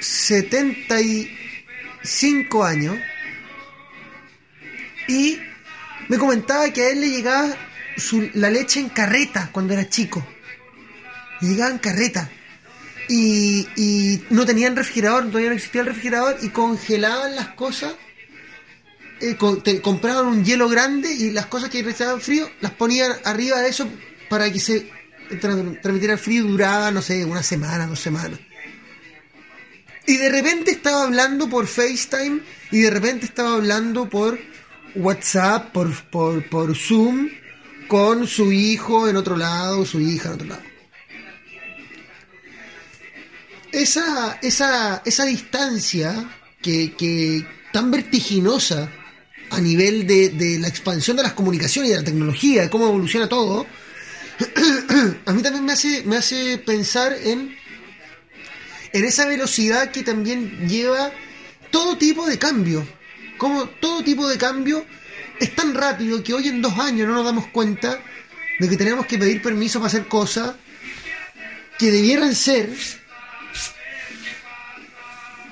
[0.00, 2.96] 75 años
[5.08, 5.38] y
[6.08, 7.54] me comentaba que a él le llegaba
[7.96, 10.26] su- la leche en carreta cuando era chico.
[11.40, 12.30] Le llegaba en carreta.
[13.08, 13.66] Y,
[14.30, 17.94] no tenían refrigerador, todavía no existía el refrigerador y congelaban las cosas.
[19.20, 23.60] eh, te- compraban un hielo grande y las cosas que estaban frío las ponían arriba
[23.60, 23.88] de eso
[24.28, 24.90] para que se
[25.40, 28.40] tra- transmitiera el frío y duraba, no sé, una semana, dos semanas.
[30.06, 32.40] Y de repente estaba hablando por FaceTime
[32.72, 34.38] y de repente estaba hablando por
[34.94, 37.28] WhatsApp, por, por, por Zoom,
[37.88, 40.62] con su hijo en otro lado, su hija en otro lado.
[43.72, 46.30] Esa, esa, esa distancia
[46.62, 48.88] que, que tan vertiginosa
[49.50, 52.86] a nivel de, de la expansión de las comunicaciones y de la tecnología, de cómo
[52.86, 53.66] evoluciona todo,
[55.26, 57.56] a mí también me hace, me hace pensar en,
[58.92, 61.12] en esa velocidad que también lleva
[61.70, 62.86] todo tipo de cambio.
[63.38, 64.84] Como todo tipo de cambio
[65.40, 68.00] es tan rápido que hoy en dos años no nos damos cuenta
[68.58, 70.54] de que tenemos que pedir permiso para hacer cosas
[71.78, 72.70] que debieran ser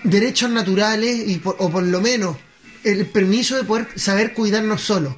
[0.05, 2.37] derechos naturales y o por lo menos
[2.85, 5.15] el permiso de poder saber cuidarnos solos.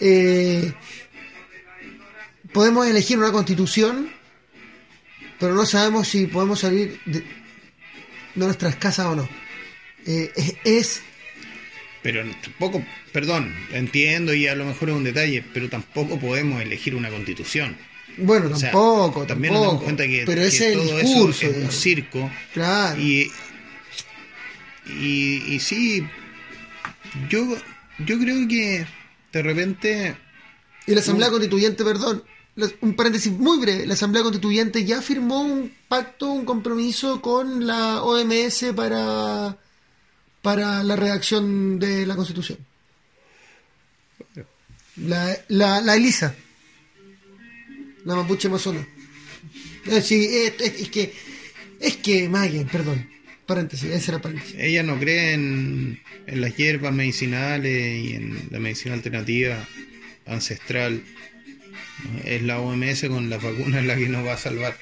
[0.00, 0.72] Eh,
[2.52, 4.10] podemos elegir una constitución,
[5.38, 7.24] pero no sabemos si podemos salir de,
[8.34, 9.28] nuestras casas o no.
[10.06, 10.32] Eh,
[10.64, 11.02] es-
[12.06, 16.94] Pero tampoco, perdón, entiendo y a lo mejor es un detalle, pero tampoco podemos elegir
[16.94, 17.76] una constitución.
[18.16, 19.84] bueno, O sea, tampoco, también nos damos tampoco.
[19.84, 22.30] cuenta que, pero que ese es el todo eso es un circo.
[22.52, 23.00] Claro.
[23.00, 23.32] Y,
[24.86, 26.06] y, y sí,
[27.28, 27.44] yo,
[27.98, 28.86] yo creo que
[29.32, 30.16] de repente
[30.86, 32.24] Y la Asamblea Constituyente, perdón,
[32.80, 38.02] un paréntesis muy breve, la Asamblea Constituyente ya firmó un pacto, un compromiso con la
[38.02, 39.58] OMS para,
[40.46, 42.56] para la redacción de la Constitución.
[44.94, 46.36] La, la, la ELISA,
[48.04, 48.86] la mapuche amazona.
[49.86, 51.12] Eh, sí, es, es- es que,
[51.80, 53.10] es que, Maguen, perdón,
[53.44, 54.54] paréntesis, ese era paréntesis.
[54.56, 59.66] ella no cree en, en las hierbas medicinales y en la medicina alternativa
[60.26, 61.02] ancestral.
[62.24, 64.78] Es la OMS con las vacunas la que nos va a salvar.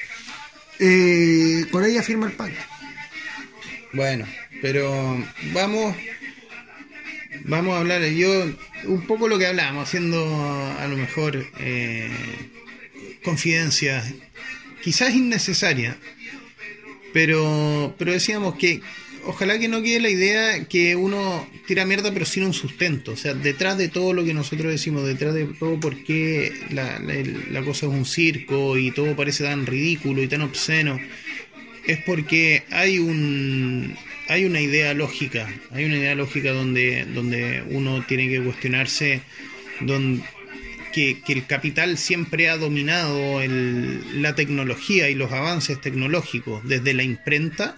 [0.79, 2.61] Eh, con ella firma el pacto.
[3.95, 4.27] Bueno,
[4.61, 5.17] pero
[5.53, 5.95] vamos
[7.45, 8.03] vamos a hablar.
[8.05, 8.51] Yo
[8.85, 10.25] un poco lo que hablábamos haciendo
[10.79, 12.11] a lo mejor eh,
[13.23, 14.13] confidencias
[14.83, 15.97] quizás innecesarias
[17.13, 18.83] pero pero decíamos que
[19.25, 23.13] ojalá que no quede la idea que uno tira mierda pero sin un sustento.
[23.13, 26.99] O sea detrás de todo lo que nosotros decimos detrás de todo por qué la,
[26.99, 27.15] la,
[27.51, 30.99] la cosa es un circo y todo parece tan ridículo y tan obsceno
[31.87, 33.97] es porque hay un
[34.29, 39.21] hay una idea lógica, hay una idea lógica donde, donde uno tiene que cuestionarse
[40.93, 46.95] que, que el capital siempre ha dominado el- la tecnología y los avances tecnológicos desde
[46.95, 47.77] la imprenta.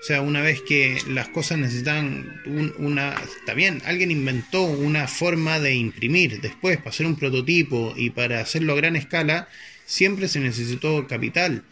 [0.00, 3.14] O sea, una vez que las cosas necesitan un- una...
[3.38, 8.40] Está bien, alguien inventó una forma de imprimir después para hacer un prototipo y para
[8.40, 9.48] hacerlo a gran escala,
[9.86, 11.62] siempre se necesitó capital.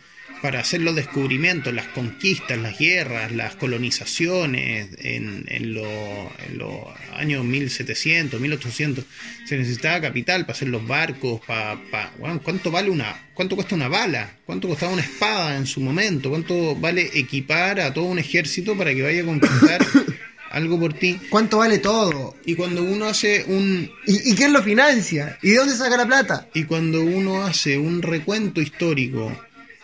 [0.42, 6.70] Para hacer los descubrimientos, las conquistas, las guerras, las colonizaciones en, en, lo- en los
[7.14, 9.04] años 1700, 1800,
[9.46, 13.74] se necesitaba capital para hacer los barcos, para, para bueno, ¿cuánto vale una, cuánto cuesta
[13.76, 14.32] una bala?
[14.44, 16.28] ¿Cuánto costaba una espada en su momento?
[16.30, 19.86] ¿Cuánto vale equipar a todo un ejército para que vaya a conquistar
[20.50, 21.18] algo por ti?
[21.30, 22.36] ¿Cuánto vale todo?
[22.44, 25.38] Y cuando uno hace un ¿Y, y quién lo financia?
[25.42, 26.48] ¿Y de dónde saca la plata?
[26.52, 29.32] y cuando uno hace un recuento histórico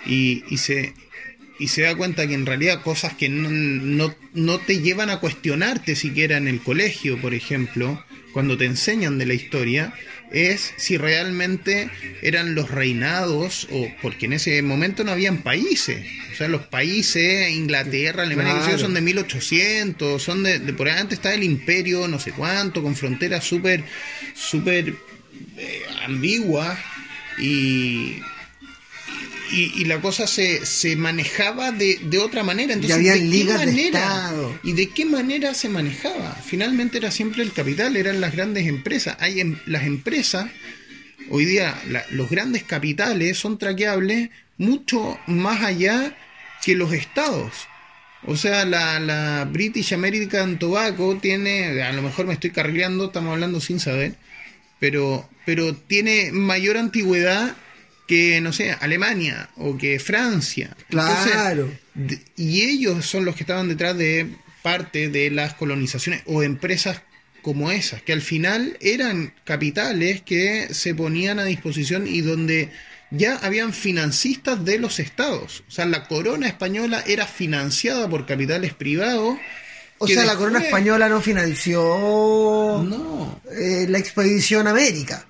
[0.09, 0.94] y, y se
[1.60, 5.18] y se da cuenta que en realidad cosas que no, no, no te llevan a
[5.18, 9.93] cuestionarte siquiera en el colegio, por ejemplo, cuando te enseñan de la historia,
[10.30, 11.90] es si realmente
[12.22, 16.06] eran los reinados, o porque en ese momento no habían países.
[16.32, 18.78] O sea, los países, Inglaterra, Alemania, Claro.
[18.78, 22.85] son de 1800, son de, de por ahí antes está el imperio, no sé cuánto,
[22.85, 23.82] con fronteras súper,
[24.32, 24.94] súper
[25.56, 26.78] eh, ambiguas
[27.39, 28.20] y,
[29.51, 32.75] y, y la cosa se, se manejaba de, de otra manera.
[32.75, 34.35] Entonces, habían ¿de qué de manera?
[34.62, 36.35] ¿Y de qué manera se manejaba?
[36.45, 39.16] Finalmente era siempre el capital, eran las grandes empresas.
[39.20, 40.51] Hay em- las empresas,
[41.31, 46.15] hoy día la- los grandes capitales son traqueables mucho más allá
[46.65, 47.53] que los estados.
[48.27, 53.33] O sea, la, la British American Tobacco tiene, a lo mejor me estoy carrileando, estamos
[53.33, 54.15] hablando sin saber,
[54.81, 57.55] pero, pero tiene mayor antigüedad
[58.09, 60.74] que, no sé, Alemania o que Francia.
[60.89, 61.70] Claro.
[62.36, 64.26] y ellos son los que estaban detrás de
[64.62, 67.02] parte de las colonizaciones o empresas
[67.43, 72.70] como esas, que al final eran capitales que se ponían a disposición y donde
[73.10, 75.62] ya habían financistas de los estados.
[75.68, 79.39] O sea, la corona española era financiada por capitales privados.
[79.98, 81.82] O sea, la corona española no financió
[82.85, 85.26] No, eh, la expedición América.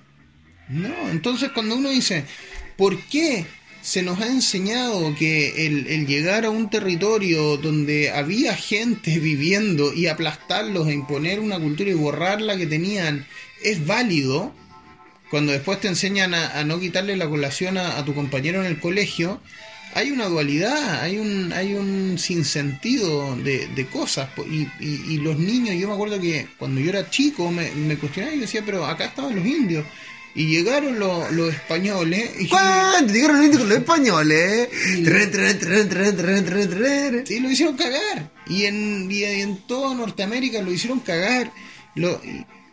[0.69, 2.25] No, entonces cuando uno dice,
[2.79, 3.45] ¿por qué
[3.81, 10.07] se nos ha enseñado que el, llegar a un territorio donde había gente viviendo y
[10.07, 13.27] aplastarlos e imponer una cultura y borrar la que tenían
[13.63, 14.53] es válido?
[15.29, 19.39] Cuando después te enseñan a, no quitarle la colación a, tu compañero en el colegio,
[19.93, 24.29] hay una dualidad, hay un, hay un sinsentido de, de cosas.
[24.49, 24.67] y-
[25.13, 28.39] y los niños, yo me acuerdo que cuando yo era chico me, me cuestionaba y
[28.39, 29.85] decía, pero acá estaban los indios.
[30.35, 33.11] Y llegaron los, los españoles y, ¿Cuándo?
[33.11, 34.69] Llegaron los indios con los españoles.
[35.03, 37.23] Tren, tren, tren, tren, tren, tren, tren.
[37.27, 38.31] y lo hicieron cagar.
[38.47, 41.51] Y en, y en toda Norteamérica lo hicieron cagar.
[41.95, 42.21] Lo,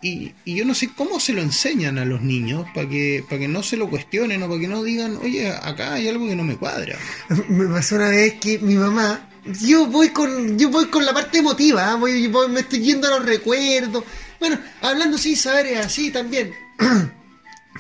[0.03, 3.49] y, yo no sé cómo se lo enseñan a los niños para que, para que
[3.49, 6.45] no se lo cuestionen o para que no digan, oye, acá hay algo que no
[6.45, 6.97] me cuadra.
[7.49, 9.29] Me pasó una vez que mi mamá,
[9.63, 11.97] yo voy con, yo voy con la parte emotiva, ¿ah?
[11.97, 14.05] voy, voy- me estoy yendo a los recuerdos.
[14.39, 16.53] Bueno, hablando sin saber es así también.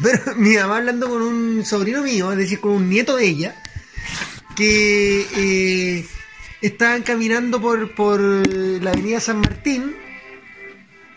[0.02, 3.62] Pero mi mamá hablando con un sobrino mío, es decir, con un nieto de ella,
[4.56, 6.06] que eh,
[6.60, 9.96] estaban caminando por, por la avenida San Martín.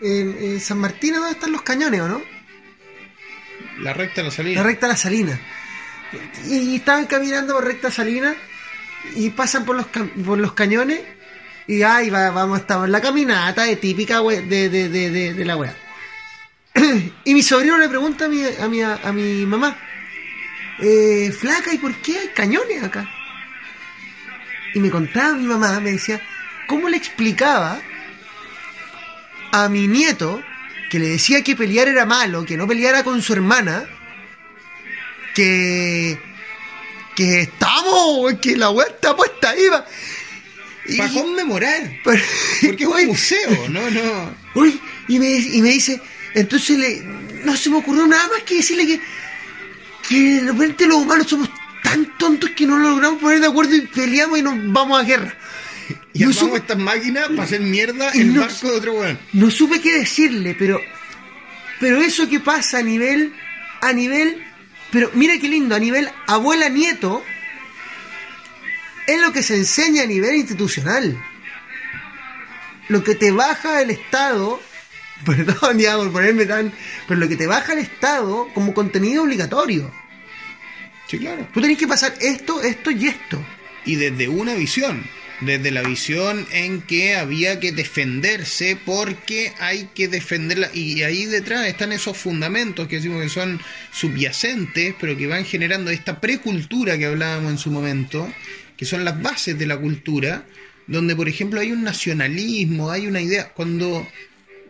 [0.02, 2.22] En, en San Martín, ¿a ¿dónde están los cañones o no?
[3.80, 4.60] La recta de la salida.
[4.60, 5.38] La recta La Salina.
[6.48, 8.34] Y, y estaban caminando por recta Salina
[9.14, 11.00] y pasan por los, por los cañones
[11.66, 15.34] y ahí va, vamos, estamos en la caminata de típica we- de, de, de, de,
[15.34, 15.74] de la wea.
[17.24, 19.76] y mi sobrino le pregunta a mi, a mi, a mi mamá,
[20.80, 23.08] eh, flaca, ¿y por qué hay cañones acá?
[24.74, 26.20] Y me contaba mi mamá, me decía,
[26.68, 27.80] ¿cómo le explicaba
[29.52, 30.42] a mi nieto
[30.90, 33.84] que le decía que pelear era malo, que no peleara con su hermana,
[35.34, 36.18] que
[37.16, 39.68] que estamos, que la weá está puesta ahí.
[39.68, 39.84] va.
[40.86, 41.90] Y- Para conmemorar.
[42.04, 42.22] pero-
[42.64, 44.34] Porque es un museo, no, no.
[44.54, 46.00] uy, y, me, y me dice,
[46.34, 47.02] entonces le,
[47.44, 49.00] no se me ocurrió nada más que decirle que,
[50.08, 51.48] que de repente los humanos somos
[51.82, 55.34] tan tontos que no logramos poner de acuerdo y peleamos y nos vamos a guerra.
[56.12, 59.18] Y No supe- estas máquinas para hacer mierda Y el no- barco de otro weón.
[59.32, 60.80] no supe qué decirle, pero
[61.80, 63.32] pero eso que pasa a nivel
[63.80, 64.44] a nivel
[64.92, 67.22] pero mira qué lindo, a nivel abuela nieto
[69.06, 71.16] es lo que se enseña a nivel institucional.
[72.88, 74.60] Lo que te baja el Estado,
[75.24, 76.72] perdón ya por ponerme tan,
[77.06, 79.90] pero lo que te baja el Estado como contenido obligatorio.
[81.06, 81.48] Sí, claro.
[81.52, 83.44] Tú tenés que pasar esto, esto y esto.
[83.84, 85.02] y desde una visión,
[85.40, 91.66] desde la visión en que había que defenderse porque hay que defenderla y ahí detrás
[91.66, 93.60] están esos fundamentos que decimos que son
[93.92, 98.32] subyacentes, pero que van generando esta precultura que hablábamos en su momento,
[98.76, 100.44] que son las bases de la cultura,
[100.86, 104.06] donde por ejemplo hay un nacionalismo, hay una idea, cuando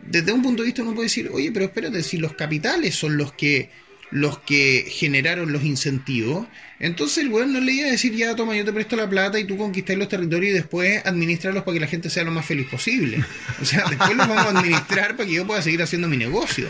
[0.05, 3.17] desde un punto de vista uno puede decir, oye, pero espérate, si los capitales son
[3.17, 3.69] los que
[4.11, 6.45] los que generaron los incentivos.
[6.79, 9.39] Entonces el weón no le iba a decir, ya toma, yo te presto la plata
[9.39, 12.45] y tú conquistas los territorios y después administrarlos para que la gente sea lo más
[12.45, 13.23] feliz posible.
[13.61, 16.67] O sea, después los vamos a administrar para que yo pueda seguir haciendo mi negocio.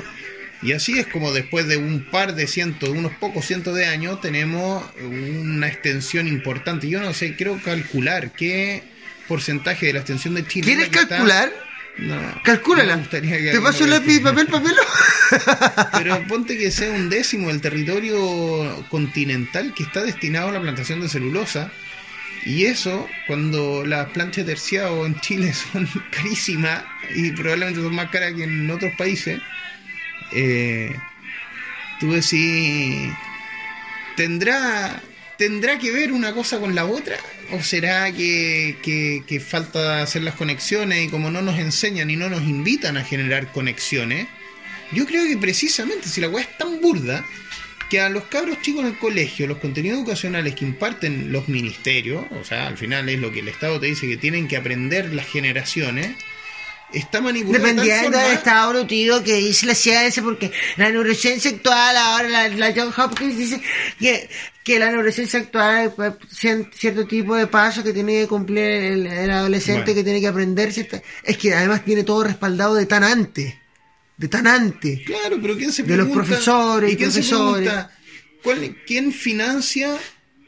[0.62, 4.22] Y así es como después de un par de cientos, unos pocos cientos de años,
[4.22, 6.88] tenemos una extensión importante.
[6.88, 8.84] Yo no sé, quiero calcular qué
[9.28, 10.66] porcentaje de la extensión de Chile.
[10.68, 11.52] ¿Quieres está- calcular?
[11.97, 12.95] No, Calcúlala.
[12.95, 14.76] me gustaría que ¿Te paso lápiz, papel, papel?
[15.91, 21.01] pero ponte que sea un décimo del territorio continental que está destinado a la plantación
[21.01, 21.72] de celulosa.
[22.43, 28.09] Y eso, cuando las planchas de terciado en Chile son carísimas y probablemente son más
[28.09, 29.39] caras que en otros países,
[30.31, 30.95] eh,
[31.99, 33.11] tú decís,
[34.15, 35.01] ¿tendrá,
[35.38, 37.18] ¿tendrá que ver una cosa con la otra?
[37.53, 42.15] ¿O será que, que, que falta hacer las conexiones y como no nos enseñan y
[42.15, 44.28] no nos invitan a generar conexiones?
[44.94, 47.26] Yo creo que precisamente si la weá es tan burda
[47.90, 52.26] que a los cabros chicos en el colegio, los contenidos educacionales que imparten los ministerios,
[52.32, 55.14] o sea, al final es lo que el Estado te dice que tienen que aprender
[55.14, 56.15] las generaciones,
[56.93, 62.27] está tal Dependiendo del estado evolutivo que dice la ciencia, porque la neurociencia actual, ahora
[62.30, 63.61] la, la John Hopkins dice
[63.99, 64.30] que,
[64.63, 69.07] que la neurociencia actual, pues, cien- cierto tipo de pasos que tiene que cumplir el,
[69.07, 69.95] el adolescente, Bueno.
[69.95, 73.53] que tiene que aprender, cierta- es que además tiene todo respaldado de tan antes,
[74.18, 74.99] de tan antes.
[75.05, 76.27] Claro, pero ¿quién se De los pregunta?
[76.27, 77.68] profesores y quién se profesores.
[77.69, 77.91] pregunta,
[78.43, 79.97] ¿cuál- ¿Quién financia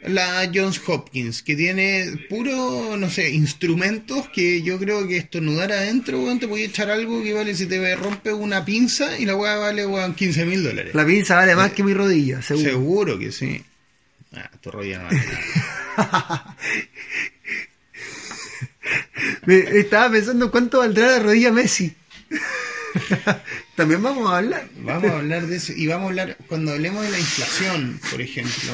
[0.08, 1.42] la Johns Hopkins?
[1.44, 6.66] Que tiene puro, no sé, instrumentos que yo creo que estornudar adentro, weón, te puede
[6.66, 10.46] echar algo que vale si te rompe una pinza y la weá vale, weón, 15
[10.46, 10.94] mil dólares.
[10.96, 12.70] La pinza vale más que mi rodilla, seguro.
[12.70, 13.64] Seguro que sí.
[14.34, 15.22] Ah, tu rodilla no vale
[15.98, 16.58] nada.
[19.46, 21.94] Me- estaba pensando cuánto valdrá la rodilla Messi.
[23.76, 24.68] También vamos a hablar.
[24.78, 25.74] Vamos a hablar de eso.
[25.76, 28.72] Y vamos a hablar, cuando hablemos de la inflación, por ejemplo,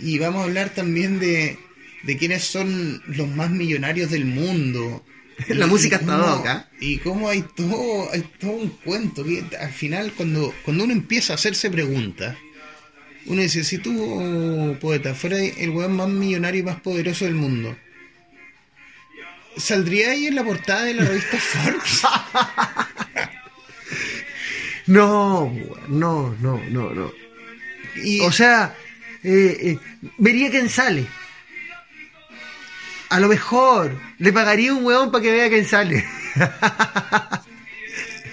[0.00, 1.58] y vamos a hablar también de,
[2.02, 5.04] de quiénes son los más millonarios del mundo.
[5.48, 6.68] La Y- música y está cómo- loca.
[6.80, 11.32] Y cómo hay todo, hay todo un cuento que al final cuando, cuando uno empieza
[11.32, 12.36] a hacerse preguntas,
[13.26, 17.74] uno dice, si tú, poeta, fuera el weón más millonario y más poderoso del mundo,
[19.56, 22.02] ¿saldría ahí en la portada de la revista Forbes?
[24.86, 25.50] No,
[25.88, 27.12] no, no, no, no.
[28.02, 28.76] Y, O sea,
[29.24, 29.78] eh, eh,
[30.18, 31.06] vería quién sale.
[33.08, 36.04] A lo mejor le pagaría un huevón para que vea quién sale.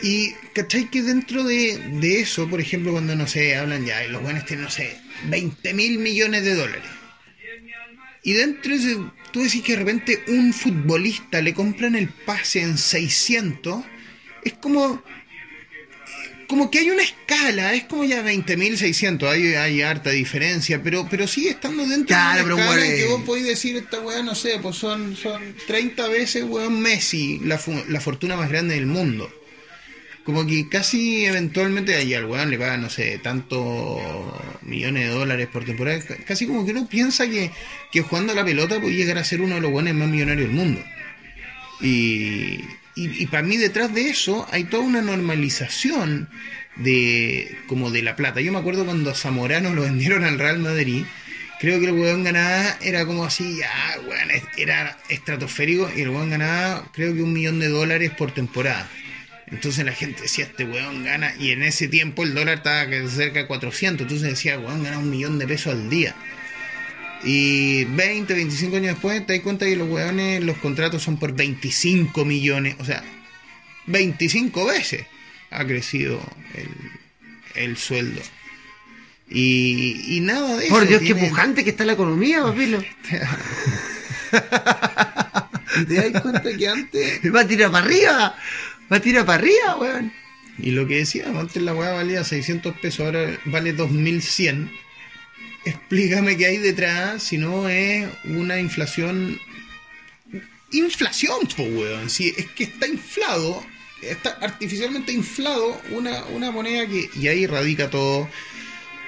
[0.03, 0.89] Y, ¿cachai?
[0.89, 4.65] Que dentro de, de eso, por ejemplo, cuando, no sé, hablan ya, los buenos tienen,
[4.65, 6.89] no sé, 20 mil millones de dólares.
[8.23, 8.97] Y dentro de ese,
[9.31, 13.83] tú decís que de repente un futbolista le compran el pase en 600,
[14.43, 15.03] es como...
[16.51, 21.25] Como que hay una escala, es como ya 20.600, hay, hay harta diferencia, pero pero
[21.25, 24.35] sigue estando dentro Claro, de una escala en que vos podés decir, esta weá, no
[24.35, 27.57] sé, pues son, son 30 veces, weón, Messi, la,
[27.87, 29.31] la fortuna más grande del mundo
[30.25, 34.01] como que casi eventualmente ahí al weón le pagan, no sé, tantos
[34.61, 35.99] millones de dólares por temporada.
[36.27, 37.49] Casi como que uno piensa que,
[37.93, 40.49] que jugando a la pelota puede llegar a ser uno de los buenos más millonarios
[40.49, 40.83] del mundo.
[41.79, 42.59] Y,
[42.95, 46.29] y, para mí detrás de eso hay toda una normalización
[46.75, 48.41] de como de la plata.
[48.41, 51.03] Yo me acuerdo cuando a Zamorano lo vendieron al Real Madrid.
[51.59, 53.69] Creo que el weón ganaba, era como así, ya,
[54.07, 58.33] weón, es- era estratosférico y el weón ganaba, creo que un millón de dólares por
[58.33, 58.89] temporada.
[59.47, 63.39] Entonces la gente decía, este weón gana, y en ese tiempo el dólar estaba cerca
[63.39, 66.15] de 400, entonces decía, weón gana un millón de pesos al día.
[67.23, 71.33] Y 20, 25 años después te das cuenta que los weones, los contratos son por
[71.33, 73.03] 25 millones, o sea,
[73.85, 75.05] 25 veces
[75.51, 76.19] ha crecido
[76.55, 76.69] el,
[77.55, 78.21] el sueldo.
[79.29, 80.73] Y, y nada de eso.
[80.73, 82.83] Por Dios, qué pujante que está la economía, papilo.
[85.87, 88.35] ¿Te das cuenta que antes Va a tirar para arriba.
[88.91, 90.11] Va a tirar para arriba, weón.
[90.57, 94.69] Y lo que decíamos, antes la weá valía 600 pesos, ahora vale 2100.
[95.65, 99.39] Explícame qué hay detrás, si no es una inflación.
[100.71, 102.09] Inflación, po weón.
[102.09, 103.63] Si es que está inflado,
[104.01, 107.09] está artificialmente inflado una, una moneda que.
[107.19, 108.29] Y ahí radica todo.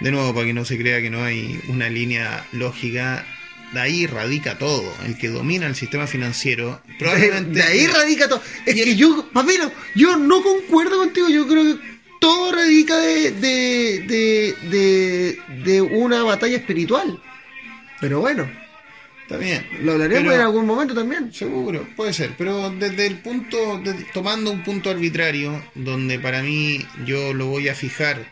[0.02, 3.26] De nuevo, para que no se crea que no hay una línea lógica.
[3.74, 4.94] De ahí radica todo.
[5.06, 6.82] El que domina el sistema financiero.
[7.00, 7.52] Probablemente.
[7.60, 8.44] de ahí radica todo.
[8.66, 9.32] Es el- que yo,
[9.96, 11.30] yo no concuerdo contigo.
[11.30, 11.94] Yo creo que
[12.24, 17.20] todo radica de, de, de, de, una batalla espiritual.
[18.00, 18.50] Pero bueno,
[19.24, 19.66] Está bien.
[19.82, 21.34] lo hablaremos Pero- en algún momento también.
[21.34, 26.86] Seguro, puede ser, pero desde el punto, de- tomando un punto arbitrario, donde para mí
[27.06, 28.32] yo lo voy a fijar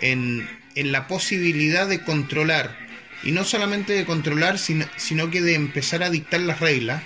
[0.00, 2.76] en en la posibilidad de controlar,
[3.22, 7.02] y no solamente de controlar, sino, sino que de empezar a dictar las reglas,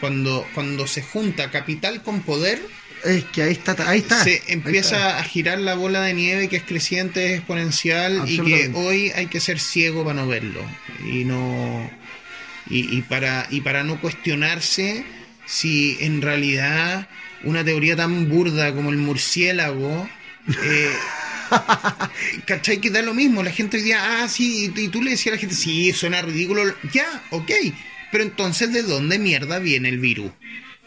[0.00, 2.60] cuando, cuando se junta capital con poder,
[3.04, 4.22] Es que ahí está, ahí está.
[4.22, 4.52] se está.
[4.52, 9.10] empieza a girar la bola de nieve que es creciente, es exponencial y que hoy
[9.14, 10.60] hay que ser ciego para no verlo
[11.04, 11.90] y no
[12.68, 15.04] y, y para y para no cuestionarse
[15.46, 17.08] si en realidad
[17.44, 20.08] una teoría tan burda como el murciélago
[20.62, 20.92] eh,
[22.46, 22.80] ¿Cachai?
[22.80, 23.42] Que da lo mismo.
[23.42, 25.92] La gente hoy día, ah, sí, y, y tú le decías a la gente, sí,
[25.92, 26.62] suena ridículo.
[26.92, 27.50] Ya, ok.
[28.10, 30.30] Pero entonces, ¿de dónde mierda viene el virus?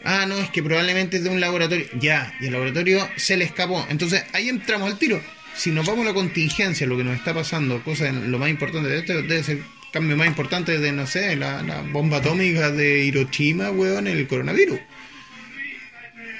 [0.08, 1.86] Ah, no, es que probablemente es de un laboratorio.
[1.98, 3.84] Ya, y el laboratorio se le escapó.
[3.90, 5.20] Entonces, ahí entramos al tiro.
[5.56, 8.88] Si nos vamos a la contingencia, lo que nos está pasando, cosa lo más importante
[8.88, 12.70] de esto, debe ser el cambio más importante de, no sé, la, la bomba atómica
[12.70, 14.78] de Hiroshima, weón, el coronavirus.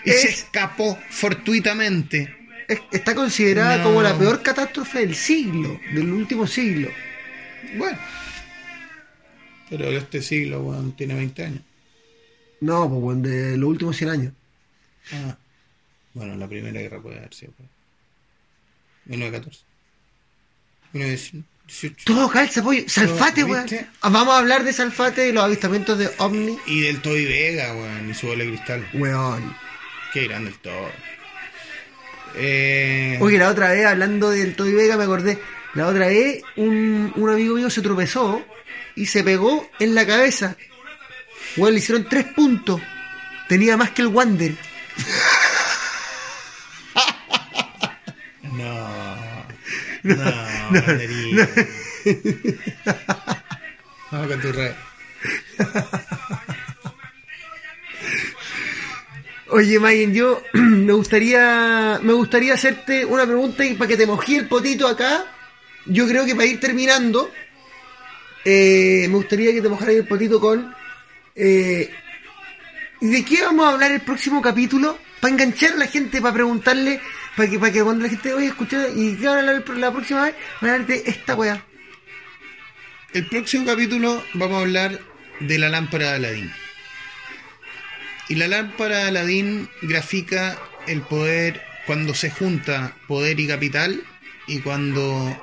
[0.05, 2.33] Y se Es- escapó fortuitamente.
[2.69, 3.85] Es- está considerada No.
[3.85, 6.91] como la peor catástrofe del siglo, del último siglo.
[7.77, 7.99] Bueno.
[9.71, 11.61] Pero este siglo, weón, tiene 20 años.
[12.61, 14.33] No, pues bueno, de los últimos 100 años.
[15.13, 15.37] Ah.
[16.15, 17.53] Bueno, la primera guerra puede haber sido.
[17.57, 17.69] pues.
[19.07, 19.65] 1914.
[20.93, 22.05] 1918.
[22.05, 22.83] Todo calza, pollo.
[22.89, 23.67] Salfate, weón.
[24.01, 26.59] Ah, Vamos a hablar de Salfate y los avistamientos de OVNI.
[26.67, 28.89] Y del Toy Vega, weón, y su bola de cristal.
[28.95, 29.55] Weón.
[30.13, 30.89] Qué grande el todo.
[32.37, 35.39] Eh, Oye, la otra vez, hablando del Toy Vega, me acordé.
[35.75, 38.43] La otra vez, un, un amigo mío se tropezó
[38.95, 40.57] y se pegó en la cabeza.
[41.57, 42.81] Weón, le hicieron tres puntos.
[43.49, 44.55] Tenía más que el Wander.
[48.53, 48.87] No.
[50.03, 51.49] No, banderita.
[54.11, 54.73] Vamos con tu red.
[59.49, 64.37] Oye, Mayen, yo me gustaría me gustaría hacerte una pregunta y para que te mojí
[64.37, 65.25] el potito acá.
[65.87, 67.31] Yo creo que para ir terminando,
[68.45, 70.76] eh, me gustaría que te mojaras el potito con
[71.37, 71.91] eh,
[73.01, 74.99] ¿de qué vamos a hablar el próximo capítulo?
[75.21, 77.01] Para enganchar a la gente, para preguntarle,
[77.37, 80.35] para que, para que cuando la gente oye, escuché, ¿y qué van la próxima vez?
[80.61, 81.65] Van a hablar esta weá.
[83.13, 85.01] El próximo capítulo vamos a hablar
[85.41, 86.53] de la lámpara de Aladín.
[88.29, 94.03] Y la lámpara de Aladín grafica el poder cuando se junta poder y capital
[94.47, 95.41] y cuando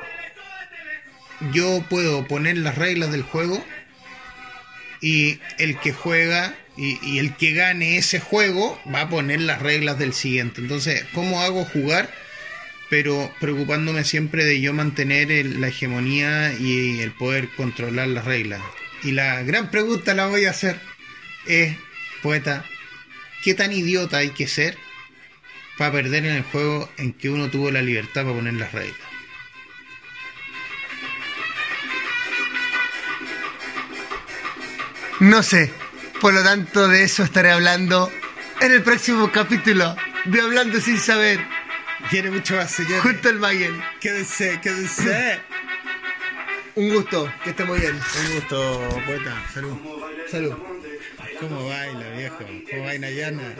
[1.51, 3.63] yo puedo poner las reglas del juego
[5.03, 9.99] y el que juega y, el que gane ese juego va a poner las reglas
[9.99, 10.61] del siguiente.
[10.61, 12.09] Entonces, ¿cómo hago jugar?
[12.89, 18.61] pero preocupándome siempre de yo mantener la hegemonía y el poder controlar las reglas.
[19.03, 20.79] Y la gran pregunta la voy a hacer
[21.47, 21.75] es,
[22.21, 22.63] poeta,
[23.43, 24.77] ¿qué tan idiota hay que ser
[25.75, 29.12] para perder en el juego en que uno tuvo la libertad para poner las reglas?
[35.19, 35.71] No sé.
[36.21, 38.11] Por lo tanto, de eso estaré hablando
[38.61, 39.95] en el próximo capítulo
[40.25, 41.39] de Hablando sin saber,
[42.09, 43.01] Tiene mucho más, señor.
[43.01, 43.81] junto al Mayen.
[43.99, 45.39] Quédense, quédense.
[46.75, 47.93] Un gusto, que esté muy bien.
[47.95, 49.43] Un gusto, poeta.
[49.53, 49.77] Salud.
[50.31, 50.53] Salud.
[51.39, 52.37] ¿Cómo baila, viejo?
[52.69, 53.55] ¿Cómo baila Yana?